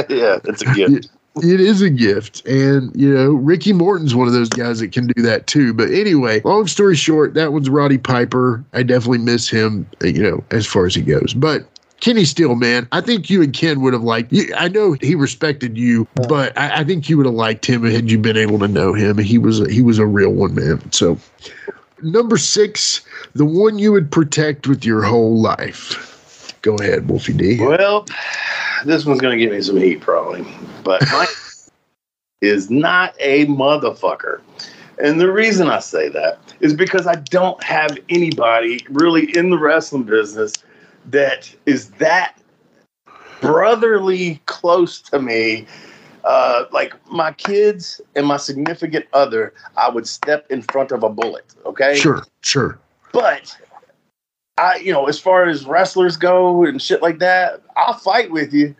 yeah, 0.09 0.39
it's 0.43 0.61
a 0.61 0.73
gift 0.73 1.07
it 1.35 1.61
is 1.61 1.81
a 1.81 1.89
gift. 1.89 2.45
And, 2.45 2.91
you 2.95 3.13
know, 3.13 3.31
Ricky 3.31 3.73
Morton's 3.73 4.13
one 4.13 4.27
of 4.27 4.33
those 4.33 4.49
guys 4.49 4.79
that 4.79 4.91
can 4.91 5.07
do 5.07 5.21
that 5.21 5.47
too. 5.47 5.73
But 5.73 5.89
anyway, 5.91 6.41
long 6.43 6.67
story 6.67 6.95
short, 6.95 7.33
that 7.35 7.53
one's 7.53 7.69
Roddy 7.69 7.97
Piper. 7.97 8.63
I 8.73 8.83
definitely 8.83 9.19
miss 9.19 9.49
him, 9.49 9.87
you 10.03 10.21
know, 10.21 10.43
as 10.51 10.65
far 10.65 10.85
as 10.85 10.95
he 10.95 11.01
goes. 11.01 11.33
But 11.33 11.65
Kenny 12.01 12.25
Steele, 12.25 12.55
man, 12.55 12.87
I 12.91 12.99
think 12.99 13.29
you 13.29 13.41
and 13.41 13.53
Ken 13.53 13.81
would 13.81 13.93
have 13.93 14.03
liked. 14.03 14.33
You, 14.33 14.53
I 14.57 14.67
know 14.67 14.93
he 15.01 15.15
respected 15.15 15.77
you, 15.77 16.07
but 16.27 16.57
I, 16.57 16.79
I 16.79 16.83
think 16.83 17.07
you 17.09 17.17
would 17.17 17.27
have 17.27 17.35
liked 17.35 17.65
him 17.65 17.83
had 17.83 18.09
you 18.11 18.17
been 18.17 18.37
able 18.37 18.59
to 18.59 18.67
know 18.67 18.93
him. 18.93 19.17
He 19.19 19.37
was 19.37 19.61
a, 19.61 19.71
he 19.71 19.81
was 19.81 19.99
a 19.99 20.05
real 20.05 20.31
one, 20.31 20.55
man. 20.55 20.91
So, 20.91 21.17
number 22.01 22.37
six, 22.37 23.01
the 23.35 23.45
one 23.45 23.77
you 23.77 23.91
would 23.91 24.11
protect 24.11 24.67
with 24.67 24.83
your 24.83 25.03
whole 25.03 25.39
life. 25.39 26.10
Go 26.61 26.75
ahead, 26.75 27.09
Wolfie 27.09 27.33
D. 27.33 27.59
Well, 27.59 28.05
this 28.85 29.05
one's 29.05 29.19
going 29.19 29.37
to 29.37 29.43
give 29.43 29.51
me 29.51 29.61
some 29.61 29.77
heat, 29.77 30.01
probably. 30.01 30.45
But 30.83 31.01
Mike 31.11 31.29
is 32.41 32.69
not 32.69 33.15
a 33.19 33.45
motherfucker. 33.47 34.41
And 35.03 35.19
the 35.19 35.31
reason 35.31 35.67
I 35.67 35.79
say 35.79 36.09
that 36.09 36.39
is 36.59 36.73
because 36.73 37.07
I 37.07 37.15
don't 37.15 37.61
have 37.63 37.97
anybody 38.09 38.85
really 38.89 39.35
in 39.35 39.49
the 39.49 39.57
wrestling 39.57 40.03
business 40.03 40.53
that 41.07 41.53
is 41.65 41.89
that 41.91 42.37
brotherly 43.41 44.39
close 44.45 45.01
to 45.01 45.19
me. 45.19 45.65
Uh, 46.23 46.65
like 46.71 46.93
my 47.11 47.31
kids 47.31 47.99
and 48.15 48.27
my 48.27 48.37
significant 48.37 49.07
other, 49.13 49.55
I 49.75 49.89
would 49.89 50.07
step 50.07 50.45
in 50.51 50.61
front 50.61 50.91
of 50.91 51.01
a 51.01 51.09
bullet. 51.09 51.55
Okay. 51.65 51.95
Sure, 51.95 52.23
sure. 52.41 52.77
But 53.11 53.57
I, 54.61 54.75
you 54.75 54.93
know, 54.93 55.07
as 55.07 55.19
far 55.19 55.49
as 55.49 55.65
wrestlers 55.65 56.15
go 56.17 56.63
and 56.63 56.79
shit 56.79 57.01
like 57.01 57.17
that, 57.17 57.61
I'll 57.75 57.95
fight 57.95 58.29
with 58.29 58.53
you. 58.53 58.75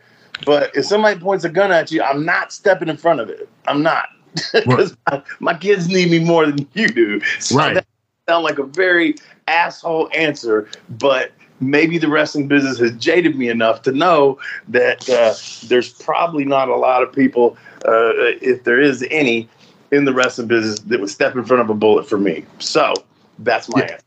But 0.46 0.74
if 0.76 0.84
somebody 0.84 1.18
points 1.18 1.44
a 1.44 1.48
gun 1.48 1.72
at 1.72 1.90
you, 1.90 2.02
I'm 2.02 2.24
not 2.24 2.52
stepping 2.52 2.88
in 2.88 2.96
front 2.96 3.18
of 3.20 3.28
it. 3.28 3.48
I'm 3.66 3.82
not 3.82 4.08
because 4.52 4.96
my, 5.10 5.22
my, 5.40 5.54
kids 5.54 5.88
need 5.88 6.10
me 6.10 6.20
more 6.20 6.46
than 6.46 6.68
you 6.74 6.86
do. 6.86 7.20
So 7.40 7.56
right. 7.56 7.74
That 7.74 7.86
sound 8.28 8.44
like 8.44 8.58
a 8.58 8.64
very 8.64 9.16
asshole 9.48 10.08
answer, 10.14 10.68
but 10.88 11.32
maybe 11.58 11.98
the 11.98 12.08
wrestling 12.08 12.46
business 12.46 12.78
has 12.78 12.92
jaded 12.92 13.36
me 13.36 13.48
enough 13.48 13.82
to 13.82 13.92
know 13.92 14.38
that 14.68 15.08
uh, 15.10 15.34
there's 15.66 15.92
probably 15.92 16.44
not 16.44 16.68
a 16.68 16.76
lot 16.76 17.02
of 17.02 17.12
people, 17.12 17.56
uh, 17.84 18.14
if 18.40 18.62
there 18.62 18.80
is 18.80 19.04
any, 19.10 19.48
in 19.90 20.04
the 20.04 20.14
wrestling 20.14 20.46
business 20.46 20.78
that 20.80 21.00
would 21.00 21.10
step 21.10 21.34
in 21.34 21.44
front 21.44 21.60
of 21.60 21.68
a 21.70 21.74
bullet 21.74 22.08
for 22.08 22.18
me. 22.18 22.44
So 22.60 22.94
that's 23.40 23.68
my 23.68 23.80
yeah. 23.80 23.92
answer. 23.92 24.04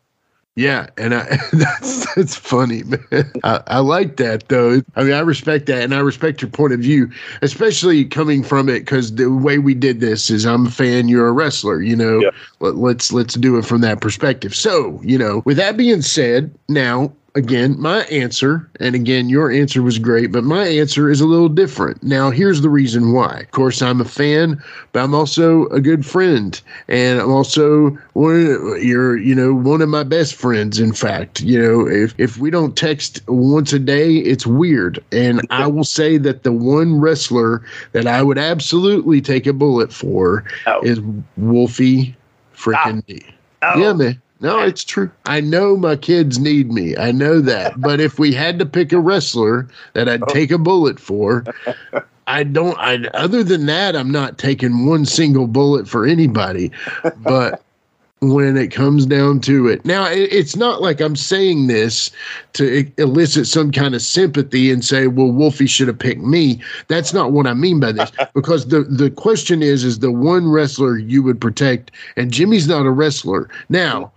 Yeah, 0.55 0.87
and 0.97 1.13
I, 1.13 1.37
that's 1.53 2.15
that's 2.15 2.35
funny, 2.35 2.83
man. 2.83 3.31
I, 3.43 3.61
I, 3.67 3.79
like 3.79 4.15
that 4.17 4.47
though. 4.47 4.81
I 4.95 5.03
mean, 5.03 5.11
I 5.11 5.19
respect 5.19 5.65
that, 5.65 5.83
and 5.83 5.93
I 5.93 5.99
respect 5.99 6.41
your 6.41 6.49
point 6.49 6.71
of 6.71 6.79
view, 6.79 7.11
especially 7.41 8.05
coming 8.05 8.41
from 8.41 8.69
it 8.69 8.79
because 8.79 9.15
the 9.15 9.29
way 9.29 9.57
we 9.57 9.73
did 9.73 9.99
this 9.99 10.29
is 10.29 10.45
I'm 10.45 10.67
a 10.67 10.71
fan, 10.71 11.09
you're 11.09 11.27
a 11.27 11.33
wrestler. 11.33 11.81
You 11.81 11.97
know, 11.97 12.19
yeah. 12.21 12.29
Let, 12.61 12.75
let's 12.75 13.11
let's 13.11 13.33
do 13.33 13.57
it 13.57 13.65
from 13.65 13.81
that 13.81 13.99
perspective. 13.99 14.55
So, 14.55 15.01
you 15.03 15.17
know, 15.17 15.41
with 15.43 15.57
that 15.57 15.75
being 15.75 16.01
said, 16.01 16.53
now 16.69 17.11
again, 17.36 17.79
my 17.79 18.03
answer, 18.05 18.67
and 18.79 18.95
again, 18.95 19.29
your 19.29 19.51
answer 19.51 19.81
was 19.83 19.99
great, 19.99 20.31
but 20.31 20.43
my 20.43 20.65
answer 20.65 21.09
is 21.09 21.21
a 21.21 21.25
little 21.27 21.49
different. 21.49 22.01
Now, 22.01 22.31
here's 22.31 22.61
the 22.61 22.69
reason 22.69 23.11
why. 23.11 23.41
Of 23.41 23.51
course, 23.51 23.81
I'm 23.81 24.01
a 24.01 24.05
fan, 24.05 24.61
but 24.93 25.03
I'm 25.03 25.13
also 25.13 25.67
a 25.67 25.81
good 25.81 26.05
friend, 26.05 26.59
and 26.88 27.19
I'm 27.19 27.31
also 27.31 27.89
one. 28.13 28.47
Of, 28.47 28.83
you're, 28.83 29.17
you 29.17 29.36
know, 29.36 29.53
one 29.53 29.81
of 29.81 29.89
my 29.89 30.03
best 30.03 30.36
friends. 30.36 30.79
In 30.79 30.93
fact, 30.93 31.41
you 31.41 31.61
know, 31.61 31.88
if 31.88 32.15
if 32.17 32.38
we 32.38 32.49
don't 32.49 32.75
text 32.75 33.21
once 33.27 33.73
a 33.73 33.79
day, 33.79 34.15
it's 34.15 34.47
weird. 34.47 35.03
And 35.11 35.45
I 35.49 35.67
will 35.67 35.83
say 35.83 36.17
that 36.17 36.43
the 36.43 36.53
one 36.53 36.99
wrestler 36.99 37.63
that 37.91 38.07
I 38.07 38.23
would 38.23 38.38
absolutely 38.38 39.21
take 39.21 39.45
a 39.45 39.53
bullet 39.53 39.91
for 39.91 40.45
oh. 40.65 40.81
is 40.81 40.99
Wolfie 41.38 42.15
freaking 42.55 42.99
ah. 42.99 43.05
D. 43.07 43.25
Oh. 43.61 43.79
Yeah, 43.79 43.93
man. 43.93 44.21
No, 44.41 44.59
it's 44.59 44.83
true. 44.83 45.09
I 45.25 45.39
know 45.39 45.77
my 45.77 45.95
kids 45.95 46.39
need 46.39 46.71
me. 46.71 46.95
I 46.97 47.11
know 47.11 47.39
that. 47.41 47.79
but 47.81 47.99
if 47.99 48.19
we 48.19 48.33
had 48.33 48.59
to 48.59 48.65
pick 48.65 48.91
a 48.91 48.99
wrestler 48.99 49.67
that 49.93 50.09
I'd 50.09 50.23
oh. 50.23 50.33
take 50.33 50.51
a 50.51 50.57
bullet 50.57 50.99
for, 50.99 51.45
I 52.27 52.43
don't. 52.43 52.77
I 52.77 53.07
other 53.13 53.43
than 53.43 53.65
that, 53.67 53.95
I'm 53.95 54.11
not 54.11 54.38
taking 54.38 54.86
one 54.86 55.05
single 55.05 55.47
bullet 55.47 55.88
for 55.88 56.05
anybody. 56.05 56.71
But 57.17 57.61
when 58.21 58.57
it 58.57 58.71
comes 58.71 59.05
down 59.05 59.39
to 59.41 59.67
it, 59.67 59.86
now 59.86 60.09
it, 60.09 60.33
it's 60.33 60.55
not 60.55 60.81
like 60.81 60.99
I'm 60.99 61.15
saying 61.15 61.67
this 61.67 62.11
to 62.53 62.91
elicit 62.97 63.47
some 63.47 63.71
kind 63.71 63.93
of 63.93 64.01
sympathy 64.01 64.69
and 64.71 64.83
say, 64.83 65.07
"Well, 65.07 65.31
Wolfie 65.31 65.67
should 65.67 65.88
have 65.88 65.99
picked 65.99 66.21
me." 66.21 66.61
That's 66.88 67.13
not 67.13 67.31
what 67.31 67.47
I 67.47 67.53
mean 67.53 67.79
by 67.79 67.93
this. 67.93 68.11
because 68.33 68.67
the 68.67 68.81
the 68.83 69.11
question 69.11 69.61
is, 69.61 69.83
is 69.83 69.99
the 69.99 70.11
one 70.11 70.49
wrestler 70.49 70.97
you 70.97 71.23
would 71.23 71.39
protect, 71.39 71.91
and 72.17 72.33
Jimmy's 72.33 72.67
not 72.67 72.86
a 72.86 72.91
wrestler 72.91 73.49
now 73.69 74.11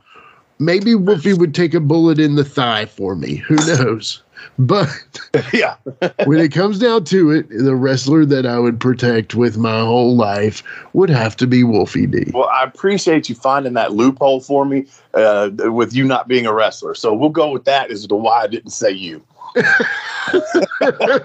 Maybe 0.58 0.94
Wolfie 0.94 1.34
would 1.34 1.54
take 1.54 1.74
a 1.74 1.80
bullet 1.80 2.18
in 2.18 2.34
the 2.34 2.44
thigh 2.44 2.86
for 2.86 3.14
me. 3.14 3.36
Who 3.36 3.56
knows? 3.56 4.22
But 4.58 4.88
yeah. 5.52 5.76
when 6.24 6.38
it 6.38 6.52
comes 6.52 6.78
down 6.78 7.04
to 7.04 7.30
it, 7.30 7.48
the 7.48 7.76
wrestler 7.76 8.24
that 8.24 8.46
I 8.46 8.58
would 8.58 8.80
protect 8.80 9.34
with 9.34 9.56
my 9.56 9.80
whole 9.80 10.16
life 10.16 10.62
would 10.92 11.10
have 11.10 11.36
to 11.36 11.46
be 11.46 11.64
Wolfie 11.64 12.06
D. 12.06 12.30
Well, 12.32 12.48
I 12.48 12.64
appreciate 12.64 13.28
you 13.28 13.34
finding 13.34 13.74
that 13.74 13.92
loophole 13.92 14.40
for 14.40 14.64
me 14.64 14.86
uh, 15.14 15.50
with 15.56 15.94
you 15.94 16.04
not 16.04 16.28
being 16.28 16.46
a 16.46 16.52
wrestler. 16.52 16.94
So 16.94 17.14
we'll 17.14 17.30
go 17.30 17.50
with 17.50 17.64
that 17.64 17.90
as 17.90 18.06
to 18.06 18.16
why 18.16 18.42
I 18.42 18.46
didn't 18.48 18.70
say 18.70 18.90
you. 18.90 19.22
I 19.56 21.20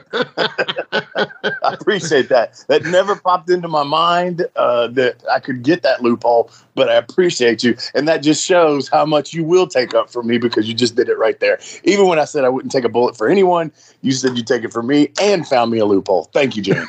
appreciate 1.64 2.30
that. 2.30 2.64
That 2.68 2.84
never 2.86 3.16
popped 3.16 3.50
into 3.50 3.68
my 3.68 3.84
mind 3.84 4.48
uh, 4.56 4.88
that 4.90 5.24
I 5.30 5.40
could 5.40 5.64
get 5.64 5.82
that 5.84 6.02
loophole, 6.02 6.50
but 6.76 6.90
I 6.90 6.96
appreciate 6.96 7.64
you. 7.64 7.76
And 7.94 8.08
that 8.08 8.18
just 8.18 8.44
shows 8.44 8.90
how 8.90 9.06
much 9.06 9.34
you 9.34 9.44
will 9.44 9.68
take 9.68 9.94
up 9.94 10.10
for 10.10 10.24
me 10.24 10.38
because 10.38 10.68
you 10.68 10.74
just 10.74 10.96
did 10.96 11.10
it 11.10 11.18
right 11.18 11.40
there. 11.40 11.60
Even 11.84 12.08
when 12.08 12.20
I 12.20 12.26
said 12.26 12.46
I 12.46 12.50
wouldn't 12.50 12.72
take 12.72 12.84
a 12.84 12.90
bullet 12.90 13.18
for 13.18 13.30
anyone, 13.30 13.72
you 14.02 14.12
said 14.12 14.36
you'd 14.36 14.48
take 14.48 14.64
it 14.64 14.74
for 14.74 14.84
me 14.84 15.10
and 15.22 15.48
found 15.48 15.72
me 15.72 15.80
a 15.80 15.86
loophole. 15.86 16.26
Thank 16.34 16.56
you, 16.56 16.64
Jim. 16.64 16.86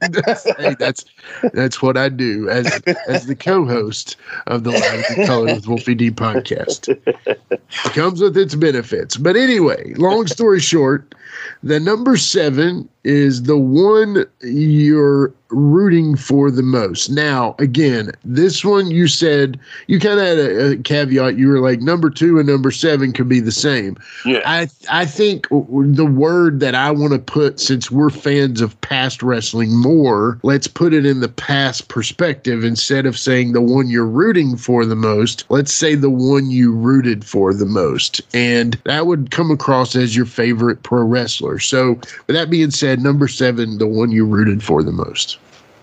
that's, 0.00 0.44
hey, 0.58 0.74
that's 0.78 1.04
that's 1.52 1.82
what 1.82 1.96
I 1.96 2.08
do 2.08 2.48
as 2.48 2.80
as 3.08 3.26
the 3.26 3.36
co-host 3.36 4.16
of 4.46 4.64
the 4.64 4.70
Live 4.70 5.26
Color 5.26 5.54
with 5.54 5.66
Wolfie 5.66 5.94
D 5.94 6.10
podcast. 6.10 6.88
It 7.26 7.92
comes 7.92 8.20
with 8.20 8.36
its 8.36 8.54
benefits. 8.54 9.16
But 9.16 9.36
anyway, 9.36 9.94
long 9.94 10.26
story 10.26 10.60
short, 10.60 11.14
the 11.62 11.80
number 11.80 12.16
seven 12.16 12.88
is 13.04 13.44
the 13.44 13.58
one 13.58 14.24
you're 14.40 15.32
rooting 15.52 16.16
for 16.16 16.50
the 16.50 16.62
most. 16.62 17.10
Now, 17.10 17.54
again, 17.58 18.10
this 18.24 18.64
one 18.64 18.90
you 18.90 19.06
said 19.06 19.58
you 19.86 20.00
kind 20.00 20.18
of 20.18 20.26
had 20.26 20.38
a, 20.38 20.70
a, 20.72 20.76
caveat. 20.78 21.38
You 21.38 21.48
were 21.48 21.60
like 21.60 21.80
number 21.80 22.10
two 22.10 22.38
and 22.38 22.48
number 22.48 22.70
seven 22.70 23.12
could 23.12 23.28
be 23.28 23.40
the 23.40 23.52
same. 23.52 23.96
Yeah. 24.24 24.40
I 24.44 24.68
I 24.90 25.04
think 25.06 25.48
the 25.48 26.10
word 26.10 26.60
that 26.60 26.74
I 26.74 26.90
want 26.90 27.12
to 27.12 27.18
put, 27.18 27.60
since 27.60 27.90
we're 27.90 28.10
fans 28.10 28.60
of 28.60 28.80
past 28.80 29.22
wrestling 29.22 29.76
more, 29.76 30.38
let's 30.42 30.66
put 30.66 30.94
it 30.94 31.06
in 31.06 31.20
the 31.20 31.28
past 31.28 31.88
perspective 31.88 32.64
instead 32.64 33.06
of 33.06 33.18
saying 33.18 33.52
the 33.52 33.60
one 33.60 33.88
you're 33.88 34.06
rooting 34.06 34.56
for 34.56 34.84
the 34.84 34.96
most. 34.96 35.44
Let's 35.48 35.72
say 35.72 35.94
the 35.94 36.10
one 36.10 36.50
you 36.50 36.72
rooted 36.72 37.24
for 37.24 37.52
the 37.54 37.66
most, 37.66 38.20
and 38.32 38.74
that 38.84 39.06
would 39.06 39.30
come 39.30 39.50
across 39.50 39.94
as 39.94 40.16
your 40.16 40.26
favorite 40.26 40.82
pro 40.82 41.02
wrestler. 41.02 41.58
So, 41.58 41.94
with 42.26 42.36
that 42.36 42.50
being 42.50 42.70
said, 42.70 42.91
number 43.00 43.28
seven, 43.28 43.78
the 43.78 43.86
one 43.86 44.10
you 44.10 44.24
rooted 44.24 44.62
for 44.62 44.82
the 44.82 44.92
most. 44.92 45.38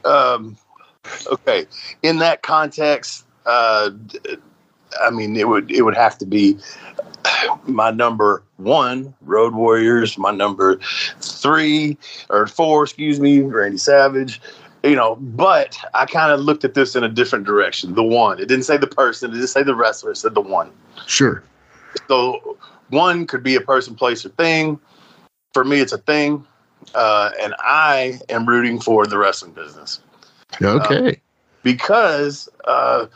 Um, 0.05 0.57
okay, 1.31 1.65
in 2.03 2.17
that 2.17 2.41
context, 2.41 3.25
uh, 3.45 3.91
I 5.01 5.09
mean, 5.09 5.35
it 5.35 5.47
would 5.47 5.71
it 5.71 5.83
would 5.83 5.95
have 5.95 6.17
to 6.19 6.25
be 6.25 6.57
my 7.65 7.91
number 7.91 8.43
one, 8.57 9.13
Road 9.21 9.53
Warriors. 9.53 10.17
My 10.17 10.31
number 10.31 10.79
three 11.21 11.97
or 12.29 12.47
four, 12.47 12.83
excuse 12.83 13.19
me, 13.19 13.41
Randy 13.41 13.77
Savage. 13.77 14.41
You 14.83 14.95
know, 14.95 15.17
but 15.17 15.77
I 15.93 16.05
kind 16.05 16.31
of 16.31 16.39
looked 16.39 16.63
at 16.63 16.73
this 16.73 16.95
in 16.95 17.03
a 17.03 17.09
different 17.09 17.45
direction. 17.45 17.95
The 17.95 18.03
one. 18.03 18.39
It 18.39 18.47
didn't 18.47 18.63
say 18.63 18.77
the 18.77 18.87
person. 18.87 19.31
It 19.31 19.33
didn't 19.33 19.49
say 19.49 19.63
the 19.63 19.75
wrestler. 19.75 20.11
It 20.11 20.17
said 20.17 20.35
the 20.35 20.41
one. 20.41 20.71
Sure. 21.05 21.43
So 22.07 22.57
one 22.89 23.27
could 23.27 23.43
be 23.43 23.55
a 23.55 23.61
person, 23.61 23.95
place, 23.95 24.25
or 24.25 24.29
thing. 24.29 24.79
For 25.53 25.65
me, 25.65 25.81
it's 25.81 25.91
a 25.91 25.97
thing 25.97 26.45
uh, 26.95 27.31
and 27.39 27.55
I 27.59 28.19
am 28.29 28.47
rooting 28.47 28.79
for 28.79 29.05
the 29.05 29.17
wrestling 29.17 29.51
business. 29.51 29.99
Okay. 30.61 31.09
Uh, 31.09 31.15
because, 31.63 32.49
uh, 32.65 33.07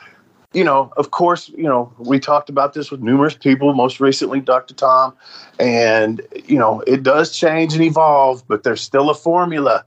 you 0.54 0.64
know, 0.64 0.94
of 0.98 1.12
course, 1.12 1.50
you 1.50 1.64
know, 1.64 1.92
we 1.98 2.20
talked 2.20 2.50
about 2.50 2.74
this 2.74 2.92
with 2.92 3.02
numerous 3.02 3.36
people, 3.36 3.74
most 3.74 4.00
recently 4.00 4.40
Dr. 4.40 4.74
Tom, 4.74 5.14
and, 5.60 6.22
you 6.46 6.60
know, 6.60 6.82
it 6.82 7.04
does 7.04 7.36
change 7.36 7.74
and 7.74 7.84
evolve, 7.84 8.44
but 8.48 8.64
there's 8.64 8.82
still 8.82 9.10
a 9.10 9.16
formula 9.16 9.86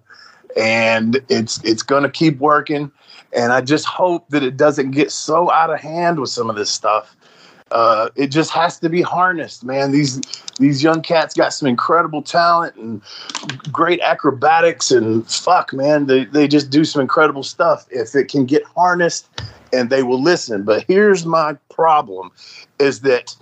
and 0.56 1.20
it's 1.28 1.62
it's 1.64 1.82
going 1.82 2.02
to 2.02 2.08
keep 2.08 2.38
working 2.38 2.90
and 3.36 3.52
I 3.52 3.60
just 3.60 3.84
hope 3.84 4.28
that 4.30 4.42
it 4.42 4.56
doesn't 4.56 4.92
get 4.92 5.10
so 5.10 5.50
out 5.50 5.70
of 5.70 5.80
hand 5.80 6.18
with 6.18 6.30
some 6.30 6.48
of 6.48 6.56
this 6.56 6.70
stuff 6.70 7.15
uh, 7.72 8.10
it 8.14 8.28
just 8.28 8.50
has 8.50 8.78
to 8.80 8.88
be 8.88 9.02
harnessed, 9.02 9.64
man. 9.64 9.92
These 9.92 10.20
these 10.58 10.82
young 10.82 11.02
cats 11.02 11.34
got 11.34 11.52
some 11.52 11.68
incredible 11.68 12.22
talent 12.22 12.76
and 12.76 13.02
great 13.72 14.00
acrobatics 14.00 14.90
and 14.90 15.28
fuck, 15.30 15.72
man, 15.72 16.06
they 16.06 16.24
they 16.24 16.46
just 16.46 16.70
do 16.70 16.84
some 16.84 17.02
incredible 17.02 17.42
stuff. 17.42 17.86
If 17.90 18.14
it 18.14 18.28
can 18.28 18.46
get 18.46 18.64
harnessed 18.64 19.28
and 19.72 19.90
they 19.90 20.02
will 20.02 20.22
listen. 20.22 20.62
But 20.62 20.84
here's 20.86 21.26
my 21.26 21.54
problem: 21.68 22.30
is 22.78 23.00
that 23.00 23.34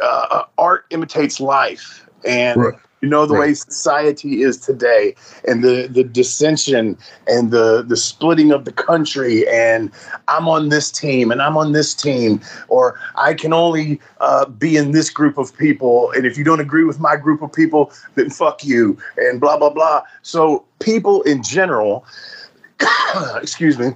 uh, 0.00 0.44
art 0.58 0.86
imitates 0.90 1.40
life, 1.40 2.06
and 2.24 2.60
right. 2.60 2.74
You 3.04 3.10
know 3.10 3.26
the 3.26 3.34
right. 3.34 3.48
way 3.48 3.54
society 3.54 4.40
is 4.40 4.56
today, 4.56 5.14
and 5.46 5.62
the 5.62 5.88
the 5.88 6.04
dissension 6.04 6.96
and 7.26 7.50
the 7.50 7.84
the 7.86 7.98
splitting 7.98 8.50
of 8.50 8.64
the 8.64 8.72
country. 8.72 9.46
And 9.46 9.92
I'm 10.26 10.48
on 10.48 10.70
this 10.70 10.90
team, 10.90 11.30
and 11.30 11.42
I'm 11.42 11.58
on 11.58 11.72
this 11.72 11.94
team, 11.94 12.40
or 12.68 12.98
I 13.16 13.34
can 13.34 13.52
only 13.52 14.00
uh, 14.22 14.46
be 14.46 14.78
in 14.78 14.92
this 14.92 15.10
group 15.10 15.36
of 15.36 15.54
people. 15.54 16.12
And 16.12 16.24
if 16.24 16.38
you 16.38 16.44
don't 16.44 16.60
agree 16.60 16.84
with 16.84 16.98
my 16.98 17.14
group 17.16 17.42
of 17.42 17.52
people, 17.52 17.92
then 18.14 18.30
fuck 18.30 18.64
you, 18.64 18.96
and 19.18 19.38
blah 19.38 19.58
blah 19.58 19.68
blah. 19.68 20.00
So 20.22 20.64
people 20.78 21.20
in 21.24 21.42
general, 21.42 22.06
excuse 23.36 23.78
me, 23.78 23.90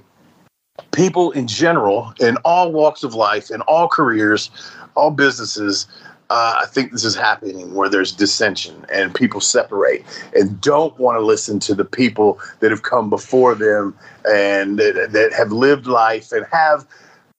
people 0.91 1.31
in 1.31 1.47
general, 1.47 2.13
in 2.19 2.37
all 2.45 2.71
walks 2.71 3.01
of 3.01 3.15
life, 3.15 3.49
in 3.49 3.61
all 3.61 3.87
careers, 3.87 4.51
all 4.95 5.09
businesses 5.09 5.87
uh, 6.29 6.61
I 6.63 6.67
think 6.67 6.91
this 6.91 7.03
is 7.03 7.15
happening 7.15 7.73
where 7.73 7.89
there's 7.89 8.11
dissension 8.11 8.85
and 8.93 9.13
people 9.13 9.41
separate 9.41 10.05
and 10.35 10.61
don't 10.61 10.97
want 10.99 11.17
to 11.17 11.25
listen 11.25 11.59
to 11.61 11.73
the 11.73 11.85
people 11.85 12.39
that 12.59 12.69
have 12.69 12.83
come 12.83 13.09
before 13.09 13.55
them 13.55 13.97
and 14.29 14.77
that, 14.77 15.09
that 15.11 15.33
have 15.33 15.51
lived 15.51 15.87
life 15.87 16.31
and 16.31 16.45
have 16.51 16.85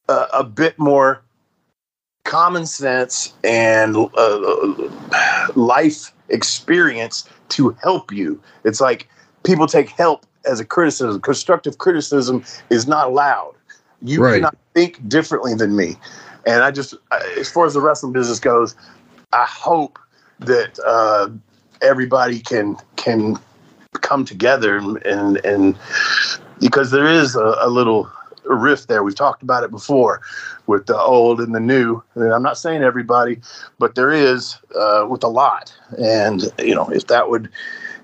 uh, 0.08 0.26
a 0.32 0.42
bit 0.42 0.76
more 0.78 1.22
common 2.24 2.66
sense 2.66 3.32
and 3.44 3.96
uh, 3.96 4.74
life 5.54 6.12
experience 6.28 7.28
to 7.48 7.70
help 7.82 8.12
you. 8.12 8.40
It's 8.64 8.80
like 8.80 9.08
people 9.44 9.66
take 9.66 9.90
help 9.90 10.26
as 10.44 10.58
a 10.58 10.64
criticism. 10.64 11.20
Constructive 11.20 11.78
criticism 11.78 12.44
is 12.70 12.88
not 12.88 13.06
allowed. 13.06 13.54
You 14.02 14.22
right. 14.22 14.34
cannot 14.36 14.56
think 14.74 15.08
differently 15.08 15.54
than 15.54 15.76
me. 15.76 15.96
And 16.46 16.62
I 16.62 16.70
just, 16.70 16.94
as 17.38 17.50
far 17.50 17.66
as 17.66 17.74
the 17.74 17.80
wrestling 17.80 18.12
business 18.12 18.40
goes, 18.40 18.74
I 19.32 19.44
hope 19.44 19.98
that 20.40 20.78
uh, 20.84 21.28
everybody 21.82 22.40
can 22.40 22.76
can 22.96 23.38
come 24.00 24.24
together 24.24 24.78
and 24.78 25.44
and 25.44 25.78
because 26.60 26.90
there 26.90 27.06
is 27.06 27.36
a, 27.36 27.56
a 27.60 27.68
little 27.68 28.10
rift 28.44 28.88
there. 28.88 29.02
We've 29.02 29.14
talked 29.14 29.42
about 29.42 29.64
it 29.64 29.70
before 29.70 30.20
with 30.66 30.86
the 30.86 30.98
old 30.98 31.40
and 31.40 31.54
the 31.54 31.60
new. 31.60 32.02
And 32.14 32.32
I'm 32.32 32.42
not 32.42 32.58
saying 32.58 32.82
everybody, 32.82 33.40
but 33.78 33.94
there 33.94 34.12
is 34.12 34.56
uh, 34.78 35.06
with 35.08 35.22
a 35.22 35.28
lot. 35.28 35.74
And 35.98 36.44
you 36.58 36.74
know, 36.74 36.88
if 36.90 37.06
that 37.08 37.30
would, 37.30 37.48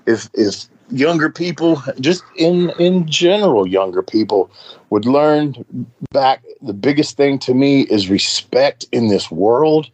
if 0.05 0.29
if 0.33 0.67
younger 0.89 1.29
people, 1.29 1.81
just 1.99 2.23
in 2.35 2.71
in 2.79 3.07
general, 3.07 3.67
younger 3.67 4.01
people 4.01 4.49
would 4.89 5.05
learn 5.05 5.55
back. 6.11 6.43
The 6.61 6.73
biggest 6.73 7.17
thing 7.17 7.39
to 7.39 7.53
me 7.53 7.81
is 7.81 8.09
respect 8.09 8.85
in 8.91 9.07
this 9.07 9.29
world. 9.31 9.89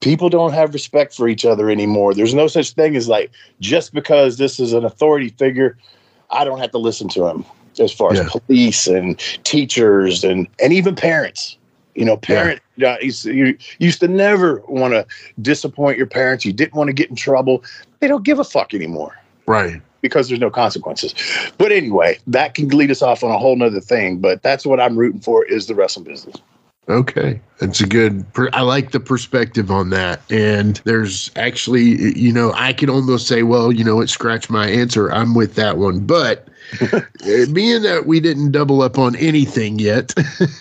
People 0.00 0.28
don't 0.28 0.52
have 0.52 0.72
respect 0.72 1.14
for 1.14 1.28
each 1.28 1.44
other 1.44 1.70
anymore. 1.70 2.14
There's 2.14 2.34
no 2.34 2.46
such 2.46 2.72
thing 2.72 2.94
as 2.96 3.08
like 3.08 3.30
just 3.60 3.92
because 3.92 4.38
this 4.38 4.60
is 4.60 4.72
an 4.72 4.84
authority 4.84 5.30
figure, 5.30 5.76
I 6.30 6.44
don't 6.44 6.58
have 6.60 6.70
to 6.70 6.78
listen 6.78 7.08
to 7.10 7.26
him. 7.26 7.44
As 7.80 7.92
far 7.92 8.12
yeah. 8.12 8.22
as 8.22 8.30
police 8.30 8.88
and 8.88 9.18
teachers 9.44 10.24
and 10.24 10.48
and 10.60 10.72
even 10.72 10.96
parents, 10.96 11.56
you 11.94 12.04
know, 12.04 12.16
parent 12.16 12.60
uh, 12.82 12.96
yeah. 13.00 13.30
you 13.30 13.56
used 13.78 14.00
to 14.00 14.08
never 14.08 14.60
want 14.66 14.94
to 14.94 15.06
disappoint 15.40 15.96
your 15.96 16.08
parents. 16.08 16.44
You 16.44 16.52
didn't 16.52 16.74
want 16.74 16.88
to 16.88 16.92
get 16.92 17.08
in 17.08 17.14
trouble. 17.14 17.62
They 18.00 18.08
don't 18.08 18.24
give 18.24 18.40
a 18.40 18.44
fuck 18.44 18.74
anymore. 18.74 19.16
Right 19.46 19.80
because 20.00 20.28
there's 20.28 20.40
no 20.40 20.50
consequences. 20.50 21.14
But 21.58 21.72
anyway, 21.72 22.18
that 22.26 22.54
can 22.54 22.68
lead 22.68 22.90
us 22.90 23.02
off 23.02 23.22
on 23.24 23.30
a 23.30 23.38
whole 23.38 23.56
nother 23.56 23.80
thing. 23.80 24.18
But 24.18 24.42
that's 24.42 24.64
what 24.64 24.80
I'm 24.80 24.96
rooting 24.96 25.20
for 25.20 25.44
is 25.44 25.66
the 25.66 25.74
wrestling 25.74 26.04
business. 26.04 26.36
Okay. 26.88 27.40
That's 27.58 27.80
a 27.80 27.86
good, 27.86 28.24
I 28.52 28.62
like 28.62 28.92
the 28.92 29.00
perspective 29.00 29.70
on 29.70 29.90
that. 29.90 30.20
And 30.30 30.80
there's 30.84 31.30
actually, 31.36 32.16
you 32.18 32.32
know, 32.32 32.52
I 32.54 32.72
can 32.72 32.88
almost 32.88 33.26
say, 33.26 33.42
well, 33.42 33.70
you 33.70 33.84
know, 33.84 34.00
it 34.00 34.08
scratched 34.08 34.48
my 34.48 34.68
answer. 34.68 35.12
I'm 35.12 35.34
with 35.34 35.54
that 35.56 35.76
one. 35.76 36.00
But 36.00 36.48
being 37.52 37.82
that 37.82 38.04
we 38.06 38.20
didn't 38.20 38.52
double 38.52 38.82
up 38.82 38.98
on 38.98 39.16
anything 39.16 39.78
yet, 39.78 40.12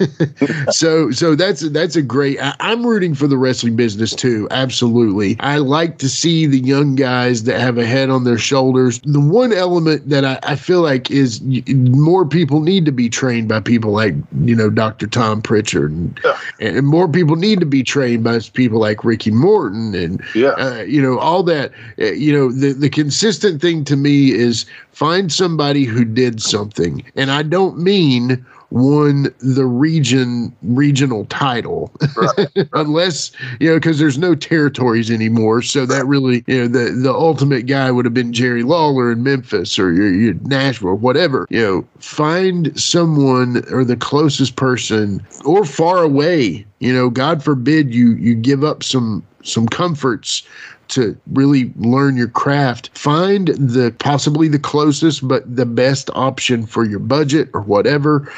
so 0.69 1.11
so 1.11 1.35
that's 1.35 1.61
that's 1.69 1.95
a 1.95 2.01
great. 2.01 2.39
I, 2.41 2.55
I'm 2.59 2.85
rooting 2.85 3.13
for 3.13 3.27
the 3.27 3.37
wrestling 3.37 3.75
business 3.75 4.13
too. 4.15 4.47
Absolutely, 4.51 5.37
I 5.39 5.57
like 5.57 5.97
to 5.99 6.09
see 6.09 6.45
the 6.45 6.59
young 6.59 6.95
guys 6.95 7.43
that 7.43 7.59
have 7.59 7.77
a 7.77 7.85
head 7.85 8.09
on 8.09 8.23
their 8.23 8.37
shoulders. 8.37 8.99
The 9.01 9.19
one 9.19 9.51
element 9.53 10.09
that 10.09 10.23
I, 10.25 10.39
I 10.43 10.55
feel 10.55 10.81
like 10.81 11.11
is 11.11 11.41
more 11.69 12.25
people 12.25 12.61
need 12.61 12.85
to 12.85 12.91
be 12.91 13.09
trained 13.09 13.47
by 13.49 13.59
people 13.59 13.91
like 13.91 14.15
you 14.41 14.55
know 14.55 14.69
Dr. 14.69 15.07
Tom 15.07 15.41
Pritchard, 15.41 15.91
and, 15.91 16.19
Yeah. 16.23 16.37
and 16.59 16.87
more 16.87 17.07
people 17.07 17.35
need 17.35 17.59
to 17.59 17.65
be 17.65 17.83
trained 17.83 18.23
by 18.23 18.39
people 18.53 18.79
like 18.79 19.03
Ricky 19.03 19.31
Morton 19.31 19.93
and 19.95 20.21
Yeah. 20.33 20.49
uh, 20.57 20.81
you 20.87 21.01
know 21.01 21.19
all 21.19 21.43
that 21.43 21.71
uh, 21.99 22.05
you 22.05 22.31
know 22.31 22.51
the 22.51 22.73
the 22.73 22.89
consistent 22.89 23.61
thing 23.61 23.83
to 23.85 23.95
me 23.95 24.31
is 24.31 24.65
find 24.97 25.31
somebody 25.31 25.83
who 25.83 26.03
did 26.03 26.41
something. 26.41 27.03
And 27.15 27.29
i 27.29 27.43
don't 27.43 27.77
mean 27.77 28.43
won 28.71 29.33
the 29.39 29.65
region 29.65 30.53
regional 30.63 31.25
title. 31.25 31.93
Unless 32.73 33.31
you 33.59 33.69
know 33.69 33.75
because 33.75 33.99
there's 33.99 34.17
no 34.17 34.33
territories 34.33 35.11
anymore. 35.11 35.61
So 35.61 35.85
that 35.85 36.05
really 36.07 36.43
you 36.47 36.61
know 36.61 36.67
the 36.67 36.91
the 36.91 37.13
ultimate 37.13 37.67
guy 37.67 37.91
would 37.91 38.05
have 38.05 38.13
been 38.13 38.33
jerry 38.33 38.63
lawler 38.63 39.11
in 39.11 39.23
memphis 39.23 39.77
or 39.79 39.93
your, 39.93 40.11
your 40.11 40.33
nashville 40.41 40.95
whatever. 40.95 41.45
You 41.51 41.61
know 41.61 41.87
find 41.99 42.77
someone 42.77 43.63
or 43.71 43.85
the 43.85 43.95
closest 43.95 44.55
person 44.55 45.25
or 45.45 45.63
far 45.63 46.01
away. 46.01 46.65
You 46.79 46.91
know 46.91 47.11
god 47.11 47.43
forbid 47.43 47.93
you 47.93 48.13
you 48.13 48.33
give 48.33 48.63
up 48.63 48.83
some 48.83 49.23
some 49.43 49.67
comforts 49.67 50.43
to 50.89 51.17
really 51.33 51.71
learn 51.77 52.15
your 52.17 52.27
craft 52.29 52.89
find 52.97 53.47
the 53.49 53.93
possibly 53.99 54.47
the 54.47 54.59
closest 54.59 55.27
but 55.27 55.43
the 55.55 55.65
best 55.65 56.09
option 56.15 56.65
for 56.65 56.85
your 56.85 56.99
budget 56.99 57.49
or 57.53 57.61
whatever 57.61 58.31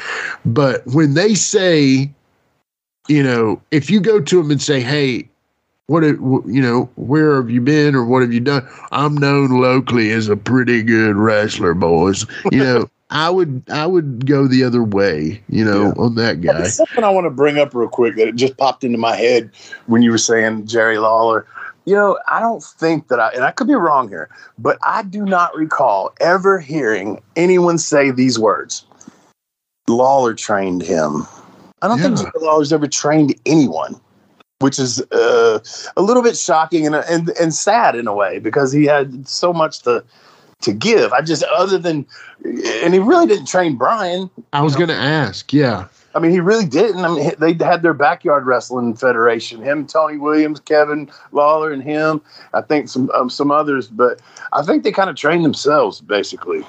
but 0.44 0.86
when 0.86 1.14
they 1.14 1.34
say 1.34 2.10
you 3.08 3.22
know 3.22 3.60
if 3.70 3.90
you 3.90 4.00
go 4.00 4.20
to 4.20 4.36
them 4.42 4.50
and 4.50 4.62
say 4.62 4.80
hey 4.80 5.28
what 5.86 6.02
you 6.02 6.60
know 6.62 6.88
where 6.96 7.36
have 7.36 7.50
you 7.50 7.60
been 7.60 7.94
or 7.94 8.04
what 8.04 8.22
have 8.22 8.32
you 8.32 8.40
done 8.40 8.66
i'm 8.92 9.16
known 9.16 9.60
locally 9.60 10.10
as 10.12 10.28
a 10.28 10.36
pretty 10.36 10.82
good 10.82 11.16
wrestler 11.16 11.74
boys 11.74 12.24
you 12.52 12.62
know 12.62 12.88
i 13.10 13.28
would 13.28 13.60
i 13.72 13.84
would 13.84 14.24
go 14.24 14.46
the 14.46 14.62
other 14.62 14.84
way 14.84 15.42
you 15.48 15.64
know 15.64 15.86
Yeah. 15.86 16.02
on 16.02 16.14
that 16.14 16.40
guy 16.40 16.52
There's 16.58 16.76
something 16.76 17.02
I 17.02 17.10
want 17.10 17.24
to 17.24 17.30
bring 17.30 17.58
up 17.58 17.74
real 17.74 17.88
quick 17.88 18.14
that 18.16 18.28
it 18.28 18.36
just 18.36 18.56
popped 18.56 18.84
into 18.84 18.98
my 18.98 19.16
head 19.16 19.50
when 19.86 20.02
you 20.02 20.12
were 20.12 20.18
saying 20.18 20.66
Jerry 20.66 20.98
Lawler. 20.98 21.44
You 21.90 21.96
know, 21.96 22.20
I 22.28 22.38
don't 22.38 22.62
think 22.62 23.08
that 23.08 23.18
I, 23.18 23.30
and 23.30 23.42
I 23.42 23.50
could 23.50 23.66
be 23.66 23.74
wrong 23.74 24.08
here, 24.08 24.30
but 24.56 24.78
I 24.84 25.02
do 25.02 25.24
not 25.24 25.56
recall 25.56 26.14
ever 26.20 26.60
hearing 26.60 27.20
anyone 27.34 27.78
say 27.78 28.12
these 28.12 28.38
words. 28.38 28.84
Lawler 29.88 30.32
trained 30.32 30.82
him. 30.82 31.26
I 31.82 31.88
don't 31.88 31.98
think 31.98 32.16
Yeah. 32.16 32.22
Jerry 32.22 32.46
Lawler's 32.46 32.72
ever 32.72 32.86
trained 32.86 33.34
anyone, 33.44 34.00
which 34.60 34.78
is 34.78 35.00
uh, 35.10 35.58
a 35.96 36.00
little 36.00 36.22
bit 36.22 36.36
shocking 36.36 36.86
and, 36.86 36.94
and 36.94 37.30
and 37.40 37.52
sad 37.52 37.96
in 37.96 38.06
a 38.06 38.14
way 38.14 38.38
because 38.38 38.70
he 38.70 38.84
had 38.84 39.26
so 39.26 39.52
much 39.52 39.80
to 39.80 40.04
to 40.60 40.72
give. 40.72 41.12
I 41.12 41.22
just 41.22 41.42
other 41.42 41.76
than, 41.78 42.06
and 42.44 42.94
he 42.94 43.00
really 43.00 43.26
didn't 43.26 43.46
train 43.46 43.74
Brian. 43.74 44.30
i 44.52 44.62
was 44.62 44.76
going 44.76 44.90
to 44.90 44.94
ask 44.94 45.52
yeah 45.52 45.88
I 46.14 46.18
mean, 46.18 46.32
he 46.32 46.40
really 46.40 46.66
didn't. 46.66 47.04
I 47.04 47.14
mean, 47.14 47.32
they 47.38 47.64
had 47.64 47.82
their 47.82 47.94
backyard 47.94 48.44
wrestling 48.44 48.96
federation. 48.96 49.62
Him, 49.62 49.86
Tony 49.86 50.16
Williams, 50.16 50.58
Kevin 50.60 51.10
Lawler, 51.32 51.72
and 51.72 51.82
him. 51.82 52.20
I 52.52 52.62
think 52.62 52.88
some 52.88 53.10
um, 53.10 53.30
some 53.30 53.50
others, 53.50 53.86
but 53.88 54.20
I 54.52 54.62
think 54.62 54.82
they 54.82 54.92
kind 54.92 55.08
of 55.08 55.16
trained 55.16 55.44
themselves 55.44 56.00
basically. 56.00 56.64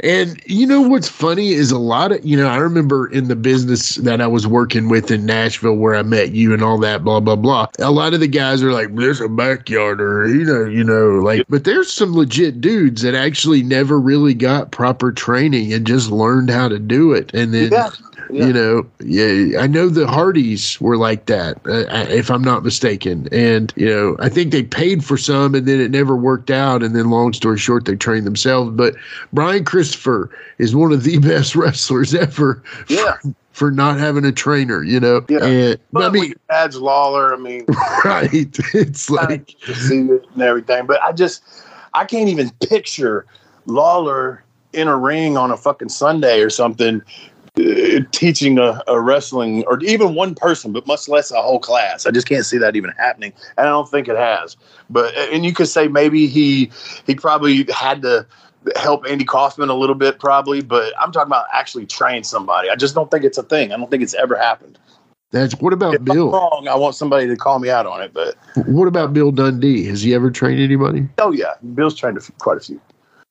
And 0.00 0.40
you 0.46 0.66
know 0.66 0.82
what's 0.82 1.08
funny 1.08 1.52
is 1.52 1.70
a 1.70 1.78
lot 1.78 2.12
of 2.12 2.24
you 2.24 2.36
know 2.36 2.48
I 2.48 2.56
remember 2.56 3.06
in 3.08 3.28
the 3.28 3.36
business 3.36 3.96
that 3.96 4.20
I 4.20 4.26
was 4.26 4.46
working 4.46 4.88
with 4.88 5.10
in 5.10 5.24
Nashville 5.24 5.76
where 5.76 5.94
I 5.94 6.02
met 6.02 6.32
you 6.32 6.52
and 6.52 6.62
all 6.62 6.78
that 6.78 7.02
blah 7.04 7.20
blah 7.20 7.36
blah. 7.36 7.66
A 7.78 7.90
lot 7.90 8.14
of 8.14 8.20
the 8.20 8.28
guys 8.28 8.62
are 8.62 8.72
like, 8.72 8.94
"There's 8.94 9.20
a 9.20 9.28
backyard," 9.28 10.00
or 10.00 10.28
you 10.28 10.44
know, 10.44 10.64
you 10.64 10.84
know, 10.84 11.20
like. 11.20 11.46
But 11.48 11.64
there's 11.64 11.92
some 11.92 12.14
legit 12.14 12.60
dudes 12.60 13.02
that 13.02 13.14
actually 13.14 13.62
never 13.62 13.98
really 13.98 14.34
got 14.34 14.70
proper 14.70 15.12
training 15.12 15.72
and 15.72 15.86
just 15.86 16.10
learned 16.10 16.50
how 16.50 16.68
to 16.68 16.78
do 16.78 17.12
it, 17.12 17.32
and 17.32 17.54
then 17.54 17.70
Yeah. 17.72 17.90
Yeah. 18.28 18.46
you 18.46 18.52
know, 18.52 18.86
yeah, 18.98 19.60
I 19.60 19.68
know 19.68 19.88
the 19.88 20.06
Hardys 20.06 20.80
were 20.80 20.96
like 20.96 21.26
that, 21.26 21.58
uh, 21.66 21.84
if 22.10 22.28
I'm 22.28 22.42
not 22.42 22.64
mistaken. 22.64 23.28
And 23.30 23.72
you 23.76 23.86
know, 23.86 24.16
I 24.18 24.28
think 24.28 24.50
they 24.50 24.64
paid 24.64 25.04
for 25.04 25.16
some, 25.16 25.54
and 25.54 25.66
then 25.66 25.80
it 25.80 25.92
never 25.92 26.16
worked 26.16 26.50
out. 26.50 26.82
And 26.82 26.96
then, 26.96 27.08
long 27.10 27.32
story 27.32 27.58
short, 27.58 27.84
they 27.84 27.94
trained 27.94 28.26
themselves. 28.26 28.72
But 28.72 28.96
Brian 29.32 29.64
Christopher 29.86 30.30
is 30.58 30.74
one 30.74 30.92
of 30.92 31.04
the 31.04 31.18
best 31.20 31.54
wrestlers 31.54 32.14
ever. 32.14 32.62
Yeah. 32.88 33.16
For, 33.22 33.34
for 33.52 33.70
not 33.70 33.98
having 33.98 34.24
a 34.24 34.32
trainer, 34.32 34.82
you 34.82 35.00
know. 35.00 35.24
Yeah. 35.28 35.44
And, 35.44 35.78
But 35.92 36.04
I 36.04 36.08
mean, 36.10 36.24
you 36.24 36.34
add 36.50 36.74
Lawler, 36.74 37.32
I 37.32 37.38
mean, 37.38 37.64
right? 38.04 38.34
It's 38.74 39.08
like 39.08 39.46
to 39.60 39.74
see 39.74 40.00
it 40.00 40.26
and 40.34 40.42
everything. 40.42 40.86
But 40.86 41.00
I 41.02 41.12
just, 41.12 41.42
I 41.94 42.04
can't 42.04 42.28
even 42.28 42.50
picture 42.68 43.24
Lawler 43.64 44.44
in 44.72 44.88
a 44.88 44.96
ring 44.96 45.38
on 45.38 45.50
a 45.50 45.56
fucking 45.56 45.88
Sunday 45.88 46.40
or 46.40 46.50
something. 46.50 47.02
Uh, 47.58 48.00
teaching 48.12 48.58
a, 48.58 48.82
a 48.86 49.00
wrestling 49.00 49.64
or 49.66 49.80
even 49.80 50.14
one 50.14 50.34
person 50.34 50.74
but 50.74 50.86
much 50.86 51.08
less 51.08 51.30
a 51.30 51.40
whole 51.40 51.58
class 51.58 52.04
i 52.04 52.10
just 52.10 52.28
can't 52.28 52.44
see 52.44 52.58
that 52.58 52.76
even 52.76 52.90
happening 52.98 53.32
and 53.56 53.66
i 53.66 53.70
don't 53.70 53.88
think 53.88 54.08
it 54.08 54.16
has 54.16 54.58
but 54.90 55.14
and 55.32 55.42
you 55.42 55.54
could 55.54 55.66
say 55.66 55.88
maybe 55.88 56.26
he 56.26 56.70
he 57.06 57.14
probably 57.14 57.64
had 57.74 58.02
to 58.02 58.26
help 58.76 59.04
andy 59.08 59.24
kaufman 59.24 59.68
a 59.68 59.74
little 59.74 59.94
bit 59.94 60.18
probably 60.18 60.60
but 60.60 60.92
i'm 61.00 61.12
talking 61.12 61.28
about 61.28 61.46
actually 61.52 61.86
train 61.86 62.24
somebody 62.24 62.68
i 62.68 62.74
just 62.74 62.94
don't 62.94 63.10
think 63.10 63.24
it's 63.24 63.38
a 63.38 63.42
thing 63.42 63.72
i 63.72 63.76
don't 63.76 63.90
think 63.90 64.02
it's 64.02 64.14
ever 64.14 64.36
happened 64.36 64.78
that's 65.30 65.54
what 65.60 65.72
about 65.72 65.94
if 65.94 66.04
Bill? 66.04 66.30
wrong 66.30 66.66
i 66.68 66.74
want 66.74 66.94
somebody 66.94 67.26
to 67.26 67.36
call 67.36 67.58
me 67.58 67.70
out 67.70 67.86
on 67.86 68.02
it 68.02 68.12
but 68.12 68.36
What 68.66 68.88
about 68.88 69.12
Bill 69.12 69.32
Dundee? 69.32 69.84
Has 69.86 70.02
he 70.02 70.14
ever 70.14 70.30
trained 70.30 70.60
anybody? 70.60 71.08
oh 71.18 71.32
yeah 71.32 71.54
bill's 71.74 71.94
trained 71.94 72.16
a 72.16 72.20
quite 72.38 72.56
a 72.56 72.60
few 72.60 72.80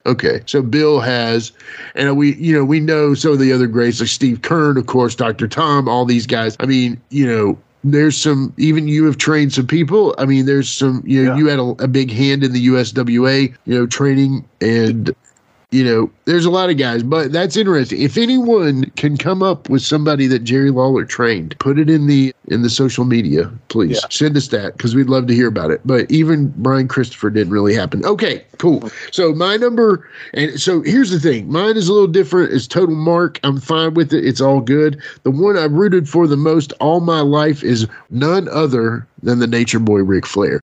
Okay, 0.08 0.42
so 0.46 0.62
Bill 0.62 1.00
has, 1.00 1.52
and 1.96 2.16
we, 2.16 2.36
you 2.36 2.54
know, 2.54 2.64
we 2.64 2.80
know 2.80 3.16
some 3.16 3.32
of 3.32 3.40
the 3.40 3.52
other 3.52 3.66
greats 3.66 4.00
like 4.00 4.10
Steve 4.10 4.42
Keirn, 4.42 4.78
of 4.78 4.86
course, 4.86 5.16
Dr. 5.16 5.48
Tom, 5.48 5.90
all 5.90 6.06
these 6.06 6.28
guys. 6.28 6.56
I 6.60 6.68
mean, 6.68 7.02
you 7.10 7.26
know, 7.26 7.58
there's 7.92 8.18
some. 8.18 8.54
Even 8.58 8.88
you 8.88 9.06
have 9.06 9.18
trained 9.18 9.54
some 9.54 9.68
people. 9.68 10.16
I 10.18 10.26
mean, 10.26 10.46
there's 10.46 10.70
some. 10.70 11.04
You 11.06 11.24
know, 11.26 11.32
Yeah. 11.32 11.38
you 11.38 11.48
had 11.48 11.60
a, 11.60 11.84
a 11.84 11.88
big 11.88 12.12
hand 12.12 12.44
in 12.44 12.52
the 12.52 12.68
USWA, 12.68 13.54
you 13.66 13.76
know, 13.76 13.86
training, 13.86 14.46
and 14.62 15.16
you 15.72 15.84
know, 15.84 16.10
there's 16.26 16.46
a 16.46 16.50
lot 16.50 16.70
of 16.70 16.78
guys. 16.78 17.04
But 17.04 17.32
that's 17.32 17.58
interesting. 17.58 18.02
If 18.02 18.18
anyone 18.18 18.86
can 18.96 19.18
come 19.18 19.44
up 19.44 19.70
with 19.70 19.82
somebody 19.82 20.28
that 20.28 20.40
Jerry 20.44 20.72
Lawler 20.72 21.06
trained, 21.06 21.56
put 21.60 21.78
it 21.80 21.90
in 21.90 22.08
the 22.08 22.34
in 22.48 22.62
the 22.62 22.70
social 22.70 23.06
media, 23.06 23.52
please 23.70 24.00
Yeah. 24.02 24.08
send 24.12 24.38
us 24.38 24.50
that 24.50 24.78
because 24.78 24.94
we'd 24.96 25.10
love 25.10 25.26
to 25.28 25.34
hear 25.34 25.48
about 25.48 25.72
it. 25.72 25.82
But 25.84 26.10
even 26.12 26.54
Brian 26.58 26.88
Christopher 26.88 27.30
didn't 27.32 27.52
really 27.52 27.74
happen. 27.74 28.06
Okay, 28.06 28.44
cool. 28.60 28.90
So 29.12 29.34
my 29.34 29.58
number, 29.58 30.08
and 30.34 30.60
so 30.60 30.82
here's 30.82 31.10
the 31.10 31.20
thing. 31.20 31.52
Mine 31.52 31.76
is 31.76 31.88
a 31.90 31.94
little 31.94 32.08
different. 32.08 32.54
It's 32.54 32.68
total 32.68 32.96
mark. 32.96 33.40
I'm 33.44 33.60
fine 33.60 33.96
with 33.96 34.14
it. 34.14 34.24
It's 34.26 34.42
all 34.42 34.62
good. 34.62 35.02
The 35.24 35.32
one 35.32 35.58
I've 35.58 35.74
rooted 35.74 36.08
for 36.08 36.28
the 36.28 36.38
most 36.38 36.72
all 36.80 37.00
my 37.00 37.22
life 37.22 37.64
is 37.64 37.88
none 38.12 38.48
other 38.50 39.08
than 39.24 39.40
the 39.40 39.48
Nature 39.48 39.80
Boy 39.80 40.04
Ric 40.04 40.26
Flair. 40.28 40.62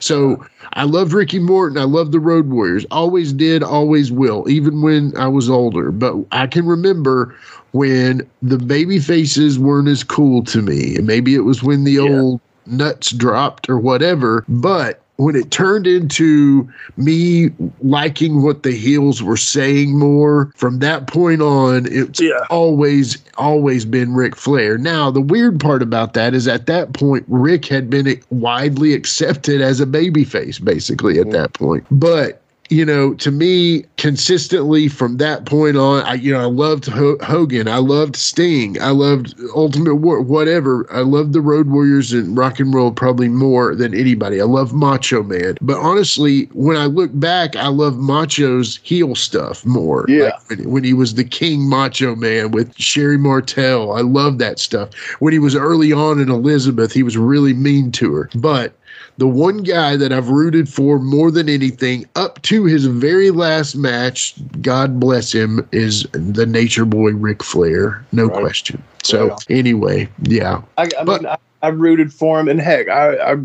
So 0.00 0.44
I 0.74 0.84
loved 0.84 1.12
Ricky 1.12 1.38
Morton. 1.38 1.78
I 1.78 1.84
loved 1.84 2.12
the 2.12 2.20
Road 2.20 2.48
Warriors. 2.48 2.84
Always 2.90 3.32
did, 3.32 3.62
always 3.62 4.12
will, 4.12 4.48
even 4.48 4.82
when 4.82 5.16
I 5.16 5.28
was 5.28 5.48
older. 5.48 5.90
But 5.90 6.16
I 6.32 6.46
can 6.46 6.66
remember 6.66 7.34
when 7.72 8.28
the 8.42 8.58
baby 8.58 8.98
faces 8.98 9.58
weren't 9.58 9.88
as 9.88 10.04
cool 10.04 10.44
to 10.44 10.62
me. 10.62 10.96
And 10.96 11.06
maybe 11.06 11.34
it 11.34 11.40
was 11.40 11.62
when 11.62 11.84
the 11.84 11.98
old 11.98 12.40
nuts 12.66 13.12
dropped 13.12 13.68
or 13.68 13.78
whatever. 13.78 14.44
But 14.48 15.00
when 15.16 15.34
it 15.34 15.50
turned 15.50 15.86
into 15.86 16.68
me 16.96 17.50
liking 17.80 18.42
what 18.42 18.62
the 18.62 18.72
heels 18.72 19.22
were 19.22 19.36
saying 19.36 19.98
more, 19.98 20.52
from 20.56 20.78
that 20.80 21.06
point 21.06 21.40
on, 21.40 21.86
it's 21.90 22.20
Yeah. 22.20 22.32
always, 22.50 23.18
always 23.38 23.84
been 23.84 24.14
Ric 24.14 24.36
Flair. 24.36 24.76
Now, 24.76 25.10
the 25.10 25.20
weird 25.20 25.58
part 25.58 25.82
about 25.82 26.12
that 26.14 26.34
is 26.34 26.46
at 26.46 26.66
that 26.66 26.92
point, 26.92 27.24
Ric 27.28 27.66
had 27.66 27.88
been 27.88 28.18
widely 28.30 28.92
accepted 28.92 29.60
as 29.60 29.80
a 29.80 29.86
babyface, 29.86 30.62
basically, 30.62 31.18
at 31.18 31.30
that 31.30 31.52
point. 31.54 31.84
But 31.90 32.42
you 32.68 32.84
know, 32.84 33.14
to 33.14 33.30
me, 33.30 33.84
consistently 33.96 34.88
from 34.88 35.18
that 35.18 35.46
point 35.46 35.76
on, 35.76 36.02
I 36.02 36.14
you 36.14 36.32
know 36.32 36.40
I 36.40 36.46
loved 36.46 36.86
Ho- 36.86 37.18
Hogan, 37.22 37.68
I 37.68 37.78
loved 37.78 38.16
Sting, 38.16 38.80
I 38.80 38.90
loved 38.90 39.34
Ultimate 39.54 39.96
War, 39.96 40.20
whatever. 40.20 40.86
I 40.90 41.00
loved 41.00 41.32
the 41.32 41.40
Road 41.40 41.68
Warriors 41.68 42.12
and 42.12 42.36
rock 42.36 42.58
and 42.58 42.74
roll 42.74 42.92
probably 42.92 43.28
more 43.28 43.74
than 43.74 43.94
anybody. 43.94 44.40
I 44.40 44.44
love 44.44 44.72
Macho 44.72 45.22
Man, 45.22 45.56
but 45.60 45.78
honestly, 45.78 46.44
when 46.52 46.76
I 46.76 46.86
look 46.86 47.10
back, 47.14 47.56
I 47.56 47.68
love 47.68 47.98
Macho's 47.98 48.78
heel 48.82 49.14
stuff 49.14 49.64
more. 49.64 50.04
Yeah. 50.08 50.24
Like 50.24 50.48
when, 50.48 50.70
when 50.70 50.84
he 50.84 50.92
was 50.92 51.14
the 51.14 51.24
King 51.24 51.68
Macho 51.68 52.16
Man 52.16 52.50
with 52.50 52.76
Sherri 52.76 53.18
Martel, 53.18 53.92
I 53.92 54.00
love 54.00 54.38
that 54.38 54.58
stuff. 54.58 54.94
When 55.20 55.32
he 55.32 55.38
was 55.38 55.54
early 55.54 55.92
on 55.92 56.20
in 56.20 56.30
Elizabeth, 56.30 56.92
he 56.92 57.02
was 57.02 57.16
really 57.16 57.54
mean 57.54 57.92
to 57.92 58.12
her, 58.14 58.30
but 58.34 58.74
the 59.18 59.26
one 59.26 59.58
guy 59.62 59.96
that 59.96 60.12
I've 60.12 60.28
rooted 60.28 60.68
for 60.68 60.98
more 60.98 61.30
than 61.30 61.48
anything 61.48 62.06
up 62.16 62.40
to 62.42 62.64
his 62.64 62.84
very 62.86 63.30
last 63.30 63.74
match, 63.74 64.34
God 64.60 65.00
bless 65.00 65.32
him, 65.32 65.66
is 65.72 66.06
the 66.12 66.46
nature 66.46 66.84
boy 66.84 67.12
Ric 67.12 67.42
Flair. 67.42 68.04
No 68.12 68.26
Right. 68.26 68.40
question. 68.40 68.82
So, 69.02 69.26
Yeah. 69.28 69.36
anyway, 69.56 70.08
yeah. 70.22 70.60
I, 70.76 70.88
I 70.98 71.04
But- 71.04 71.22
mean, 71.22 71.26
I, 71.32 71.36
I 71.62 71.68
rooted 71.68 72.12
for 72.12 72.38
him, 72.38 72.48
and 72.48 72.60
heck, 72.60 72.88
I, 72.88 73.32
I 73.32 73.36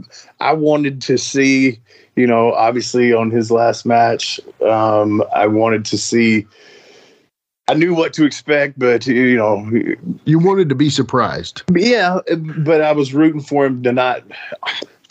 I 0.42 0.54
wanted 0.54 1.02
to 1.04 1.18
see, 1.18 1.80
you 2.16 2.28
know, 2.28 2.52
obviously 2.54 3.14
on 3.14 3.32
his 3.32 3.50
last 3.50 3.86
match, 3.86 4.40
um, 4.68 5.24
I 5.34 5.48
wanted 5.48 5.86
to 5.86 5.98
see. 5.98 6.46
I 7.70 7.74
knew 7.74 7.96
what 7.96 8.12
to 8.14 8.26
expect, 8.26 8.78
but 8.78 9.08
you 9.08 9.38
know, 9.38 9.66
You 10.26 10.40
wanted 10.40 10.68
to 10.70 10.76
be 10.76 10.90
surprised. 10.90 11.64
yeah, 11.74 12.20
but 12.58 12.82
I 12.82 12.92
was 12.92 13.14
rooting 13.14 13.40
for 13.42 13.66
him 13.66 13.82
to 13.84 13.94
not 13.94 14.24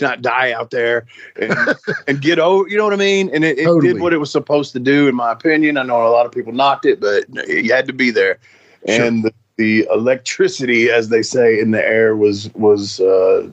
to 0.01 0.05
not 0.07 0.23
die 0.23 0.53
out 0.53 0.71
there 0.71 1.07
and, 1.41 1.55
and 2.09 2.21
get 2.21 2.39
over. 2.39 2.69
You 2.69 2.77
know 2.77 2.85
what 2.85 2.93
I 2.93 2.97
mean? 2.97 3.31
And 3.33 3.45
it, 3.45 3.59
it 3.59 3.65
Totally. 3.65 3.93
did 3.95 4.03
what 4.03 4.13
it 4.13 4.19
was 4.19 4.31
supposed 4.31 4.73
to 4.73 4.81
do, 4.81 5.09
in 5.09 5.15
my 5.15 5.31
opinion. 5.33 5.77
I 5.79 5.83
know 5.85 6.07
a 6.07 6.11
lot 6.11 6.27
of 6.27 6.33
people 6.33 6.53
knocked 6.53 6.85
it, 6.87 7.01
but 7.01 7.25
you 7.49 7.73
had 7.73 7.87
to 7.87 7.93
be 7.93 8.11
there, 8.11 8.39
Sure. 8.87 9.05
and 9.05 9.25
the, 9.25 9.33
the 9.57 9.87
electricity, 9.93 10.91
as 10.91 11.09
they 11.11 11.23
say, 11.23 11.61
in 11.61 11.71
the 11.71 11.87
air 11.87 12.17
was 12.17 12.53
was 12.55 12.99
uh, 13.01 13.49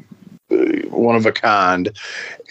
one 0.90 1.16
of 1.16 1.26
a 1.26 1.32
kind, 1.32 1.90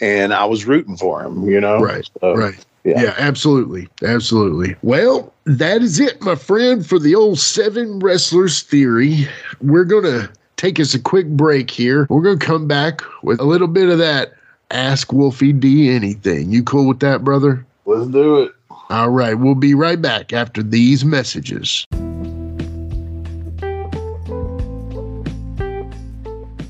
and 0.01 0.33
I 0.35 0.45
was 0.45 0.67
rooting 0.67 0.97
for 0.97 1.23
him. 1.25 1.49
You 1.49 1.61
know, 1.61 1.79
Right, 1.81 2.09
So, 2.21 2.35
right. 2.35 2.65
yeah. 2.85 3.01
Yeah. 3.03 3.15
absolutely. 3.19 3.89
Absolutely. 4.05 4.77
Well, 4.83 5.33
that 5.47 5.81
is 5.83 5.99
it, 6.01 6.21
my 6.21 6.35
friend, 6.35 6.87
for 6.87 6.99
the 6.99 7.15
old 7.15 7.39
seven 7.39 7.99
wrestlers 8.01 8.61
theory. 8.63 9.27
We're 9.63 9.85
going 9.85 10.05
to 10.05 10.31
take 10.57 10.81
us 10.81 10.95
a 10.95 10.99
quick 10.99 11.29
break 11.29 11.71
here. 11.71 12.07
We're 12.09 12.23
going 12.23 12.39
to 12.39 12.47
come 12.47 12.67
back 12.67 13.03
with 13.23 13.41
a 13.41 13.45
little 13.45 13.69
bit 13.69 13.89
of 13.89 13.99
that 13.99 14.35
Ask 14.71 15.13
Wolfie 15.13 15.53
D 15.53 15.91
anything. 15.91 16.51
You 16.51 16.65
cool 16.65 16.89
with 16.89 17.01
that, 17.01 17.23
brother? 17.23 17.65
Let's 17.85 18.09
do 18.09 18.43
it. 18.43 18.53
All 18.91 19.11
right. 19.11 19.35
We'll 19.35 19.55
be 19.55 19.75
right 19.75 20.01
back 20.01 20.33
after 20.33 20.63
these 20.63 21.05
messages. 21.05 21.87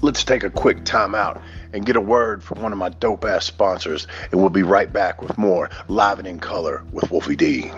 Let's 0.03 0.23
take 0.25 0.45
a 0.45 0.51
quick 0.51 0.85
time 0.85 1.15
out 1.15 1.41
and 1.73 1.87
get 1.87 1.97
a 1.97 2.01
word 2.01 2.45
from 2.45 2.63
one 2.63 2.73
of 2.73 2.79
my 2.79 2.91
dope 2.91 3.25
ass 3.25 3.45
sponsors, 3.47 4.07
and 4.31 4.41
we'll 4.41 4.51
be 4.51 4.63
right 4.63 4.93
back 4.93 5.21
with 5.21 5.37
more 5.37 5.71
Live 5.89 6.19
and 6.19 6.29
in 6.29 6.39
Color 6.39 6.85
with 6.93 7.11
Wolfie 7.11 7.35
D. 7.35 7.71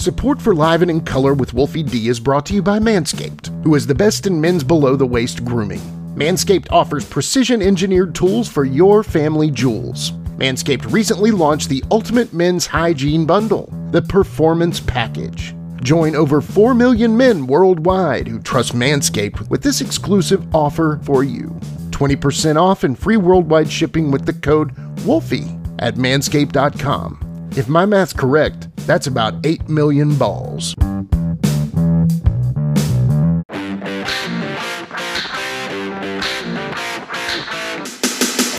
Support 0.00 0.40
for 0.40 0.54
Live 0.54 0.80
and 0.80 0.90
in 0.90 1.02
Color 1.02 1.34
with 1.34 1.52
Wolfie 1.52 1.82
D 1.82 2.08
is 2.08 2.18
brought 2.18 2.46
to 2.46 2.54
you 2.54 2.62
by 2.62 2.78
Manscaped, 2.78 3.48
who 3.64 3.74
is 3.74 3.86
the 3.86 3.94
best 3.94 4.26
in 4.26 4.40
men's 4.40 4.64
below 4.64 4.96
the 4.96 5.06
waist 5.06 5.44
grooming. 5.44 5.82
Manscaped 6.16 6.72
offers 6.72 7.04
precision 7.04 7.60
engineered 7.60 8.14
tools 8.14 8.48
for 8.48 8.64
your 8.64 9.02
family 9.02 9.50
jewels. 9.50 10.12
Manscaped 10.38 10.90
recently 10.90 11.30
launched 11.30 11.68
the 11.68 11.84
Ultimate 11.90 12.32
Men's 12.32 12.66
Hygiene 12.66 13.26
Bundle, 13.26 13.70
the 13.90 14.00
Performance 14.00 14.80
Package. 14.80 15.54
Join 15.82 16.16
over 16.16 16.40
4 16.40 16.72
million 16.72 17.14
men 17.14 17.46
worldwide 17.46 18.26
who 18.26 18.40
trust 18.40 18.72
Manscaped 18.72 19.50
with 19.50 19.62
this 19.62 19.82
exclusive 19.82 20.54
offer 20.54 20.98
for 21.02 21.24
you 21.24 21.48
20% 21.90 22.56
off 22.56 22.84
and 22.84 22.98
free 22.98 23.18
worldwide 23.18 23.70
shipping 23.70 24.10
with 24.10 24.24
the 24.24 24.32
code 24.32 24.74
WOLFIE 25.04 25.44
at 25.78 25.96
manscaped.com. 25.96 27.19
If 27.56 27.68
my 27.68 27.84
math's 27.84 28.12
correct, 28.12 28.68
that's 28.86 29.08
about 29.08 29.44
8 29.44 29.68
million 29.68 30.14
balls. 30.16 30.76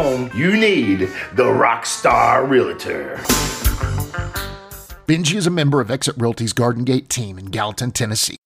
you 0.00 0.56
need 0.56 1.00
the 1.34 1.44
Rockstar 1.44 2.48
Realtor. 2.48 3.16
Benji 5.06 5.34
is 5.34 5.46
a 5.46 5.50
member 5.50 5.82
of 5.82 5.90
Exit 5.90 6.16
Realty's 6.16 6.54
Garden 6.54 6.84
Gate 6.84 7.10
team 7.10 7.38
in 7.38 7.46
Gallatin, 7.46 7.90
Tennessee. 7.90 8.36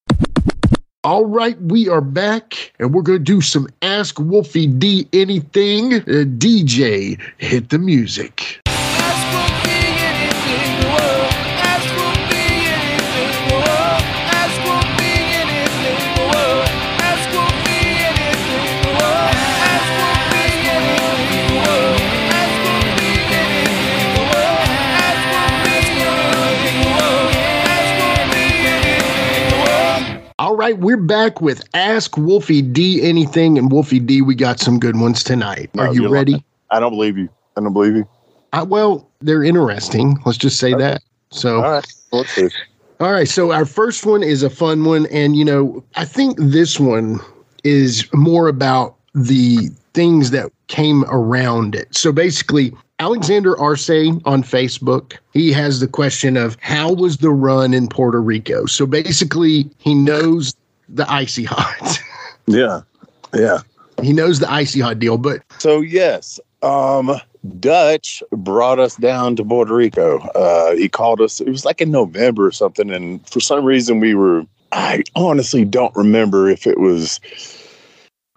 All 1.05 1.27
right, 1.27 1.61
we 1.63 1.89
are 1.89 2.01
back 2.01 2.73
and 2.81 2.93
we're 2.93 3.03
going 3.03 3.19
to 3.19 3.25
do 3.25 3.41
some 3.41 3.69
Ask 3.83 4.19
Wolfie 4.19 4.67
D 4.67 5.07
anything. 5.13 5.95
Uh, 5.95 6.25
DJ, 6.27 7.21
hit 7.39 7.69
the 7.69 7.79
music. 7.79 8.64
All 30.55 30.61
right, 30.61 30.79
we're 30.79 30.97
back 30.97 31.41
with 31.41 31.69
Ask 31.75 32.17
Wolfie 32.17 32.63
D 32.63 33.03
anything. 33.03 33.59
And 33.59 33.73
Wolfie 33.73 33.99
D, 33.99 34.23
we 34.23 34.37
got 34.37 34.61
some 34.61 34.79
good 34.79 35.01
ones 35.01 35.25
tonight. 35.25 35.69
Are 35.77 35.87
No, 35.87 35.91
you 35.93 36.07
ready? 36.09 36.31
lying. 36.35 36.45
I 36.71 36.79
don't 36.79 36.93
believe 36.93 37.19
you. 37.19 37.29
I 37.57 37.61
don't 37.61 37.73
believe 37.73 37.97
you. 37.97 38.09
Uh, 38.53 38.65
well, 38.69 39.11
they're 39.19 39.43
interesting. 39.43 40.17
Let's 40.25 40.39
just 40.39 40.61
say 40.61 40.73
that. 40.75 41.03
So, 41.33 41.57
All 41.57 41.73
right. 41.73 41.85
Let's 42.13 42.31
see. 42.31 42.49
All 43.01 43.11
right, 43.11 43.27
so 43.27 43.51
our 43.51 43.65
first 43.65 44.07
one 44.07 44.23
is 44.23 44.45
a 44.45 44.49
fun 44.49 44.85
one, 44.85 45.07
and 45.07 45.35
you 45.35 45.45
know, 45.45 45.83
I 45.97 46.05
think 46.05 46.39
this 46.39 46.79
one 46.79 47.19
is 47.65 48.09
more 48.15 48.47
about 48.47 48.95
the 49.13 49.71
things 49.93 50.31
that 50.31 50.53
came 50.69 51.03
around 51.07 51.75
it. 51.75 51.93
So 51.97 52.13
basically, 52.13 52.73
Alexander 53.01 53.59
Arce 53.59 53.91
on 53.91 54.43
Facebook, 54.43 55.19
he 55.33 55.53
has 55.53 55.81
the 55.81 55.89
question 55.89 56.37
of 56.37 56.57
how 56.61 56.93
was 56.93 57.19
the 57.19 57.31
run 57.31 57.75
in 57.75 57.89
Puerto 57.89 58.21
Rico? 58.23 58.67
So 58.67 58.87
basically, 58.87 59.69
he 59.79 59.95
knows 59.95 60.55
the 60.89 61.11
icy 61.11 61.45
hot. 61.45 61.99
Yeah. 62.47 62.83
Yeah. 63.33 63.61
he 64.03 64.13
knows 64.13 64.39
the 64.39 64.53
icy 64.53 64.79
hot 64.79 64.99
deal, 64.99 65.17
but 65.17 65.41
So 65.57 65.81
yes, 65.81 66.39
um, 66.63 67.11
Dutch 67.59 68.23
brought 68.33 68.79
us 68.79 68.97
down 68.97 69.35
to 69.37 69.45
Puerto 69.45 69.75
Rico. 69.75 70.19
Uh, 70.35 70.77
he 70.77 70.91
called 70.91 71.23
us. 71.23 71.41
It 71.41 71.49
was 71.49 71.65
like 71.65 71.81
in 71.81 71.91
November 71.91 72.47
or 72.47 72.53
something, 72.53 72.91
and 72.91 73.27
for 73.27 73.41
some 73.41 73.65
reason 73.65 73.99
we 73.99 74.15
were. 74.15 74.45
I 74.73 75.05
honestly 75.17 75.65
don't 75.65 75.95
remember 75.97 76.51
if 76.51 76.67
it 76.67 76.79
was 76.79 77.19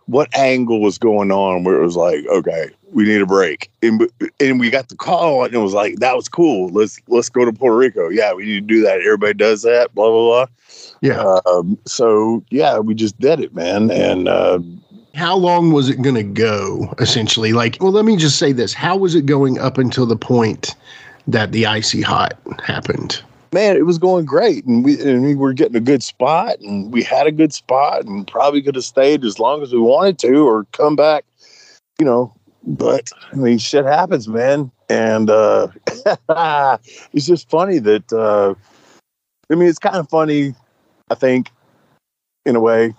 what 0.06 0.34
angle 0.34 0.80
was 0.80 0.98
going 0.98 1.30
on 1.32 1.66
where 1.66 1.76
it 1.76 1.84
was 1.84 1.98
like, 1.98 2.26
okay, 2.28 2.70
we 2.92 3.06
need 3.06 3.22
a 3.22 3.26
break, 3.26 3.70
and 3.82 4.10
and 4.40 4.60
we 4.60 4.70
got 4.70 4.90
the 4.90 4.96
call, 4.96 5.44
and 5.44 5.54
it 5.54 5.58
was 5.58 5.74
like 5.74 6.00
that 6.00 6.16
was 6.16 6.30
cool. 6.30 6.70
Let's 6.70 7.00
let's 7.08 7.30
go 7.30 7.46
to 7.46 7.54
Puerto 7.54 7.76
Rico. 7.76 8.10
Yeah, 8.10 8.34
we 8.34 8.46
need 8.46 8.68
to 8.68 8.76
do 8.76 8.82
that. 8.84 9.02
Everybody 9.02 9.34
does 9.34 9.62
that. 9.64 9.94
Blah 9.94 10.10
blah 10.10 10.46
blah. 10.46 10.46
yeah, 11.02 11.40
Um, 11.46 11.78
so 11.86 12.44
yeah, 12.50 12.80
we 12.80 12.96
just 12.96 13.20
did 13.20 13.40
it, 13.40 13.54
man, 13.54 13.92
and. 13.92 14.28
Uh, 14.28 14.60
how 15.16 15.36
long 15.36 15.72
was 15.72 15.90
it 15.90 16.00
going 16.04 16.14
to 16.14 16.22
go 16.22 16.94
essentially? 17.00 17.52
Like, 17.52 17.78
well, 17.82 17.92
let 17.92 18.06
me 18.06 18.18
just 18.18 18.38
say 18.38 18.52
this. 18.52 18.72
How 18.72 18.96
was 18.96 19.16
it 19.16 19.26
going 19.26 19.58
up 19.58 19.80
until 19.80 20.06
the 20.06 20.16
point 20.16 20.76
that 21.26 21.52
the 21.52 21.66
icy 21.66 22.04
hot 22.04 22.38
happened? 22.64 23.24
man, 23.52 23.78
it 23.78 23.86
was 23.86 23.98
going 23.98 24.26
great, 24.26 24.66
and 24.66 24.84
we 24.84 25.02
and 25.02 25.24
we 25.24 25.36
were 25.36 25.54
getting 25.54 25.76
a 25.76 25.82
good 25.82 26.04
spot, 26.04 26.60
and 26.60 26.92
we 26.92 27.04
had 27.04 27.28
a 27.28 27.32
good 27.32 27.54
spot, 27.54 28.06
and 28.06 28.28
probably 28.28 28.62
could 28.62 28.76
have 28.76 28.84
stayed 28.84 29.24
as 29.24 29.40
long 29.40 29.62
as 29.62 29.74
we 29.74 29.80
wanted 29.80 30.20
to, 30.20 30.48
or 30.48 30.66
come 30.72 30.96
back, 30.96 31.26
you 32.00 32.06
know. 32.06 32.34
But 32.68 33.10
I 33.32 33.36
mean, 33.36 33.58
shit 33.60 33.86
happens, 33.86 34.28
man, 34.28 34.70
and 34.90 35.30
uh, 35.30 35.70
it's 37.14 37.26
just 37.26 37.50
funny 37.50 37.80
that 37.80 38.12
uh, 38.12 38.54
I 39.50 39.56
mean, 39.56 39.70
it's 39.70 39.80
kind 39.80 39.96
of 39.96 40.10
funny, 40.10 40.54
I 41.10 41.16
think, 41.16 41.50
in 42.46 42.58
a 42.58 42.60
way. 42.60 42.94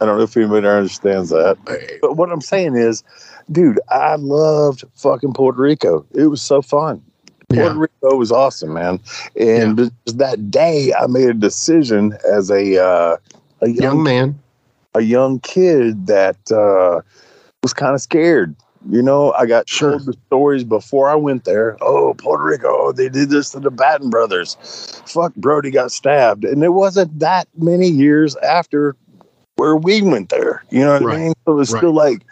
I 0.00 0.04
don't 0.06 0.18
know 0.18 0.24
if 0.24 0.36
anybody 0.36 0.66
understands 0.66 1.30
that, 1.30 1.56
but 2.02 2.16
what 2.16 2.32
I'm 2.32 2.40
saying 2.40 2.74
is, 2.74 3.04
dude, 3.52 3.78
I 3.88 4.16
loved 4.16 4.82
fucking 4.96 5.32
Puerto 5.32 5.62
Rico. 5.62 6.04
It 6.12 6.26
was 6.26 6.42
so 6.42 6.60
fun. 6.60 7.00
Puerto 7.48 7.78
Rico 7.78 8.16
was 8.16 8.32
awesome, 8.32 8.72
man. 8.74 8.98
And 9.38 9.76
just 9.78 10.18
that 10.18 10.50
day, 10.50 10.92
I 10.92 11.06
made 11.06 11.28
a 11.28 11.34
decision 11.34 12.18
as 12.28 12.50
a 12.50 12.82
uh, 12.84 13.16
a 13.60 13.68
Young 13.68 13.82
young 13.82 14.02
man. 14.02 14.40
a 14.94 15.00
young 15.02 15.38
kid 15.38 16.08
that 16.08 16.50
uh, 16.50 17.00
was 17.62 17.72
kind 17.72 17.94
of 17.94 18.00
scared. 18.00 18.56
You 18.90 19.02
know, 19.02 19.32
I 19.32 19.46
got 19.46 19.68
Sure. 19.68 19.92
told 19.92 20.06
the 20.06 20.14
stories 20.26 20.64
before 20.64 21.08
I 21.08 21.14
went 21.14 21.44
there. 21.44 21.76
Oh, 21.80 22.14
Puerto 22.18 22.44
Rico, 22.44 22.68
oh, 22.68 22.92
they 22.92 23.08
did 23.08 23.30
this 23.30 23.50
to 23.50 23.60
the 23.60 23.70
Batten 23.70 24.10
brothers. 24.10 24.56
Fuck, 25.06 25.34
Brody 25.36 25.70
got 25.70 25.90
stabbed. 25.90 26.44
And 26.44 26.62
it 26.62 26.74
wasn't 26.74 27.18
that 27.18 27.48
many 27.56 27.88
years 27.88 28.36
after 28.36 28.94
where 29.56 29.76
we 29.76 30.02
went 30.02 30.28
there. 30.28 30.64
You 30.70 30.80
know 30.80 30.92
what 30.92 31.02
Right. 31.02 31.14
I 31.14 31.18
mean? 31.18 31.32
So 31.46 31.52
it 31.52 31.56
was 31.56 31.72
Right. 31.72 31.78
still 31.78 31.94
like, 31.94 32.24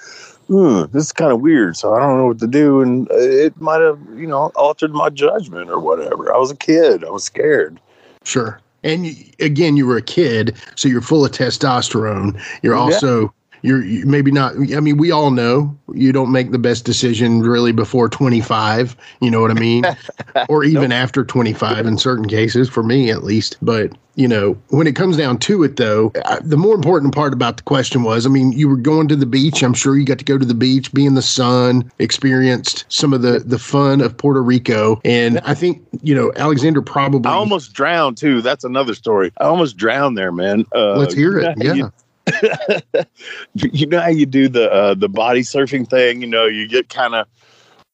hmm, 0.49 0.83
this 0.93 1.05
is 1.05 1.13
kind 1.13 1.33
of 1.33 1.41
weird. 1.41 1.77
So 1.77 1.95
I 1.95 2.01
don't 2.01 2.19
know 2.19 2.27
what 2.27 2.39
to 2.41 2.47
do. 2.47 2.83
And 2.83 3.11
uh, 3.11 3.15
it 3.17 3.59
might 3.61 3.81
have, 3.81 3.99
you 4.17 4.27
know, 4.27 4.53
altered 4.55 4.93
my 4.93 5.09
judgment 5.09 5.71
or 5.71 5.79
whatever. 5.79 6.35
I 6.35 6.39
was 6.39 6.51
a 6.51 6.57
kid. 6.57 7.05
I 7.05 7.11
was 7.11 7.25
scared. 7.25 7.81
Sure. 8.25 8.61
And 8.85 9.07
again, 9.39 9.77
you 9.77 9.87
were 9.87 9.97
a 9.97 10.03
kid, 10.03 10.57
so 10.75 10.89
you're 10.89 11.01
full 11.01 11.25
of 11.25 11.31
testosterone. 11.31 12.39
You're 12.63 12.75
Yeah. 12.75 12.81
also 12.81 13.33
you're 13.63 13.85
you- 13.85 14.07
maybe 14.07 14.31
not. 14.31 14.55
I 14.75 14.81
mean, 14.81 14.97
we 14.97 15.11
all 15.11 15.31
know 15.31 15.77
you 15.95 16.13
don't 16.13 16.33
make 16.33 16.51
the 16.53 16.59
best 16.59 16.85
decision 16.85 17.41
really 17.41 17.73
before 17.73 18.09
25. 18.09 18.97
You 19.21 19.31
know 19.31 19.41
what 19.41 19.51
I 19.51 19.55
mean? 19.55 19.85
or 20.49 20.65
even 20.65 20.93
after 20.93 21.25
25 21.25 21.87
in 21.87 21.99
certain 21.99 22.27
cases, 22.29 22.69
for 22.69 22.83
me 22.83 23.11
at 23.11 23.25
least. 23.25 23.57
But 23.63 23.93
you 24.15 24.29
know, 24.29 24.53
when 24.69 24.87
it 24.87 24.95
comes 24.95 25.17
down 25.17 25.39
to 25.39 25.63
it, 25.63 25.77
though, 25.77 26.13
I, 26.27 26.39
the 26.43 26.59
more 26.59 26.75
important 26.75 27.15
part 27.15 27.33
about 27.33 27.57
the 27.57 27.63
question 27.63 28.03
was, 28.03 28.27
I 28.27 28.29
mean, 28.29 28.53
you 28.53 28.69
were 28.69 28.77
going 28.77 29.09
to 29.09 29.17
the 29.17 29.25
beach. 29.25 29.63
I'm 29.63 29.73
sure 29.73 29.97
you 29.97 30.05
got 30.05 30.19
to 30.19 30.25
go 30.25 30.37
to 30.37 30.45
the 30.45 30.53
beach, 30.55 30.93
be 30.93 31.07
in 31.07 31.15
the 31.15 31.23
sun, 31.23 31.91
experienced 31.99 32.85
some 32.89 33.13
of 33.15 33.23
the 33.23 33.39
the 33.41 33.59
fun 33.59 34.01
of 34.03 34.17
Puerto 34.17 34.43
Rico, 34.43 35.01
and 35.05 35.41
I 35.41 35.55
think 35.55 35.83
you 36.03 36.15
know 36.15 36.31
Alexander 36.37 36.83
probably. 36.83 37.31
I 37.31 37.35
almost 37.35 37.73
drowned 37.73 38.17
too. 38.19 38.43
That's 38.43 38.65
another 38.65 38.95
story. 38.95 39.33
I 39.39 39.45
almost 39.45 39.77
drowned 39.77 40.17
there, 40.19 40.31
man. 40.33 40.67
Uh, 40.75 40.97
Let's 40.99 41.15
hear 41.15 41.39
it. 41.39 41.57
you 41.59 41.65
know 41.65 41.71
how 41.71 41.75
Yeah. 41.77 41.85
you- 41.85 41.93
you 43.55 43.87
know 43.87 44.01
how 44.01 44.09
you 44.09 44.27
do 44.27 44.49
the 44.49 44.71
uh, 44.71 44.95
the 44.95 45.09
body 45.09 45.41
surfing 45.41 45.89
thing. 45.89 46.21
You 46.21 46.29
know, 46.29 46.47
you 46.47 46.69
get 46.69 46.89
kind 46.89 47.15
of 47.15 47.27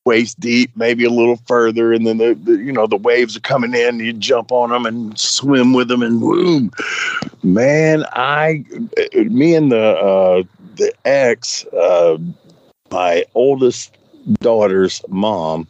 waist 0.05 0.41
deep, 0.41 0.71
maybe 0.75 1.05
a 1.05 1.11
little 1.11 1.37
further, 1.47 1.93
and 1.93 2.07
then 2.07 2.19
the, 2.19 2.35
the 2.35 2.53
you 2.53 2.73
know 2.73 2.87
the 2.87 2.97
waves 2.97 3.37
are 3.37 3.41
coming 3.41 3.75
in. 3.75 4.01
You 4.01 4.13
jump 4.13 4.53
on 4.53 4.71
them 4.71 4.87
and 4.87 5.19
swim 5.19 5.73
with 5.73 5.89
them, 5.89 6.03
and 6.03 6.21
boom, 6.21 6.71
man! 7.43 8.05
I, 8.13 8.65
me 9.15 9.55
and 9.55 9.73
the 9.73 9.97
uh, 9.97 10.43
the 10.77 10.93
ex, 11.05 11.65
uh, 11.67 12.19
my 12.91 13.25
oldest 13.35 13.97
daughter's 14.41 15.03
mom. 15.09 15.67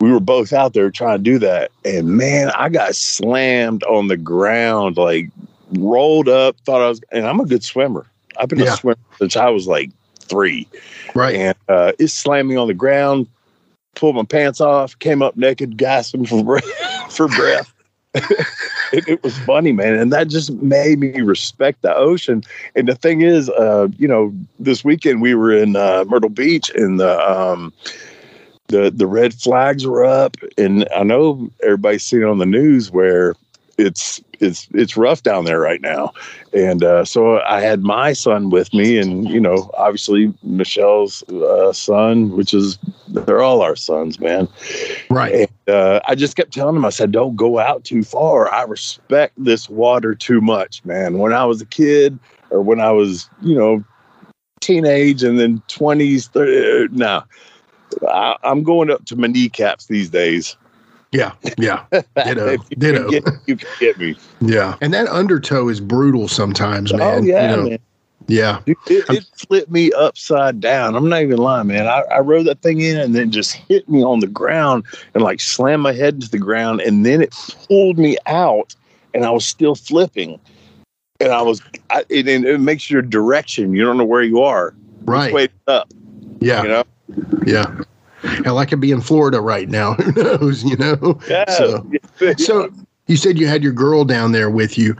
We 0.00 0.10
were 0.10 0.20
both 0.20 0.52
out 0.52 0.72
there 0.72 0.90
trying 0.90 1.18
to 1.18 1.22
do 1.22 1.38
that, 1.40 1.70
and 1.84 2.16
man, 2.16 2.50
I 2.56 2.68
got 2.68 2.96
slammed 2.96 3.84
on 3.84 4.08
the 4.08 4.16
ground, 4.16 4.96
like 4.96 5.30
rolled 5.78 6.28
up. 6.28 6.56
Thought 6.60 6.82
I 6.82 6.88
was, 6.88 7.00
and 7.12 7.26
I'm 7.26 7.40
a 7.40 7.46
good 7.46 7.64
swimmer. 7.64 8.06
I've 8.38 8.48
been 8.48 8.60
Yeah. 8.60 8.72
a 8.72 8.76
swimmer 8.76 8.98
since 9.18 9.36
I 9.36 9.48
was 9.50 9.66
like 9.66 9.90
three 10.20 10.66
Right. 11.14 11.34
and 11.34 11.54
uh, 11.68 11.92
it 11.98 12.08
slammed 12.08 12.48
me 12.48 12.56
on 12.56 12.68
the 12.68 12.74
ground, 12.74 13.26
pulled 13.94 14.16
my 14.16 14.24
pants 14.24 14.60
off, 14.60 14.98
came 14.98 15.20
up 15.22 15.36
naked, 15.36 15.76
gasping 15.76 16.24
for 16.26 16.42
breath. 16.42 17.12
for 17.12 17.28
breath. 17.28 17.72
it, 18.92 19.08
it 19.08 19.22
was 19.22 19.36
funny, 19.40 19.72
man, 19.72 19.94
and 19.94 20.12
that 20.12 20.28
just 20.28 20.52
made 20.54 20.98
me 20.98 21.20
respect 21.22 21.80
the 21.82 21.94
ocean. 21.94 22.42
And 22.74 22.86
the 22.88 22.94
thing 22.94 23.22
is, 23.22 23.48
uh, 23.50 23.88
you 23.98 24.06
know, 24.06 24.34
this 24.58 24.84
weekend 24.84 25.22
we 25.22 25.34
were 25.34 25.52
in 25.52 25.76
uh, 25.76 26.04
Myrtle 26.08 26.28
Beach, 26.30 26.70
and 26.74 27.00
the 27.00 27.18
um, 27.30 27.72
the 28.68 28.90
the 28.90 29.06
red 29.06 29.32
flags 29.34 29.86
were 29.86 30.04
up, 30.04 30.36
and 30.58 30.86
I 30.94 31.02
know 31.04 31.50
everybody's 31.62 32.02
seen 32.02 32.20
it 32.22 32.26
on 32.26 32.38
the 32.38 32.46
news 32.46 32.90
where 32.90 33.34
it's 33.78 34.22
it's 34.42 34.68
it's 34.74 34.96
rough 34.96 35.22
down 35.22 35.44
there 35.44 35.60
right 35.60 35.80
now 35.80 36.12
and 36.54 36.84
uh, 36.84 37.04
so 37.04 37.40
I 37.42 37.60
had 37.60 37.82
my 37.82 38.12
son 38.12 38.50
with 38.50 38.74
me, 38.74 38.98
and 38.98 39.28
you 39.28 39.40
know, 39.40 39.70
obviously 39.74 40.32
Michelle's 40.42 41.22
uh, 41.30 41.72
son, 41.72 42.36
which 42.36 42.52
is 42.52 42.78
they're 43.08 43.42
all 43.42 43.62
our 43.62 43.76
sons, 43.76 44.20
man. 44.20 44.48
Right. 45.08 45.48
And 45.66 45.74
uh, 45.74 46.00
I 46.06 46.14
just 46.14 46.36
kept 46.36 46.52
telling 46.52 46.76
him, 46.76 46.84
I 46.84 46.90
said, 46.90 47.10
"Don't 47.10 47.36
go 47.36 47.58
out 47.58 47.84
too 47.84 48.02
far. 48.02 48.52
I 48.52 48.64
respect 48.64 49.32
this 49.42 49.68
water 49.68 50.14
too 50.14 50.42
much, 50.42 50.84
man." 50.84 51.18
When 51.18 51.32
I 51.32 51.46
was 51.46 51.62
a 51.62 51.66
kid, 51.66 52.18
or 52.50 52.60
when 52.60 52.80
I 52.80 52.90
was, 52.90 53.30
you 53.40 53.54
know, 53.54 53.82
teenage, 54.60 55.22
and 55.22 55.40
then 55.40 55.62
twenties, 55.68 56.28
now 56.34 57.24
I, 58.06 58.36
I'm 58.44 58.62
going 58.62 58.90
up 58.90 59.06
to 59.06 59.16
my 59.16 59.26
kneecaps 59.26 59.86
these 59.86 60.10
days. 60.10 60.54
Yeah. 61.12 61.32
Yeah. 61.58 61.84
Ditto. 62.24 62.50
You 62.52 62.58
Ditto. 62.78 63.10
Can 63.10 63.10
get, 63.10 63.34
you 63.46 63.56
can 63.56 63.68
get 63.78 63.98
me. 63.98 64.16
Yeah. 64.40 64.76
And 64.80 64.92
that 64.94 65.06
undertow 65.08 65.68
is 65.68 65.80
brutal 65.80 66.26
sometimes, 66.28 66.92
oh, 66.92 66.96
man. 66.96 67.18
oh 67.18 67.22
yeah, 67.22 67.50
You 67.50 67.56
know, 67.56 67.68
man. 67.70 67.78
Yeah. 68.28 68.60
Dude, 68.64 68.76
it, 68.86 69.04
it 69.10 69.24
flipped 69.36 69.70
me 69.70 69.92
upside 69.92 70.60
down. 70.60 70.94
I'm 70.94 71.08
not 71.08 71.22
even 71.22 71.38
lying, 71.38 71.66
man. 71.66 71.86
I, 71.86 72.02
I 72.10 72.20
rode 72.20 72.46
that 72.46 72.62
thing 72.62 72.80
in 72.80 72.96
and 72.98 73.14
then 73.14 73.30
just 73.30 73.52
hit 73.52 73.88
me 73.88 74.02
on 74.02 74.20
the 74.20 74.26
ground 74.28 74.84
and 75.14 75.22
like 75.22 75.40
slammed 75.40 75.82
my 75.82 75.92
head 75.92 76.14
into 76.14 76.30
the 76.30 76.38
ground. 76.38 76.80
And 76.80 77.04
then 77.04 77.20
it 77.20 77.34
pulled 77.68 77.98
me 77.98 78.16
out 78.26 78.74
and 79.12 79.24
I 79.24 79.30
was 79.30 79.44
still 79.44 79.74
flipping. 79.74 80.38
And 81.20 81.32
I 81.32 81.42
was, 81.42 81.60
I, 81.90 82.04
it, 82.08 82.26
and 82.28 82.44
it 82.44 82.58
makes 82.58 82.90
your 82.90 83.02
direction. 83.02 83.74
You 83.74 83.84
don't 83.84 83.98
know 83.98 84.04
where 84.04 84.22
you 84.22 84.40
are. 84.42 84.72
Right. 85.04 85.32
Way 85.34 85.48
up, 85.66 85.92
Yeah. 86.40 86.62
you 86.62 86.68
know? 86.68 86.84
Yeah. 87.44 87.80
Hell, 88.44 88.58
I 88.58 88.66
could 88.66 88.80
be 88.80 88.90
in 88.92 89.00
Florida 89.00 89.40
right 89.40 89.68
now. 89.68 89.94
Who 89.94 90.12
knows, 90.22 90.64
you 90.64 90.76
know? 90.76 91.18
Yeah. 91.28 91.50
So- 91.50 91.86
So 92.38 92.70
you 93.08 93.16
said 93.16 93.36
you 93.38 93.48
had 93.48 93.62
your 93.64 93.72
girl 93.72 94.04
down 94.04 94.30
there 94.32 94.48
with 94.48 94.78
you. 94.78 94.96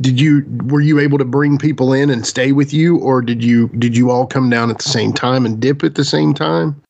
Did 0.00 0.20
you 0.20 0.44
were 0.66 0.80
you 0.80 0.98
able 0.98 1.18
to 1.18 1.24
bring 1.24 1.56
people 1.56 1.92
in 1.92 2.10
and 2.10 2.26
stay 2.26 2.50
with 2.52 2.74
you 2.74 2.98
or 2.98 3.22
did 3.22 3.44
you 3.44 3.68
did 3.78 3.96
you 3.96 4.10
all 4.10 4.26
come 4.26 4.50
down 4.50 4.70
at 4.70 4.78
the 4.78 4.88
same 4.88 5.12
time 5.12 5.46
and 5.46 5.60
dip 5.60 5.84
at 5.84 5.94
the 5.94 6.04
same 6.04 6.34
time? 6.34 6.80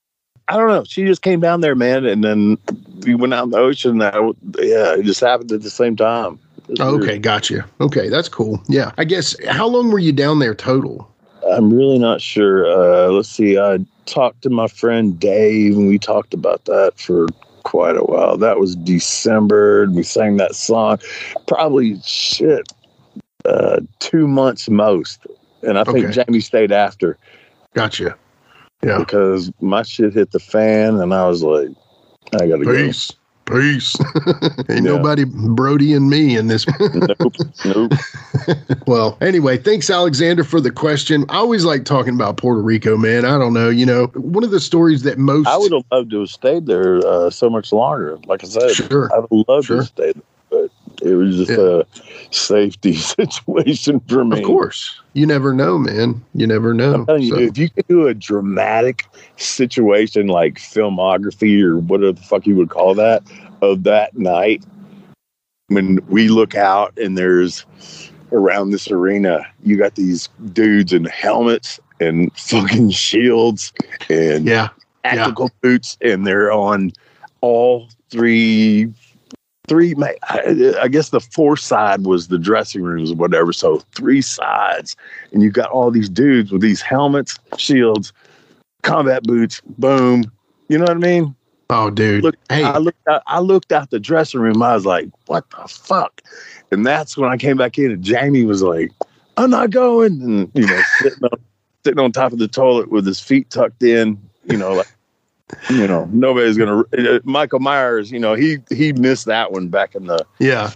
I 0.48 0.56
don't 0.56 0.68
know. 0.68 0.84
She 0.84 1.04
just 1.04 1.20
came 1.20 1.40
down 1.40 1.60
there, 1.60 1.74
man. 1.74 2.06
And 2.06 2.24
then 2.24 2.56
we 3.04 3.14
went 3.14 3.34
out 3.34 3.44
in 3.44 3.50
the 3.50 3.58
ocean. 3.58 4.00
I, 4.00 4.16
yeah, 4.58 4.94
it 4.94 5.04
just 5.04 5.20
happened 5.20 5.52
at 5.52 5.60
the 5.62 5.68
same 5.70 5.94
time. 5.96 6.38
It 6.70 6.78
was 6.78 6.80
weird. 6.80 7.02
Okay, 7.02 7.18
gotcha. 7.18 7.66
Okay, 7.82 8.08
that's 8.08 8.30
cool. 8.30 8.58
Yeah. 8.68 8.92
I 8.96 9.04
guess 9.04 9.36
how 9.46 9.66
long 9.68 9.90
were 9.90 9.98
you 9.98 10.12
down 10.12 10.38
there 10.38 10.54
total? 10.54 11.06
I'm 11.52 11.70
really 11.72 11.98
not 11.98 12.22
sure. 12.22 12.64
Uh, 12.66 13.08
let's 13.10 13.28
see. 13.28 13.58
I 13.58 13.78
talked 14.08 14.42
to 14.42 14.50
my 14.50 14.66
friend 14.66 15.18
Dave, 15.18 15.76
and 15.76 15.88
we 15.88 15.98
talked 15.98 16.34
about 16.34 16.64
that 16.64 16.92
for 16.98 17.26
quite 17.62 17.96
a 17.96 18.02
while. 18.02 18.36
That 18.36 18.58
was 18.58 18.74
December. 18.76 19.82
and 19.84 19.94
We 19.94 20.02
sang 20.02 20.36
that 20.38 20.54
song. 20.54 20.98
Probably 21.46 22.00
shit. 22.04 22.72
Uh, 23.44 23.80
two 24.00 24.26
months 24.26 24.68
most, 24.68 25.26
and 25.62 25.78
I 25.78 25.84
think 25.84 26.06
Okay. 26.06 26.22
Jamie 26.24 26.40
stayed 26.40 26.72
after 26.72 27.16
Gotcha. 27.74 28.16
Yeah. 28.82 28.98
because 28.98 29.50
my 29.60 29.82
shit 29.82 30.12
hit 30.12 30.32
the 30.32 30.38
fan, 30.40 30.96
and 31.00 31.14
I 31.14 31.26
was 31.28 31.42
like, 31.42 31.68
I 32.34 32.46
gotta 32.48 32.64
Peace. 32.64 33.12
Peace. 33.50 33.96
Ain't 34.68 34.84
Yeah. 34.84 34.96
nobody 34.96 35.24
Brody 35.24 35.94
and 35.94 36.08
me 36.10 36.36
in 36.36 36.46
this. 36.48 36.66
Nope, 36.80 37.34
nope. 37.64 37.92
well, 38.86 39.16
anyway, 39.20 39.56
thanks, 39.56 39.90
Alexander, 39.90 40.44
for 40.44 40.60
the 40.60 40.70
question. 40.70 41.24
I 41.28 41.36
always 41.36 41.64
like 41.64 41.84
talking 41.84 42.14
about 42.14 42.36
Puerto 42.36 42.60
Rico, 42.60 42.96
man. 42.96 43.24
I 43.24 43.38
don't 43.38 43.52
know. 43.54 43.68
You 43.70 43.86
know, 43.86 44.06
one 44.14 44.44
of 44.44 44.50
the 44.50 44.60
stories 44.60 45.02
that 45.02 45.18
most. 45.18 45.46
I 45.48 45.56
would 45.56 45.72
have 45.72 45.84
loved 45.90 46.10
to 46.10 46.20
have 46.20 46.30
stayed 46.30 46.66
there 46.66 46.98
uh, 47.06 47.30
so 47.30 47.48
much 47.50 47.72
longer. 47.72 48.18
Like 48.26 48.44
I 48.44 48.48
said, 48.48 48.70
Sure. 48.72 49.10
I 49.14 49.20
would 49.30 49.48
love 49.48 49.64
Sure. 49.64 49.76
to 49.76 49.80
have 49.82 49.88
stayed 49.88 50.14
there, 50.14 50.22
it 51.02 51.14
was 51.14 51.36
just 51.36 51.50
Yeah. 51.50 51.82
a 51.82 51.84
safety 52.34 52.94
situation 52.96 54.00
for 54.08 54.24
me. 54.24 54.38
Of 54.38 54.44
course. 54.44 55.00
You 55.12 55.26
never 55.26 55.52
know, 55.52 55.78
man. 55.78 56.24
You 56.34 56.46
never 56.46 56.74
know. 56.74 57.04
Telling 57.04 57.22
you, 57.22 57.36
if 57.38 57.58
you 57.58 57.70
could 57.70 57.86
do 57.88 58.06
a 58.06 58.14
dramatic 58.14 59.06
situation 59.36 60.28
like 60.28 60.54
filmography 60.58 61.62
or 61.62 61.78
whatever 61.78 62.12
the 62.12 62.22
fuck 62.22 62.46
you 62.46 62.56
would 62.56 62.70
call 62.70 62.94
that 62.94 63.22
of 63.62 63.84
that 63.84 64.16
night, 64.16 64.64
when 65.68 65.98
we 66.08 66.28
look 66.28 66.54
out 66.54 66.96
and 66.98 67.16
there's 67.18 67.64
around 68.32 68.70
this 68.70 68.90
arena, 68.90 69.46
you 69.62 69.76
got 69.76 69.94
these 69.94 70.28
dudes 70.52 70.92
in 70.92 71.04
helmets 71.06 71.80
and 72.00 72.34
fucking 72.38 72.90
shields 72.90 73.72
and 74.08 74.46
yeah. 74.46 74.68
tactical 75.04 75.50
boots, 75.62 75.96
and 76.00 76.26
they're 76.26 76.52
on 76.52 76.92
all 77.40 77.88
three. 78.10 78.92
Three, 79.68 79.94
I 80.00 80.76
I 80.80 80.88
guess 80.88 81.10
the 81.10 81.20
fourth 81.20 81.60
side 81.60 82.06
was 82.06 82.28
the 82.28 82.38
dressing 82.38 82.82
rooms 82.82 83.12
or 83.12 83.16
whatever. 83.16 83.52
So 83.52 83.78
three 83.94 84.22
sides, 84.22 84.96
and 85.32 85.42
you 85.42 85.50
got 85.50 85.70
all 85.70 85.90
these 85.90 86.08
dudes 86.08 86.50
with 86.50 86.62
these 86.62 86.80
helmets, 86.80 87.38
shields, 87.56 88.12
combat 88.82 89.22
boots. 89.24 89.60
Boom, 89.78 90.24
you 90.68 90.78
know 90.78 90.84
what 90.84 90.92
I 90.92 90.94
mean? 90.94 91.34
Oh, 91.70 91.90
dude. 91.90 92.24
Look, 92.24 92.36
hey, 92.48 92.64
I 92.64 92.78
looked 92.78 93.06
out, 93.06 93.22
I 93.26 93.40
looked 93.40 93.72
out 93.72 93.90
the 93.90 94.00
dressing 94.00 94.40
room. 94.40 94.62
I 94.62 94.74
was 94.74 94.86
like, 94.86 95.08
"What 95.26 95.44
the 95.50 95.68
fuck?" 95.68 96.22
And 96.72 96.86
that's 96.86 97.16
when 97.16 97.30
I 97.30 97.36
came 97.36 97.58
back 97.58 97.78
in, 97.78 97.90
and 97.90 98.02
Jamie 98.02 98.44
was 98.44 98.62
like, 98.62 98.90
"I'm 99.36 99.50
not 99.50 99.70
going," 99.70 100.22
and 100.22 100.50
you 100.54 100.66
know, 100.66 100.80
sitting 101.00 101.24
on, 101.24 101.38
sitting 101.84 102.00
on 102.00 102.12
top 102.12 102.32
of 102.32 102.38
the 102.38 102.48
toilet 102.48 102.90
with 102.90 103.04
his 103.04 103.20
feet 103.20 103.50
tucked 103.50 103.82
in, 103.82 104.18
you 104.44 104.56
know, 104.56 104.72
like 104.72 104.88
you 105.70 105.86
know, 105.86 106.08
nobody's 106.12 106.56
gonna. 106.56 106.80
Uh, 106.96 107.20
Michael 107.24 107.60
Myers, 107.60 108.10
you 108.10 108.18
know, 108.18 108.34
he 108.34 108.58
he 108.70 108.92
missed 108.92 109.26
that 109.26 109.52
one 109.52 109.68
back 109.68 109.94
in 109.94 110.06
the 110.06 110.24
yeah. 110.38 110.72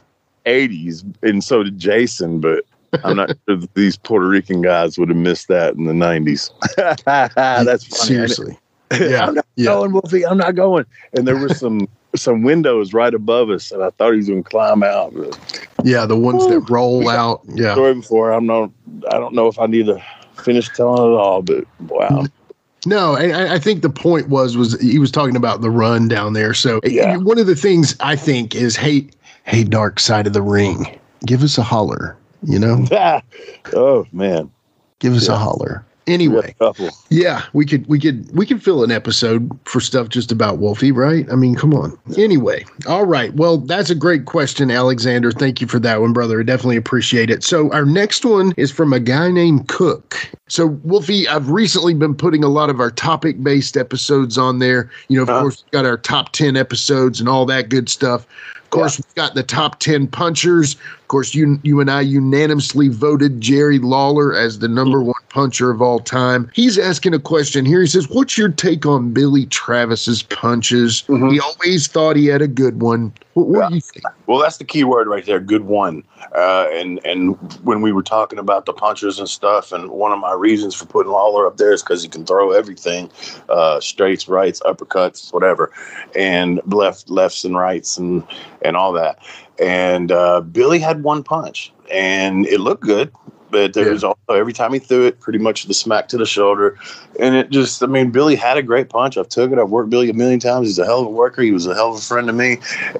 '80s, 0.47 1.05
and 1.23 1.45
so 1.45 1.62
did 1.62 1.79
Jason. 1.79 2.41
But 2.41 2.64
I'm 3.05 3.16
not 3.16 3.29
sure 3.49 3.57
that 3.57 3.75
these 3.75 3.97
Puerto 3.97 4.27
Rican 4.27 4.62
guys 4.62 4.99
would 4.99 5.09
have 5.09 5.18
missed 5.18 5.49
that 5.49 5.75
in 5.75 5.85
the 5.85 5.93
90s. 5.93 6.51
That's 7.05 7.85
funny. 7.87 8.09
seriously. 8.09 8.59
Yeah, 9.01 9.25
I'm 9.25 9.37
not 9.37 9.47
yeah. 9.57 9.64
going, 9.68 9.93
Wolfie. 9.93 10.27
I'm 10.27 10.37
not 10.37 10.55
going. 10.55 10.85
And 11.14 11.27
there 11.27 11.39
were 11.39 11.49
some 11.49 11.89
some 12.14 12.43
windows 12.43 12.93
right 12.93 13.14
above 13.14 13.49
us, 13.49 13.73
and 13.73 13.83
I 13.83 13.89
thought 13.89 14.11
he 14.11 14.18
was 14.18 14.29
going 14.29 14.45
to 14.45 14.51
climb 14.51 14.83
out. 14.83 15.14
But 15.14 15.66
Yeah, 15.83 16.05
the 16.05 16.14
ones 16.14 16.47
that 16.49 16.68
roll 16.68 17.09
out. 17.09 17.41
Yeah. 17.55 17.73
story 17.73 17.95
before, 17.95 18.33
I'm 18.33 18.45
not. 18.45 18.70
I 19.11 19.18
don't 19.18 19.33
know 19.33 19.47
if 19.47 19.59
I 19.59 19.64
need 19.64 19.87
to 19.87 19.99
finish 20.45 20.68
telling 20.68 21.11
it 21.11 21.16
all, 21.16 21.41
but 21.41 21.64
wow. 21.89 22.27
No, 22.85 23.14
I, 23.14 23.28
I- 23.30 23.55
I 23.55 23.59
think 23.59 23.83
the 23.83 23.91
point 23.91 24.28
was 24.28 24.57
was 24.57 24.80
he 24.80 24.99
was 24.99 25.11
talking 25.11 25.37
about 25.37 25.61
the 25.61 25.70
run 25.70 26.09
down 26.09 26.33
there. 26.33 26.55
So 26.55 26.78
eh, 26.78 26.89
Yeah. 26.91 27.16
one 27.18 27.39
of 27.39 27.47
the 27.47 27.55
things 27.57 27.95
I 28.01 28.16
think 28.16 28.55
is, 28.55 28.74
hey, 28.76 29.09
hey, 29.45 29.64
dark 29.64 30.01
side 30.01 30.26
of 30.26 30.33
the 30.33 30.43
ring, 30.43 30.99
give 31.26 31.43
us 31.43 31.59
a 31.59 31.62
holler. 31.62 32.16
You 32.45 32.59
know, 32.59 32.85
oh 33.74 34.05
man, 34.12 34.51
give 34.99 35.14
us 35.14 35.28
a 35.28 35.37
holler. 35.37 35.85
Anyway, 36.09 36.55
yeah, 37.11 37.43
we 37.53 37.65
could 37.65 37.87
we 37.87 37.99
could 38.01 38.29
we 38.37 38.45
could 38.45 38.61
fill 38.63 38.83
an 38.83 38.91
episode 38.91 39.49
for 39.67 39.81
stuff 39.81 40.09
just 40.09 40.33
about 40.33 40.59
Wolfie, 40.59 40.91
right? 40.91 41.25
I 41.31 41.37
mean, 41.37 41.55
come 41.55 41.73
on. 41.75 41.97
Anyway, 42.19 42.65
all 42.89 43.05
right. 43.05 43.33
Well, 43.35 43.59
that's 43.59 43.89
a 43.89 43.95
great 43.95 44.25
question, 44.25 44.71
Alexander. 44.71 45.31
Thank 45.31 45.61
you 45.61 45.69
for 45.69 45.79
that 45.79 46.01
one, 46.01 46.13
brother. 46.13 46.41
I 46.41 46.43
definitely 46.43 46.77
appreciate 46.77 47.31
it. 47.31 47.45
So 47.45 47.71
our 47.73 47.85
next 47.85 48.25
one 48.25 48.53
is 48.57 48.73
from 48.73 48.93
a 48.93 48.99
guy 48.99 49.31
named 49.31 49.69
Cook. 49.69 50.17
So 50.49 50.67
Wolfie, 50.83 51.29
I've 51.29 51.51
recently 51.51 51.95
been 51.95 52.17
putting 52.17 52.43
a 52.43 52.49
lot 52.49 52.69
of 52.69 52.81
our 52.81 52.91
topic 52.91 53.41
based 53.43 53.77
episodes 53.77 54.37
on 54.37 54.59
there. 54.59 54.91
You 55.09 55.19
know, 55.19 55.23
of 55.23 55.29
Uh-huh. 55.29 55.41
course, 55.43 55.63
we've 55.65 55.71
got 55.71 55.87
our 55.87 55.97
top 55.99 56.33
ten 56.33 56.57
episodes 56.57 57.21
and 57.21 57.29
all 57.29 57.47
that 57.47 57.69
good 57.69 57.89
stuff. 57.89 58.27
Of 58.57 58.71
course, 58.71 58.99
we've 58.99 59.15
got 59.15 59.35
the 59.35 59.43
top 59.43 59.79
ten 59.79 60.09
punchers. 60.09 60.77
Of 61.13 61.15
course, 61.15 61.35
you 61.35 61.61
you 61.63 61.79
and 61.79 61.91
I 61.91 62.01
unanimously 62.01 62.89
voted 62.89 63.39
Jerry 63.39 63.79
Lawler 63.79 64.35
as 64.35 64.61
the 64.61 64.67
number 64.67 65.03
one 65.03 65.21
puncher 65.29 65.71
of 65.71 65.83
all 65.83 65.99
time. 65.99 66.51
He's 66.55 66.79
asking 66.79 67.13
a 67.13 67.19
question 67.19 67.67
here. 67.67 67.83
He 67.83 67.87
says, 67.87 68.09
"What's 68.09 68.39
your 68.39 68.49
take 68.49 68.87
on 68.87 69.13
Billy 69.13 69.45
Travis's 69.45 70.23
punches? 70.23 71.05
Mhm. 71.09 71.33
He 71.33 71.39
always 71.39 71.87
thought 71.87 72.17
he 72.17 72.29
had 72.29 72.41
a 72.41 72.49
good 72.49 72.81
one. 72.81 73.13
What, 73.35 73.47
what 73.49 73.69
do 73.69 73.75
you 73.75 73.83
think?" 73.83 74.07
Well, 74.27 74.39
that's 74.39 74.57
the 74.57 74.65
key 74.65 74.85
word 74.85 75.07
right 75.07 75.27
there. 75.27 75.39
Good 75.39 75.65
one. 75.65 76.03
Uh, 76.35 76.69
and 76.73 76.99
and 77.05 77.37
when 77.63 77.83
we 77.83 77.93
were 77.93 78.03
talking 78.03 78.39
about 78.39 78.65
the 78.65 78.73
punchers 78.73 79.19
and 79.19 79.29
stuff, 79.29 79.71
and 79.71 79.91
one 79.91 80.13
of 80.13 80.19
my 80.19 80.33
reasons 80.33 80.75
for 80.75 80.87
putting 80.87 81.13
Lawler 81.13 81.47
up 81.47 81.59
there 81.59 81.75
is 81.75 81.83
because 81.83 82.03
he 82.03 82.09
can 82.09 82.25
throw 82.25 82.53
everything, 82.53 83.11
uh, 83.51 83.81
straights, 83.81 84.29
rights, 84.29 84.63
uppercuts, 84.65 85.31
whatever, 85.31 85.73
and 86.17 86.63
left 86.65 87.11
lefts 87.11 87.45
and 87.45 87.55
rights 87.55 87.99
and 87.99 88.27
and 88.63 88.79
all 88.79 88.95
that. 88.95 89.19
And 89.61 90.11
uh, 90.11 90.41
Billy 90.41 90.79
had 90.79 91.03
one 91.03 91.23
punch, 91.23 91.73
and 91.93 92.47
it 92.47 92.61
looked 92.61 92.83
good. 92.83 93.13
But 93.51 93.75
there 93.75 93.85
Yeah. 93.85 93.93
was 93.93 94.03
also 94.03 94.17
every 94.31 94.55
time 94.55 94.73
he 94.73 94.79
threw 94.79 95.05
it, 95.07 95.21
pretty 95.21 95.39
much 95.39 95.65
the 95.65 95.75
smack 95.75 96.09
to 96.09 96.17
the 96.17 96.25
shoulder, 96.25 96.79
and 97.21 97.35
it 97.35 97.51
just—I 97.51 97.87
mean, 97.87 98.11
Billy 98.11 98.35
had 98.35 98.57
a 98.57 98.63
great 98.63 98.89
punch. 98.89 99.19
I've 99.19 99.29
took 99.29 99.53
it. 99.53 99.59
I've 99.59 99.69
worked 99.69 99.91
Billy 99.91 100.09
a 100.09 100.15
million 100.15 100.41
times. 100.41 100.69
He's 100.69 100.79
a 100.79 100.87
hell 100.87 101.01
of 101.01 101.07
a 101.07 101.11
worker. 101.11 101.43
He 101.43 101.51
was 101.53 101.67
a 101.67 101.75
hell 101.75 101.91
of 101.93 101.99
a 101.99 102.01
friend 102.01 102.27
to 102.29 102.33
me, 102.33 102.57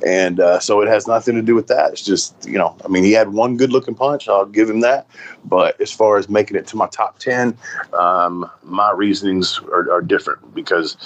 and 0.07 0.41
uh, 0.41 0.61
so 0.61 0.83
it 0.83 0.89
has 0.89 1.07
nothing 1.09 1.37
to 1.37 1.43
do 1.43 1.55
with 1.55 1.69
that. 1.69 1.93
It's 1.93 2.03
just 2.05 2.35
you 2.47 2.59
know, 2.59 2.77
I 2.85 2.89
mean, 2.89 3.03
he 3.03 3.13
had 3.13 3.31
one 3.33 3.57
good 3.57 3.73
looking 3.73 3.95
punch. 3.95 4.29
I'll 4.29 4.45
give 4.45 4.69
him 4.69 4.81
that. 4.81 5.07
But 5.47 5.81
as 5.81 5.91
far 5.91 6.19
as 6.19 6.29
making 6.29 6.59
it 6.59 6.67
to 6.67 6.77
my 6.77 6.87
top 6.89 7.19
ten, 7.19 7.57
um, 7.95 8.49
my 8.63 8.93
reasonings 8.93 9.59
are, 9.73 9.91
are 9.91 10.03
different 10.03 10.55
because 10.55 10.99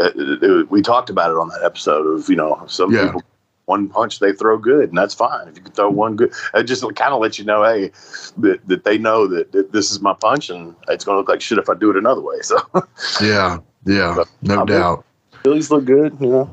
uh, 0.00 0.10
it- 0.16 0.70
we 0.70 0.80
talked 0.80 1.10
about 1.10 1.30
it 1.30 1.36
on 1.36 1.48
that 1.48 1.62
episode 1.62 2.06
of 2.06 2.30
you 2.30 2.36
know 2.36 2.64
some 2.66 2.94
Yeah. 2.94 3.08
people. 3.08 3.22
One 3.66 3.88
punch 3.88 4.20
they 4.20 4.32
throw 4.32 4.56
good, 4.58 4.88
and 4.90 4.96
that's 4.96 5.12
fine. 5.12 5.48
If 5.48 5.56
you 5.56 5.62
can 5.62 5.72
throw 5.72 5.90
one 5.90 6.14
good, 6.14 6.32
it 6.54 6.64
just 6.64 6.82
kind 6.94 7.12
of 7.12 7.20
lets 7.20 7.36
you 7.38 7.44
know, 7.44 7.64
hey, 7.64 7.90
that, 8.38 8.60
that 8.68 8.84
they 8.84 8.96
know 8.96 9.26
that, 9.26 9.50
that 9.52 9.72
this 9.72 9.90
is 9.90 10.00
my 10.00 10.14
punch, 10.14 10.50
and 10.50 10.74
it's 10.88 11.04
going 11.04 11.14
to 11.16 11.18
look 11.18 11.28
like 11.28 11.40
shit 11.40 11.58
if 11.58 11.68
I 11.68 11.74
do 11.74 11.90
it 11.90 11.96
another 11.96 12.20
way. 12.20 12.36
So 12.42 12.58
Yeah, 13.20 13.58
yeah, 13.84 14.22
no 14.42 14.58
I'm- 14.58 14.66
doubt. 14.66 15.04
Billy's 15.42 15.70
look 15.70 15.84
good, 15.84 16.16
you 16.20 16.28
know. 16.28 16.50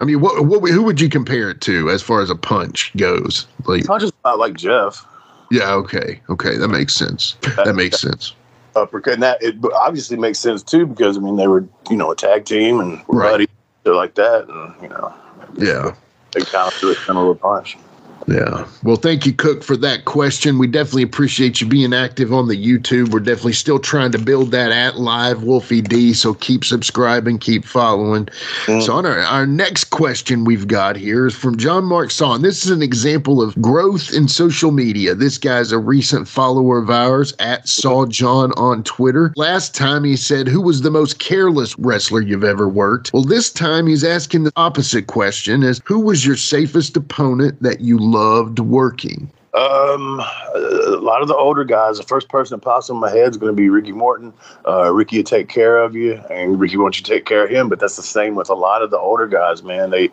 I 0.00 0.04
mean, 0.04 0.20
what, 0.20 0.44
what 0.46 0.60
who 0.70 0.82
would 0.82 1.00
you 1.00 1.08
compare 1.08 1.50
it 1.50 1.60
to 1.62 1.88
as 1.90 2.02
far 2.02 2.20
as 2.20 2.28
a 2.30 2.34
punch 2.36 2.94
goes? 2.96 3.46
Like, 3.64 3.86
Punches 3.86 4.12
about 4.20 4.38
like 4.38 4.54
Jeff. 4.54 5.06
yeah, 5.50 5.72
okay, 5.72 6.20
okay, 6.28 6.56
that 6.58 6.68
makes 6.68 6.94
sense. 6.94 7.36
That 7.56 7.74
makes 7.74 8.00
sense. 8.00 8.34
uppercut. 8.76 9.14
And 9.14 9.22
that 9.22 9.42
it 9.42 9.56
obviously 9.74 10.16
makes 10.18 10.38
sense 10.40 10.62
too 10.62 10.84
because 10.86 11.16
I 11.16 11.20
mean 11.20 11.36
they 11.36 11.46
were 11.48 11.66
you 11.90 11.96
know 11.96 12.10
a 12.10 12.16
tag 12.16 12.44
team 12.44 12.80
and 12.80 13.00
Right. 13.08 13.30
buddies 13.30 13.48
like 13.86 14.14
that, 14.16 14.48
and 14.48 14.74
you 14.82 14.88
know 14.88 15.14
Yeah. 15.56 15.94
They 16.34 16.44
kind 16.44 16.68
of 16.68 16.78
a 16.92 16.96
similar 17.06 17.34
punch. 17.36 17.78
Yeah. 18.26 18.66
Well, 18.82 18.96
thank 18.96 19.26
you, 19.26 19.32
Cook, 19.32 19.62
for 19.62 19.76
that 19.78 20.06
question. 20.06 20.58
We 20.58 20.66
definitely 20.66 21.02
appreciate 21.02 21.60
you 21.60 21.66
being 21.66 21.92
active 21.92 22.32
on 22.32 22.48
the 22.48 22.56
YouTube. 22.56 23.10
We're 23.10 23.20
definitely 23.20 23.52
still 23.52 23.78
trying 23.78 24.12
to 24.12 24.18
build 24.18 24.50
that 24.52 24.72
at 24.72 24.96
Live 24.96 25.42
Wolfie 25.42 25.82
D. 25.82 26.14
So 26.14 26.34
keep 26.34 26.64
subscribing, 26.64 27.38
keep 27.38 27.64
following. 27.64 28.28
So, 28.66 28.94
on 28.94 29.04
our, 29.04 29.18
our 29.20 29.46
next 29.46 29.90
question 29.90 30.44
we've 30.44 30.66
got 30.66 30.96
here 30.96 31.26
is 31.26 31.34
from 31.34 31.56
John 31.56 31.84
Mark 31.84 32.10
Son. 32.10 32.42
This 32.42 32.64
is 32.64 32.70
an 32.70 32.82
example 32.82 33.42
of 33.42 33.60
growth 33.60 34.12
in 34.12 34.28
social 34.28 34.70
media. 34.70 35.14
This 35.14 35.38
guy's 35.38 35.72
a 35.72 35.78
recent 35.78 36.26
follower 36.26 36.78
of 36.78 36.90
ours 36.90 37.34
at 37.38 37.68
Saw 37.68 38.06
John 38.06 38.52
on 38.52 38.84
Twitter. 38.84 39.32
Last 39.36 39.74
time 39.74 40.04
he 40.04 40.16
said, 40.16 40.48
Who 40.48 40.60
was 40.60 40.82
the 40.82 40.90
most 40.90 41.18
careless 41.18 41.78
wrestler 41.78 42.22
you've 42.22 42.44
ever 42.44 42.68
worked? 42.68 43.12
Well, 43.12 43.24
this 43.24 43.52
time 43.52 43.86
he's 43.86 44.04
asking 44.04 44.44
the 44.44 44.52
opposite 44.56 45.06
question 45.06 45.62
is 45.62 45.80
who 45.84 46.00
was 46.00 46.24
your 46.24 46.36
safest 46.36 46.96
opponent 46.96 47.62
that 47.62 47.80
you 47.80 47.98
loved 48.14 48.58
working? 48.60 49.30
Um, 49.54 50.20
a 50.54 50.98
lot 51.00 51.22
of 51.22 51.28
the 51.28 51.36
older 51.36 51.64
guys, 51.64 51.98
the 51.98 52.02
first 52.02 52.28
person 52.28 52.58
that 52.58 52.64
pops 52.64 52.88
in 52.88 52.96
my 52.96 53.10
head 53.10 53.30
is 53.30 53.36
going 53.36 53.52
to 53.54 53.56
be 53.56 53.68
Ricky 53.68 53.92
Morton. 53.92 54.32
Uh, 54.66 54.92
Ricky 54.92 55.18
will 55.18 55.24
take 55.24 55.48
care 55.48 55.78
of 55.78 55.94
you, 55.94 56.14
and 56.28 56.58
Ricky 56.58 56.76
wants 56.76 56.98
you 56.98 57.04
to 57.04 57.10
take 57.10 57.24
care 57.24 57.44
of 57.44 57.50
him. 57.50 57.68
But 57.68 57.78
that's 57.78 57.96
the 57.96 58.02
same 58.02 58.34
with 58.34 58.48
a 58.50 58.54
lot 58.54 58.82
of 58.82 58.90
the 58.90 58.98
older 58.98 59.26
guys, 59.28 59.62
man. 59.62 59.90
They 59.90 60.10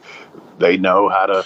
they 0.59 0.77
know 0.77 1.09
how 1.09 1.25
to 1.25 1.45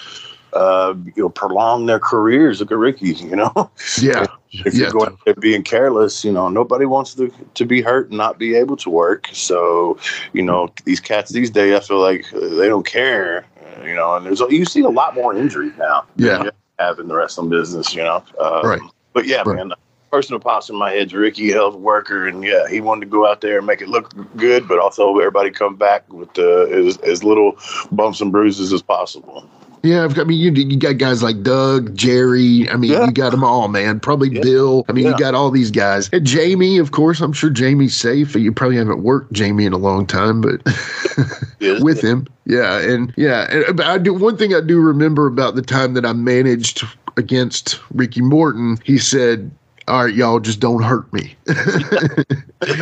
uh, 0.54 0.94
you 1.16 1.24
know 1.24 1.30
prolong 1.30 1.86
their 1.86 2.00
careers. 2.00 2.60
Look 2.60 2.72
at 2.72 2.78
Ricky, 2.78 3.14
you 3.14 3.36
know. 3.36 3.72
Yeah. 4.02 4.26
if 4.66 4.74
Yeah. 4.74 4.82
you're 4.82 4.92
going 4.92 5.18
there 5.26 5.36
being 5.36 5.64
careless, 5.64 6.24
you 6.26 6.32
know, 6.32 6.50
nobody 6.50 6.86
wants 6.86 7.14
to 7.16 7.32
to 7.54 7.66
be 7.66 7.82
hurt 7.82 8.10
and 8.10 8.18
not 8.18 8.40
be 8.40 8.56
able 8.56 8.76
to 8.78 8.90
work. 8.90 9.30
So, 9.32 9.98
you 10.34 10.42
know, 10.42 10.70
these 10.86 11.00
cats 11.00 11.32
these 11.32 11.50
days, 11.50 11.76
I 11.76 11.80
feel 11.80 12.00
like 12.00 12.26
uh, 12.34 12.40
they 12.56 12.68
don't 12.68 12.86
care. 12.86 13.46
Uh, 13.80 13.84
You 13.86 13.96
know, 13.96 14.16
and 14.16 14.26
there's 14.26 14.40
you 14.50 14.66
see 14.66 14.82
a 14.82 14.90
lot 14.90 15.16
more 15.16 15.36
injuries 15.36 15.74
now. 15.78 16.06
than 16.16 16.26
Yeah. 16.28 16.44
you 16.44 16.52
have 16.80 17.00
in 17.00 17.08
the 17.08 17.16
wrestling 17.16 17.50
business. 17.50 17.94
You 17.96 18.04
know, 18.04 18.24
um, 18.40 18.66
Right. 18.66 18.82
But 19.14 19.26
yeah, 19.28 19.44
Right. 19.46 19.56
man. 19.58 19.70
The 19.70 19.78
person 20.12 20.34
who 20.36 20.40
pops 20.40 20.70
in 20.70 20.76
my 20.78 20.92
head 20.92 21.08
is 21.08 21.14
Ricky, 21.14 21.52
hell 21.52 21.68
of 21.68 21.76
a 21.76 21.78
worker, 21.78 22.28
and 22.28 22.44
yeah, 22.44 22.68
he 22.70 22.80
wanted 22.80 23.02
to 23.02 23.08
go 23.08 23.28
out 23.30 23.42
there 23.42 23.58
and 23.58 23.68
make 23.68 23.82
it 23.82 23.90
look 23.90 24.14
good, 24.38 24.66
but 24.68 24.80
also 24.80 25.18
everybody 25.18 25.52
come 25.52 25.76
back 25.76 26.04
with 26.12 26.38
uh, 26.40 26.64
as, 26.68 26.98
as 27.00 27.24
little 27.24 27.58
bumps 27.92 28.22
and 28.22 28.32
bruises 28.32 28.72
as 28.72 28.82
possible. 28.82 29.44
Yeah, 29.86 30.04
I've 30.04 30.16
got- 30.16 30.26
I 30.26 30.28
mean, 30.30 30.40
you 30.40 30.52
you 30.52 30.78
got 30.78 30.98
guys 30.98 31.22
like 31.22 31.44
Doug, 31.44 31.96
Jerry. 31.96 32.68
I 32.70 32.76
mean, 32.76 32.92
Yeah. 32.92 33.06
you 33.06 33.12
got 33.12 33.30
them 33.32 33.44
all, 33.44 33.68
man. 33.68 34.00
Probably 34.00 34.30
Yeah. 34.30 34.42
Bill. 34.42 34.86
I 34.90 34.94
mean, 34.94 35.06
Yeah. 35.06 35.12
you 35.12 35.18
got 35.18 35.36
all 35.36 35.52
these 35.52 35.70
guys. 35.72 36.10
And 36.12 36.26
Jamie, 36.26 36.78
of 36.80 36.92
course. 36.92 37.22
I'm 37.22 37.34
sure 37.34 37.50
Jamie's 37.52 37.96
safe. 37.96 38.36
You 38.36 38.52
probably 38.52 38.78
haven't 38.78 39.04
worked 39.04 39.32
Jamie 39.34 39.66
in 39.66 39.74
a 39.74 39.78
long 39.78 40.06
time, 40.08 40.42
but 40.42 40.60
with 41.82 42.02
him, 42.02 42.26
yeah, 42.46 42.80
and 42.80 43.14
yeah. 43.16 43.48
And 43.52 43.66
uh, 43.66 43.74
but 43.74 43.86
I 43.86 43.98
do 43.98 44.14
one 44.14 44.38
thing 44.38 44.54
I 44.56 44.62
do 44.62 44.80
remember 44.80 45.28
about 45.28 45.56
the 45.56 45.62
time 45.62 45.94
that 45.94 46.06
I 46.06 46.14
managed 46.14 46.84
against 47.18 47.80
Ricky 47.94 48.22
Morton. 48.22 48.78
He 48.84 48.98
said. 48.98 49.52
All 49.88 50.06
right, 50.06 50.14
y'all, 50.14 50.40
just 50.40 50.60
don't 50.60 50.82
hurt 50.82 51.12
me. 51.14 51.36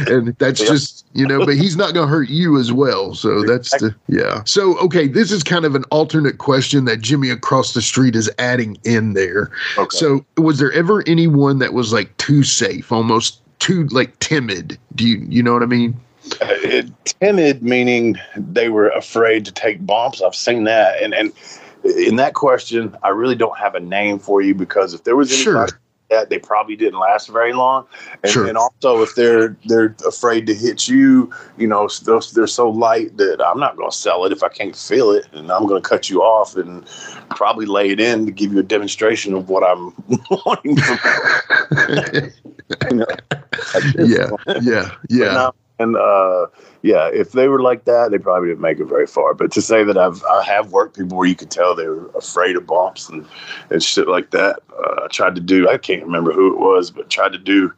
and 0.08 0.38
that's 0.38 0.62
just, 0.62 1.06
you 1.12 1.28
know, 1.28 1.45
but 1.45 1.58
he's 1.58 1.76
not 1.76 1.93
going 1.93 2.08
to 2.08 2.10
hurt 2.10 2.30
you 2.30 2.58
as 2.58 2.72
well. 2.72 3.14
So 3.14 3.43
that's 3.43 3.72
the, 3.72 3.93
yeah. 4.08 4.41
So, 4.45 4.78
okay, 4.80 5.08
this 5.08 5.30
is 5.30 5.43
kind 5.43 5.66
of 5.66 5.76
an 5.76 5.84
alternate 5.91 6.38
question 6.38 6.86
that 6.86 7.01
Jimmy 7.01 7.30
across 7.30 7.74
the 7.74 7.82
street 7.82 8.16
is 8.16 8.32
adding 8.39 8.78
in 8.86 9.14
there. 9.14 9.51
Okay. 9.78 9.97
So, 9.97 10.26
was 10.38 10.60
there 10.60 10.72
ever 10.72 11.04
anyone 11.06 11.60
that 11.60 11.74
was 11.74 11.91
like 11.91 12.16
too 12.18 12.41
safe, 12.41 12.89
almost 12.89 13.41
too 13.60 13.86
like 13.88 14.18
timid? 14.20 14.78
Do 14.95 15.06
you, 15.06 15.26
you 15.28 15.43
know 15.43 15.51
what 15.51 15.64
I 15.64 15.68
mean? 15.68 15.99
Uh, 16.39 16.84
timid 17.04 17.62
meaning 17.62 18.18
they 18.38 18.70
were 18.70 18.88
afraid 18.89 19.43
to 19.43 19.51
take 19.51 19.86
bumps. 19.86 20.22
I've 20.22 20.36
seen 20.36 20.64
that, 20.64 21.01
and 21.04 21.14
and 21.14 21.34
in 21.84 22.16
that 22.16 22.34
question, 22.34 22.95
I 23.04 23.10
really 23.10 23.36
don't 23.36 23.58
have 23.58 23.76
a 23.76 23.80
name 23.82 24.20
for 24.20 24.41
you 24.41 24.56
because 24.56 24.93
if 24.93 25.04
there 25.04 25.18
was 25.18 25.32
anybody 25.32 25.72
Sure. 25.72 25.80
That, 26.14 26.30
they 26.30 26.39
probably 26.39 26.76
didn't 26.76 26.99
last 26.99 27.28
very 27.30 27.53
long. 27.53 27.86
And, 28.24 28.32
Sure. 28.32 28.47
and 28.47 28.57
also, 28.57 29.01
if 29.01 29.16
they're 29.16 29.55
they're 29.66 29.95
afraid 30.07 30.45
to 30.47 30.53
hit 30.53 30.88
you, 30.88 31.32
you 31.57 31.68
know, 31.68 31.89
those 32.03 32.32
they're 32.32 32.47
so 32.47 32.70
light 32.70 33.18
that 33.18 33.41
I'm 33.45 33.59
not 33.59 33.76
going 33.78 33.89
to 33.91 33.97
sell 33.97 34.26
it 34.26 34.32
if 34.32 34.43
I 34.43 34.49
can't 34.49 34.76
feel 34.76 35.11
it, 35.11 35.26
and 35.34 35.51
I'm 35.51 35.66
going 35.68 35.82
to 35.82 35.88
cut 35.88 36.09
you 36.09 36.22
off 36.22 36.55
and 36.55 36.86
probably 37.32 37.66
lay 37.66 37.89
it 37.89 37.99
in 37.99 38.26
to 38.26 38.32
give 38.32 38.53
you 38.53 38.59
a 38.59 38.64
demonstration 38.64 39.34
of 39.34 39.49
what 39.49 39.64
I'm 39.64 39.93
wanting 40.45 40.78
from 40.78 40.99
you 42.89 42.97
know, 42.97 43.05
this. 43.95 44.09
yeah, 44.09 44.30
yeah, 44.61 44.95
yeah. 45.09 45.45
Um, 45.45 45.53
and 45.80 45.95
uh, 45.95 46.47
yeah, 46.82 47.07
if 47.07 47.32
they 47.32 47.47
were 47.47 47.61
like 47.61 47.86
that, 47.86 48.11
they 48.11 48.17
probably 48.17 48.49
didn't 48.49 48.61
make 48.61 48.80
it 48.80 48.86
very 48.86 49.07
far. 49.07 49.34
But 49.34 49.51
to 49.53 49.61
say 49.61 49.84
that 49.84 49.97
I've 49.97 50.24
I 50.26 50.43
have 50.43 50.71
worked 50.71 50.97
people 50.97 51.17
where 51.17 51.28
you 51.28 51.36
could 51.36 51.49
tell 51.49 51.76
they 51.76 51.88
were 51.88 52.09
afraid 52.15 52.55
of 52.55 52.67
bumps 52.67 53.09
and 53.09 53.26
and 53.71 53.82
shit 53.82 54.07
like 54.07 54.32
that. 54.32 54.59
Uh, 54.71 55.05
I 55.05 55.07
tried 55.07 55.36
to 55.36 55.41
do. 55.41 55.67
I 55.69 55.78
can't 55.78 56.03
remember 56.03 56.32
who 56.32 56.53
it 56.53 56.59
was, 56.59 56.91
but 56.91 57.09
tried 57.09 57.32
to 57.34 57.39
do. 57.39 57.74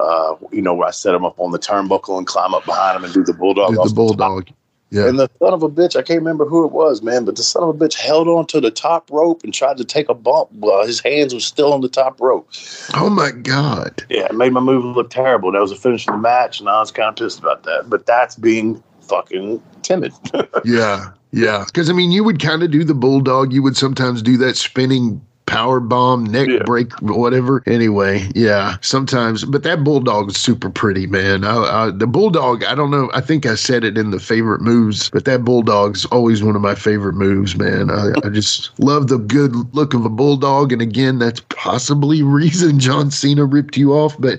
Uh, 0.00 0.34
you 0.50 0.62
know, 0.62 0.74
where 0.74 0.88
I 0.88 0.90
set 0.90 1.12
them 1.12 1.24
up 1.24 1.38
on 1.38 1.52
the 1.52 1.58
turnbuckle 1.58 2.18
and 2.18 2.26
climb 2.26 2.52
up 2.52 2.64
behind 2.64 2.96
them 2.96 3.04
and 3.04 3.14
do 3.14 3.22
the 3.22 3.34
bulldog. 3.34 3.70
Did 3.70 3.78
the 3.78 3.88
the 3.88 3.94
bulldog. 3.94 4.48
Yeah. 4.96 5.08
and 5.08 5.18
the 5.18 5.28
son 5.38 5.52
of 5.52 5.62
a 5.62 5.68
bitch, 5.68 5.94
I 5.94 6.02
can't 6.02 6.20
remember 6.20 6.46
who 6.46 6.64
it 6.64 6.72
was, 6.72 7.02
man, 7.02 7.24
but 7.24 7.36
the 7.36 7.42
son 7.42 7.62
of 7.62 7.68
a 7.68 7.74
bitch 7.74 7.94
held 7.94 8.28
on 8.28 8.46
to 8.46 8.60
the 8.60 8.70
top 8.70 9.10
rope 9.10 9.44
and 9.44 9.52
tried 9.52 9.76
to 9.76 9.84
take 9.84 10.08
a 10.08 10.14
bump 10.14 10.50
while 10.52 10.86
his 10.86 11.00
hands 11.00 11.34
were 11.34 11.40
still 11.40 11.72
on 11.74 11.82
the 11.82 11.88
top 11.88 12.18
rope. 12.20 12.48
Oh 12.94 13.10
my 13.10 13.30
God. 13.30 14.04
Yeah, 14.08 14.24
it 14.24 14.34
made 14.34 14.52
my 14.52 14.60
move 14.60 14.84
look 14.96 15.10
terrible. 15.10 15.52
That 15.52 15.60
was 15.60 15.70
the 15.70 15.76
finish 15.76 16.06
of 16.08 16.14
the 16.14 16.18
match, 16.18 16.60
and 16.60 16.68
I 16.68 16.80
was 16.80 16.90
kind 16.90 17.10
of 17.10 17.16
pissed 17.16 17.38
about 17.38 17.64
that. 17.64 17.90
But 17.90 18.06
that's 18.06 18.36
being 18.36 18.82
fucking 19.02 19.62
timid. 19.82 20.12
Yeah. 20.64 21.12
Yeah. 21.32 21.64
Because 21.66 21.90
I 21.90 21.92
mean, 21.92 22.10
you 22.10 22.24
would 22.24 22.40
kind 22.40 22.62
of 22.62 22.70
do 22.70 22.82
the 22.82 22.94
bulldog. 22.94 23.52
You 23.52 23.62
would 23.62 23.76
sometimes 23.76 24.22
do 24.22 24.36
that 24.38 24.56
spinning 24.56 25.20
power 25.46 25.80
bomb, 25.80 26.24
neck 26.24 26.48
Yeah. 26.48 26.62
break, 26.64 26.92
whatever. 27.00 27.62
Anyway, 27.66 28.28
yeah, 28.34 28.76
sometimes. 28.80 29.44
But 29.44 29.62
that 29.62 29.84
bulldog 29.84 30.30
is 30.30 30.36
super 30.36 30.68
pretty, 30.70 31.06
man. 31.06 31.44
I, 31.44 31.56
I, 31.86 31.90
the 31.90 32.06
bulldog, 32.06 32.64
I 32.64 32.74
don't 32.74 32.90
know. 32.90 33.10
I 33.14 33.20
think 33.20 33.46
I 33.46 33.54
said 33.54 33.84
it 33.84 33.96
in 33.96 34.10
the 34.10 34.18
favorite 34.20 34.60
moves, 34.60 35.08
but 35.10 35.24
that 35.24 35.44
bulldog's 35.44 36.04
always 36.06 36.42
one 36.42 36.56
of 36.56 36.62
my 36.62 36.74
favorite 36.74 37.14
moves, 37.14 37.56
man. 37.56 37.90
I, 37.90 38.10
I 38.24 38.28
just 38.28 38.78
love 38.80 39.08
the 39.08 39.18
good 39.18 39.54
look 39.74 39.94
of 39.94 40.04
a 40.04 40.10
bulldog. 40.10 40.72
And 40.72 40.82
again, 40.82 41.18
that's 41.18 41.40
possibly 41.48 42.22
reason 42.24 42.78
John 42.80 43.10
Cena 43.10 43.44
ripped 43.44 43.76
you 43.76 43.92
off, 43.92 44.20
but 44.20 44.38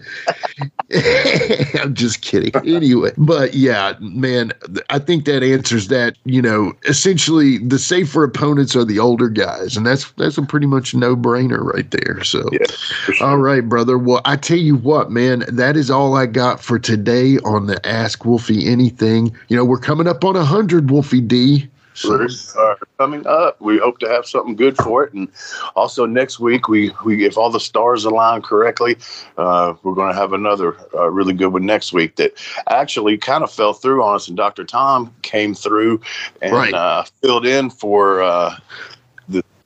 I'm 1.81 1.93
just 1.93 2.21
kidding. 2.21 2.51
Anyway, 2.65 3.11
but 3.17 3.53
yeah, 3.53 3.93
man, 3.99 4.51
I 4.89 4.99
think 4.99 5.25
that 5.25 5.43
answers 5.43 5.87
that. 5.87 6.15
You 6.25 6.41
know, 6.41 6.73
essentially, 6.85 7.57
the 7.59 7.79
safer 7.79 8.23
opponents 8.23 8.75
are 8.75 8.83
the 8.85 8.99
older 8.99 9.29
guys, 9.29 9.77
and 9.77 9.85
that's 9.85 10.11
that's 10.13 10.37
a 10.37 10.41
pretty 10.43 10.67
much 10.67 10.93
no 10.97 11.15
brainer 11.15 11.61
right 11.63 11.89
there. 11.91 12.23
So, 12.23 12.49
Yeah, 12.51 12.65
sure. 12.67 13.27
all 13.27 13.37
right, 13.37 13.67
brother. 13.67 13.97
Well, 13.97 14.21
I 14.25 14.35
tell 14.35 14.57
you 14.57 14.75
what, 14.75 15.11
man, 15.11 15.45
that 15.47 15.77
is 15.77 15.89
all 15.89 16.15
I 16.15 16.25
got 16.25 16.61
for 16.61 16.79
today 16.79 17.37
on 17.39 17.67
the 17.67 17.85
Ask 17.87 18.25
Wolfie 18.25 18.67
Anything. 18.67 19.35
You 19.49 19.57
know, 19.57 19.65
we're 19.65 19.79
coming 19.79 20.07
up 20.07 20.23
on 20.25 20.35
a 20.35 20.43
hundred, 20.43 20.89
Wolfie 20.91 21.21
D. 21.21 21.67
So, 21.93 22.27
are 22.59 22.77
coming 22.99 23.25
up. 23.25 23.59
We 23.59 23.79
hope 23.79 23.97
to 23.99 24.07
have 24.07 24.27
something 24.27 24.55
good 24.55 24.77
for 24.77 25.03
it, 25.03 25.13
and 25.13 25.27
also 25.75 26.05
next 26.05 26.39
week, 26.39 26.67
we, 26.67 26.91
we 27.03 27.25
if 27.25 27.39
all 27.39 27.49
the 27.49 27.59
stars 27.59 28.05
align 28.05 28.43
correctly, 28.43 28.97
uh, 29.35 29.73
we're 29.81 29.95
going 29.95 30.13
to 30.13 30.19
have 30.19 30.31
another 30.31 30.77
uh, 30.93 31.09
really 31.09 31.33
good 31.33 31.47
one 31.47 31.65
next 31.65 31.93
week 31.93 32.15
that 32.17 32.33
actually 32.69 33.17
kind 33.17 33.43
of 33.43 33.51
fell 33.51 33.73
through 33.73 34.03
on 34.03 34.13
us, 34.13 34.27
and 34.27 34.37
Dr. 34.37 34.63
Tom 34.63 35.11
came 35.23 35.55
through 35.55 35.99
and 36.39 36.53
Right. 36.53 36.71
uh, 36.71 37.03
filled 37.23 37.47
in 37.47 37.71
for 37.71 38.21
uh, 38.21 38.55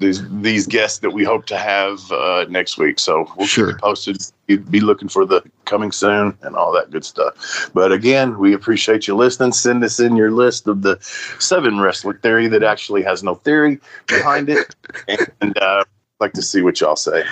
these 0.01 0.21
these 0.41 0.67
guests 0.67 0.99
that 0.99 1.11
we 1.11 1.23
hope 1.23 1.45
to 1.45 1.57
have 1.57 2.11
uh, 2.11 2.45
next 2.49 2.77
week. 2.77 2.99
So 2.99 3.31
we'll 3.37 3.47
Sure. 3.47 3.67
keep 3.67 3.75
you 3.75 3.79
posted. 3.79 4.17
You'd 4.47 4.69
be 4.69 4.81
looking 4.81 5.07
for 5.07 5.25
the 5.25 5.41
coming 5.65 5.91
soon 5.93 6.37
and 6.41 6.55
all 6.55 6.73
that 6.73 6.91
good 6.91 7.05
stuff. 7.05 7.69
But 7.73 7.93
again, 7.93 8.37
we 8.37 8.53
appreciate 8.53 9.07
you 9.07 9.15
listening. 9.15 9.53
Send 9.53 9.83
us 9.83 9.99
in 9.99 10.15
your 10.17 10.31
list 10.31 10.67
of 10.67 10.81
the 10.81 10.97
seven 11.39 11.79
wrestling 11.79 12.17
theory 12.17 12.47
that 12.47 12.63
actually 12.63 13.03
has 13.03 13.23
no 13.23 13.35
theory 13.35 13.79
behind 14.07 14.49
it, 14.49 14.75
and 15.39 15.57
uh, 15.59 15.83
like 16.19 16.33
to 16.33 16.41
see 16.41 16.61
what 16.61 16.81
y'all 16.81 16.95
say. 16.97 17.23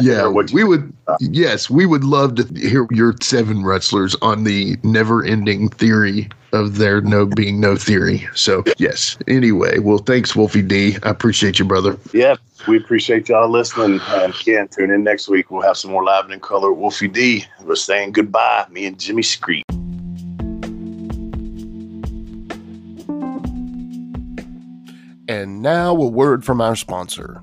yeah, 0.00 0.26
what 0.26 0.50
we 0.52 0.64
would. 0.64 0.92
Yes, 1.20 1.70
we 1.70 1.86
would 1.86 2.04
love 2.04 2.34
to 2.36 2.44
hear 2.58 2.86
your 2.90 3.14
seven 3.22 3.64
wrestlers 3.64 4.16
on 4.22 4.44
the 4.44 4.76
never-ending 4.82 5.68
theory 5.68 6.28
of 6.54 6.76
there 6.76 7.00
no 7.00 7.26
being 7.26 7.60
no 7.60 7.76
theory. 7.76 8.26
So, 8.34 8.62
yes. 8.78 9.18
Anyway, 9.28 9.78
well, 9.80 9.98
thanks, 9.98 10.34
Wolfie 10.34 10.62
D. 10.62 10.96
I 11.02 11.10
appreciate 11.10 11.58
you, 11.58 11.64
brother. 11.64 11.98
Yeah, 12.12 12.36
we 12.68 12.76
appreciate 12.76 13.28
y'all 13.28 13.50
listening. 13.50 14.00
And 14.08 14.34
again, 14.34 14.68
tune 14.68 14.90
in 14.90 15.04
next 15.04 15.28
week. 15.28 15.50
We'll 15.50 15.62
have 15.62 15.76
some 15.76 15.90
more 15.90 16.04
live 16.04 16.24
and 16.24 16.34
in 16.34 16.40
color. 16.40 16.70
with 16.70 16.78
Wolfie 16.78 17.08
D. 17.08 17.44
We're 17.62 17.74
saying 17.74 18.12
goodbye. 18.12 18.66
Me 18.70 18.86
and 18.86 18.98
Jimmy 18.98 19.22
Street. 19.22 19.64
And 25.26 25.62
now 25.62 25.96
a 25.96 26.08
word 26.08 26.44
from 26.44 26.60
our 26.60 26.76
sponsor. 26.76 27.42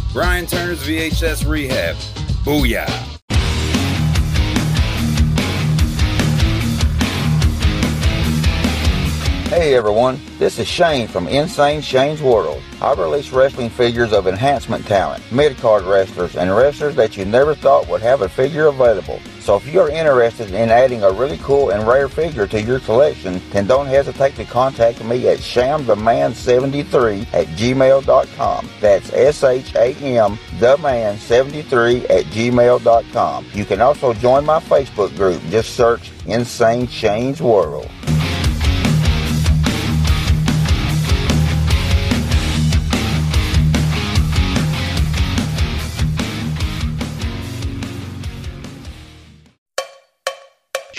Brian 0.13 0.45
Turner's 0.45 0.83
VHS 0.83 1.47
Rehab. 1.49 1.95
Booyah. 2.43 2.85
Hey 9.47 9.73
everyone, 9.73 10.19
this 10.37 10.59
is 10.59 10.67
Shane 10.67 11.07
from 11.07 11.29
Insane 11.29 11.81
Shane's 11.81 12.21
World. 12.21 12.61
I 12.81 12.93
release 12.93 13.31
wrestling 13.31 13.69
figures 13.69 14.11
of 14.11 14.27
enhancement 14.27 14.85
talent, 14.85 15.23
mid-card 15.31 15.83
wrestlers, 15.83 16.35
and 16.35 16.53
wrestlers 16.53 16.95
that 16.95 17.15
you 17.15 17.23
never 17.23 17.55
thought 17.55 17.87
would 17.87 18.01
have 18.01 18.21
a 18.21 18.27
figure 18.27 18.67
available. 18.67 19.21
So 19.41 19.55
if 19.55 19.65
you're 19.67 19.89
interested 19.89 20.51
in 20.51 20.69
adding 20.69 21.01
a 21.03 21.11
really 21.11 21.39
cool 21.39 21.71
and 21.71 21.87
rare 21.87 22.07
figure 22.07 22.45
to 22.45 22.61
your 22.61 22.79
collection, 22.81 23.41
then 23.49 23.65
don't 23.65 23.87
hesitate 23.87 24.35
to 24.35 24.45
contact 24.45 25.03
me 25.03 25.27
at 25.27 25.39
shamtheman73 25.39 27.33
at 27.33 27.47
gmail.com. 27.47 28.69
That's 28.79 29.11
S-H-A-M, 29.11 30.37
theman73 30.59 32.09
at 32.11 32.25
gmail.com. 32.25 33.45
You 33.53 33.65
can 33.65 33.81
also 33.81 34.13
join 34.13 34.45
my 34.45 34.59
Facebook 34.59 35.15
group. 35.15 35.41
Just 35.49 35.75
search 35.75 36.11
Insane 36.27 36.87
Shane's 36.87 37.41
World. 37.41 37.89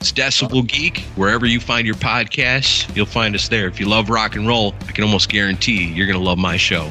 It's 0.00 0.12
Decibel 0.12 0.66
Geek. 0.66 1.00
Wherever 1.14 1.44
you 1.44 1.60
find 1.60 1.86
your 1.86 1.94
podcasts, 1.96 2.96
you'll 2.96 3.04
find 3.04 3.34
us 3.34 3.48
there. 3.48 3.66
If 3.68 3.78
you 3.78 3.86
love 3.86 4.08
rock 4.08 4.34
and 4.34 4.48
roll, 4.48 4.74
I 4.88 4.92
can 4.92 5.04
almost 5.04 5.28
guarantee 5.28 5.92
you're 5.92 6.06
going 6.06 6.18
to 6.18 6.24
love 6.24 6.38
my 6.38 6.56
show. 6.56 6.90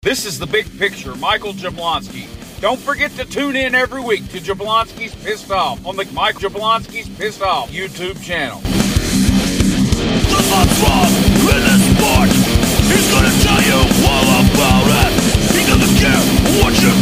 This 0.00 0.24
is 0.24 0.38
the 0.38 0.46
big 0.46 0.66
picture, 0.78 1.14
Michael 1.16 1.52
Jablonski. 1.52 2.26
Don't 2.62 2.80
forget 2.80 3.10
to 3.12 3.26
tune 3.26 3.54
in 3.54 3.74
every 3.74 4.00
week 4.00 4.26
to 4.30 4.38
Jablonski's 4.38 5.14
Pissed 5.22 5.50
Off 5.50 5.84
on 5.84 5.96
the 5.96 6.10
Mike 6.14 6.36
Jablonski's 6.36 7.10
Pissed 7.10 7.42
Off 7.42 7.70
YouTube 7.70 8.22
channel. 8.24 8.60
The 8.60 10.40
what's 10.48 10.80
wrong 10.80 11.12
in 11.52 11.60
this 11.68 11.84
sport. 11.92 12.32
He's 12.88 13.12
gonna 13.12 13.34
tell 13.44 13.60
you 13.60 13.76
all 14.08 14.24
about 14.40 14.88
it. 15.04 15.12
He 15.52 15.66
doesn't 15.68 15.96
care 16.00 16.62
what 16.62 16.72
you 16.80 16.88
think. 16.88 17.01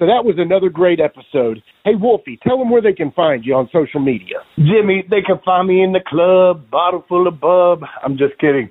So 0.00 0.06
that 0.06 0.24
was 0.24 0.36
another 0.38 0.70
great 0.70 0.98
episode. 0.98 1.62
Hey, 1.84 1.92
Wolfie, 1.94 2.38
tell 2.42 2.56
them 2.56 2.70
where 2.70 2.80
they 2.80 2.94
can 2.94 3.12
find 3.12 3.44
you 3.44 3.54
on 3.54 3.68
social 3.70 4.00
media. 4.00 4.40
Jimmy, 4.56 5.04
they 5.10 5.20
can 5.20 5.38
find 5.44 5.68
me 5.68 5.84
in 5.84 5.92
the 5.92 6.00
club, 6.08 6.70
bottle 6.70 7.04
full 7.06 7.28
of 7.28 7.38
bub. 7.38 7.82
I'm 8.02 8.16
just 8.16 8.38
kidding. 8.40 8.70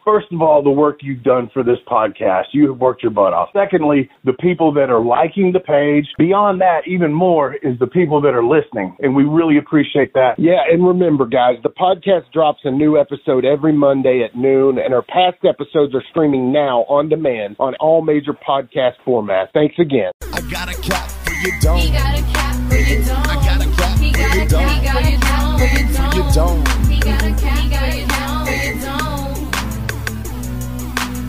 first 0.03 0.27
of 0.31 0.41
all, 0.41 0.63
the 0.63 0.69
work 0.69 0.99
you've 1.01 1.23
done 1.23 1.49
for 1.53 1.63
this 1.63 1.77
podcast. 1.87 2.45
You 2.53 2.69
have 2.69 2.79
worked 2.79 3.03
your 3.03 3.11
butt 3.11 3.33
off. 3.33 3.49
Secondly, 3.53 4.09
the 4.25 4.33
people 4.33 4.73
that 4.73 4.89
are 4.89 5.03
liking 5.03 5.51
the 5.51 5.59
page. 5.59 6.05
Beyond 6.17 6.61
that, 6.61 6.81
even 6.87 7.13
more 7.13 7.55
is 7.55 7.77
the 7.79 7.87
people 7.87 8.21
that 8.21 8.33
are 8.33 8.43
listening, 8.43 8.95
and 8.99 9.15
we 9.15 9.23
really 9.23 9.57
appreciate 9.57 10.13
that. 10.13 10.35
Yeah, 10.37 10.61
and 10.71 10.85
remember, 10.85 11.25
guys, 11.25 11.55
the 11.63 11.69
podcast 11.69 12.31
drops 12.33 12.59
a 12.63 12.71
new 12.71 12.99
episode 12.99 13.45
every 13.45 13.73
Monday 13.73 14.23
at 14.23 14.35
noon, 14.35 14.77
and 14.79 14.93
our 14.93 15.03
past 15.03 15.43
episodes 15.43 15.93
are 15.95 16.03
streaming 16.09 16.51
now 16.51 16.81
on 16.89 17.09
demand 17.09 17.55
on 17.59 17.75
all 17.75 18.01
major 18.01 18.33
podcast 18.33 18.93
formats. 19.05 19.47
Thanks 19.53 19.75
again. 19.79 20.11
I 20.33 20.41
got 20.41 20.69
a 20.69 20.81
cap 20.81 21.09
for 21.09 21.33
your 21.33 21.59
dome. 21.59 21.79
He 21.79 21.91
got 21.91 22.17
a 22.17 22.23
cap 22.33 22.69
for 22.69 22.75
your 22.75 23.03
dome. 23.03 23.23
I 23.25 23.35
got 23.35 23.61
a 23.61 23.69
cap 23.75 23.99
he 23.99 24.13
for 24.13 24.37
your 24.37 24.47
dome. 24.47 24.69
He 24.69 24.81
got 24.81 25.01
a 25.01 25.17
cap 25.19 25.59
for 25.59 26.17
your 26.17 26.31
dome. 26.31 26.65
He 26.89 26.99
got 26.99 27.23
a 27.23 27.31
cap 27.31 27.89
for 27.91 27.97
your 27.97 28.07
dome. 28.07 28.10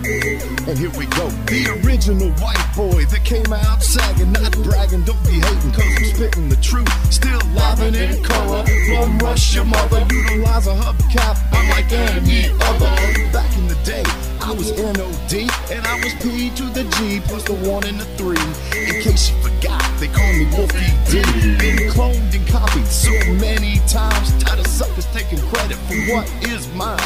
And 0.04 0.78
here 0.78 0.90
we 0.98 1.06
go. 1.06 1.28
The 1.46 1.80
original 1.84 2.30
white 2.42 2.72
boy 2.74 3.04
that 3.06 3.24
came 3.24 3.52
out 3.52 3.82
sagging, 3.82 4.32
not 4.32 4.52
bragging, 4.64 5.04
don't 5.04 5.22
be 5.24 5.38
hating, 5.38 5.72
cause 5.72 5.84
I'm 5.96 6.04
spitting 6.04 6.48
the 6.48 6.56
truth. 6.56 6.90
Still 7.12 7.40
livin' 7.54 7.94
in 7.94 8.22
color. 8.24 8.64
From 8.88 9.18
rush 9.18 9.54
your 9.54 9.64
mother, 9.64 10.04
utilize 10.10 10.66
a 10.66 10.74
hubcap, 10.74 11.38
unlike 11.52 11.92
any 11.92 12.50
other. 12.50 12.90
Back 13.32 13.56
in 13.56 13.68
the 13.68 13.78
day, 13.84 14.02
I 14.42 14.50
was 14.50 14.74
NOD, 14.74 15.32
and 15.70 15.86
I 15.86 15.94
was 16.02 16.14
P 16.18 16.50
to 16.58 16.64
the 16.74 16.82
G, 16.98 17.20
plus 17.30 17.44
the 17.44 17.54
one 17.62 17.86
and 17.86 17.98
the 17.98 18.04
three. 18.18 18.42
In 18.74 19.00
case 19.00 19.30
you 19.30 19.36
forgot, 19.38 19.80
they 20.00 20.08
call 20.08 20.32
me 20.34 20.50
Wolfie 20.50 20.90
D. 21.06 21.22
Been 21.62 21.78
cloned 21.94 22.34
and 22.34 22.46
copied 22.48 22.86
so 22.86 23.14
many 23.38 23.78
times, 23.86 24.34
tired 24.42 24.58
of 24.58 24.66
suckers 24.66 25.06
taking 25.14 25.38
credit 25.46 25.78
for 25.86 25.94
what 26.10 26.26
is 26.42 26.66
mine. 26.74 26.98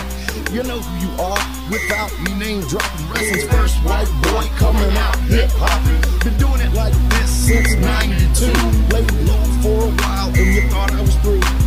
You 0.51 0.63
know 0.63 0.81
who 0.81 0.93
you 1.05 1.13
are 1.21 1.45
without 1.69 2.09
me 2.25 2.33
name 2.41 2.61
dropping. 2.73 3.05
Wrestling's 3.13 3.45
first 3.53 3.77
white 3.85 4.09
boy 4.33 4.49
coming 4.57 4.97
out 4.97 5.17
hip 5.29 5.51
hop. 5.61 5.77
Been 6.25 6.39
doing 6.39 6.61
it 6.65 6.73
like 6.73 6.95
this 7.21 7.29
since 7.29 7.75
92. 7.77 8.49
Laid 8.97 9.13
low 9.29 9.45
for 9.61 9.85
a 9.85 9.93
while 9.93 10.29
and 10.33 10.55
you 10.57 10.65
thought 10.71 10.91
I 10.91 11.01
was 11.03 11.15
through. 11.21 11.66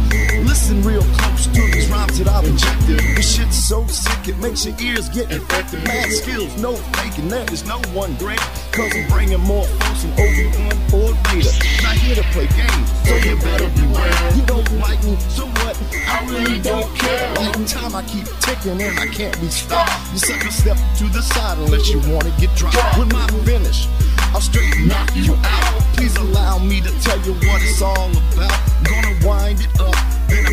Listen 0.60 0.84
real 0.84 1.02
close 1.16 1.48
to 1.48 1.62
these 1.72 1.88
rhymes 1.88 2.20
that 2.20 2.28
I've 2.28 2.44
injected. 2.44 3.00
This 3.16 3.34
shit's 3.34 3.56
so 3.56 3.88
sick 3.88 4.28
it 4.28 4.38
makes 4.40 4.66
your 4.66 4.76
ears 4.82 5.08
get 5.08 5.32
infected. 5.32 5.82
Mad 5.86 6.12
skills, 6.12 6.52
no 6.62 6.76
faking, 7.00 7.30
there 7.30 7.48
is 7.48 7.66
no 7.66 7.80
one 7.96 8.14
great. 8.20 8.44
Cause 8.76 8.92
I'm 8.92 9.08
bringing 9.08 9.40
more 9.40 9.64
folks 9.64 10.04
than 10.04 10.12
Obi-Wan 10.20 10.76
or 10.92 11.16
Vader. 11.32 11.56
Not 11.80 11.96
here 11.96 12.20
to 12.20 12.28
play 12.36 12.52
games, 12.60 12.88
so 13.08 13.16
you 13.24 13.40
better 13.40 13.72
beware. 13.80 14.12
You 14.36 14.44
don't 14.44 14.68
like 14.84 15.00
me, 15.08 15.16
so 15.32 15.48
what? 15.64 15.80
I 15.96 16.28
really 16.28 16.60
don't 16.60 16.92
care. 17.00 17.34
Like 17.40 17.56
time 17.64 17.96
I 17.96 18.04
keep 18.04 18.28
ticking 18.44 18.84
and 18.84 19.00
I 19.00 19.08
can't 19.08 19.40
be 19.40 19.48
stopped. 19.48 19.96
You 20.12 20.20
sucker 20.20 20.52
step 20.52 20.76
to 21.00 21.08
the 21.08 21.24
side 21.24 21.58
unless 21.58 21.88
you 21.88 22.04
wanna 22.12 22.36
get 22.36 22.52
dropped. 22.60 23.00
With 23.00 23.14
my 23.14 23.26
finish, 23.48 23.88
I'll 24.36 24.44
straight 24.44 24.76
knock 24.84 25.08
you 25.16 25.40
out. 25.40 25.80
Please 25.96 26.18
allow 26.18 26.60
me 26.60 26.82
to 26.82 26.92
tell 27.00 27.18
you 27.24 27.32
what 27.48 27.64
it's 27.64 27.82
all 27.82 28.12
about. 28.36 28.60
Gonna 28.84 29.16
wind 29.24 29.62
it 29.62 29.80
up, 29.80 29.96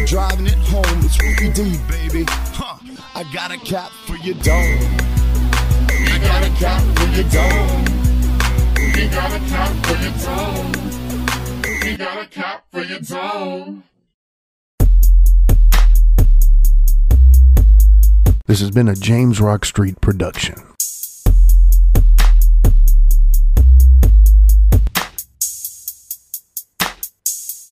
driving 0.05 0.47
it 0.47 0.59
home. 0.69 0.85
It's 1.05 1.17
baby. 1.89 2.25
Huh. 2.29 2.77
I 3.15 3.25
got 3.33 3.51
a 3.53 3.59
cap 3.59 3.91
for 4.07 4.17
your 4.17 4.35
dome. 4.37 4.81
Got 6.27 6.45
a 6.45 6.51
cap 6.57 6.83
for 6.99 7.07
your 7.15 7.29
dome. 7.31 7.85
We 8.95 9.09
got 9.09 9.33
a 9.33 9.39
cap 9.49 9.87
for 9.87 9.97
your 10.03 10.13
dome. 10.25 10.73
We 11.83 11.97
got 11.97 12.23
a 12.23 12.27
cap 12.27 12.65
for 12.73 12.83
your 12.83 12.99
dome. 12.99 13.85
This 18.47 18.61
has 18.61 18.71
been 18.71 18.89
a 18.89 18.95
James 18.95 19.41
Rock 19.41 19.65
Street 19.65 20.01
production. 20.01 20.76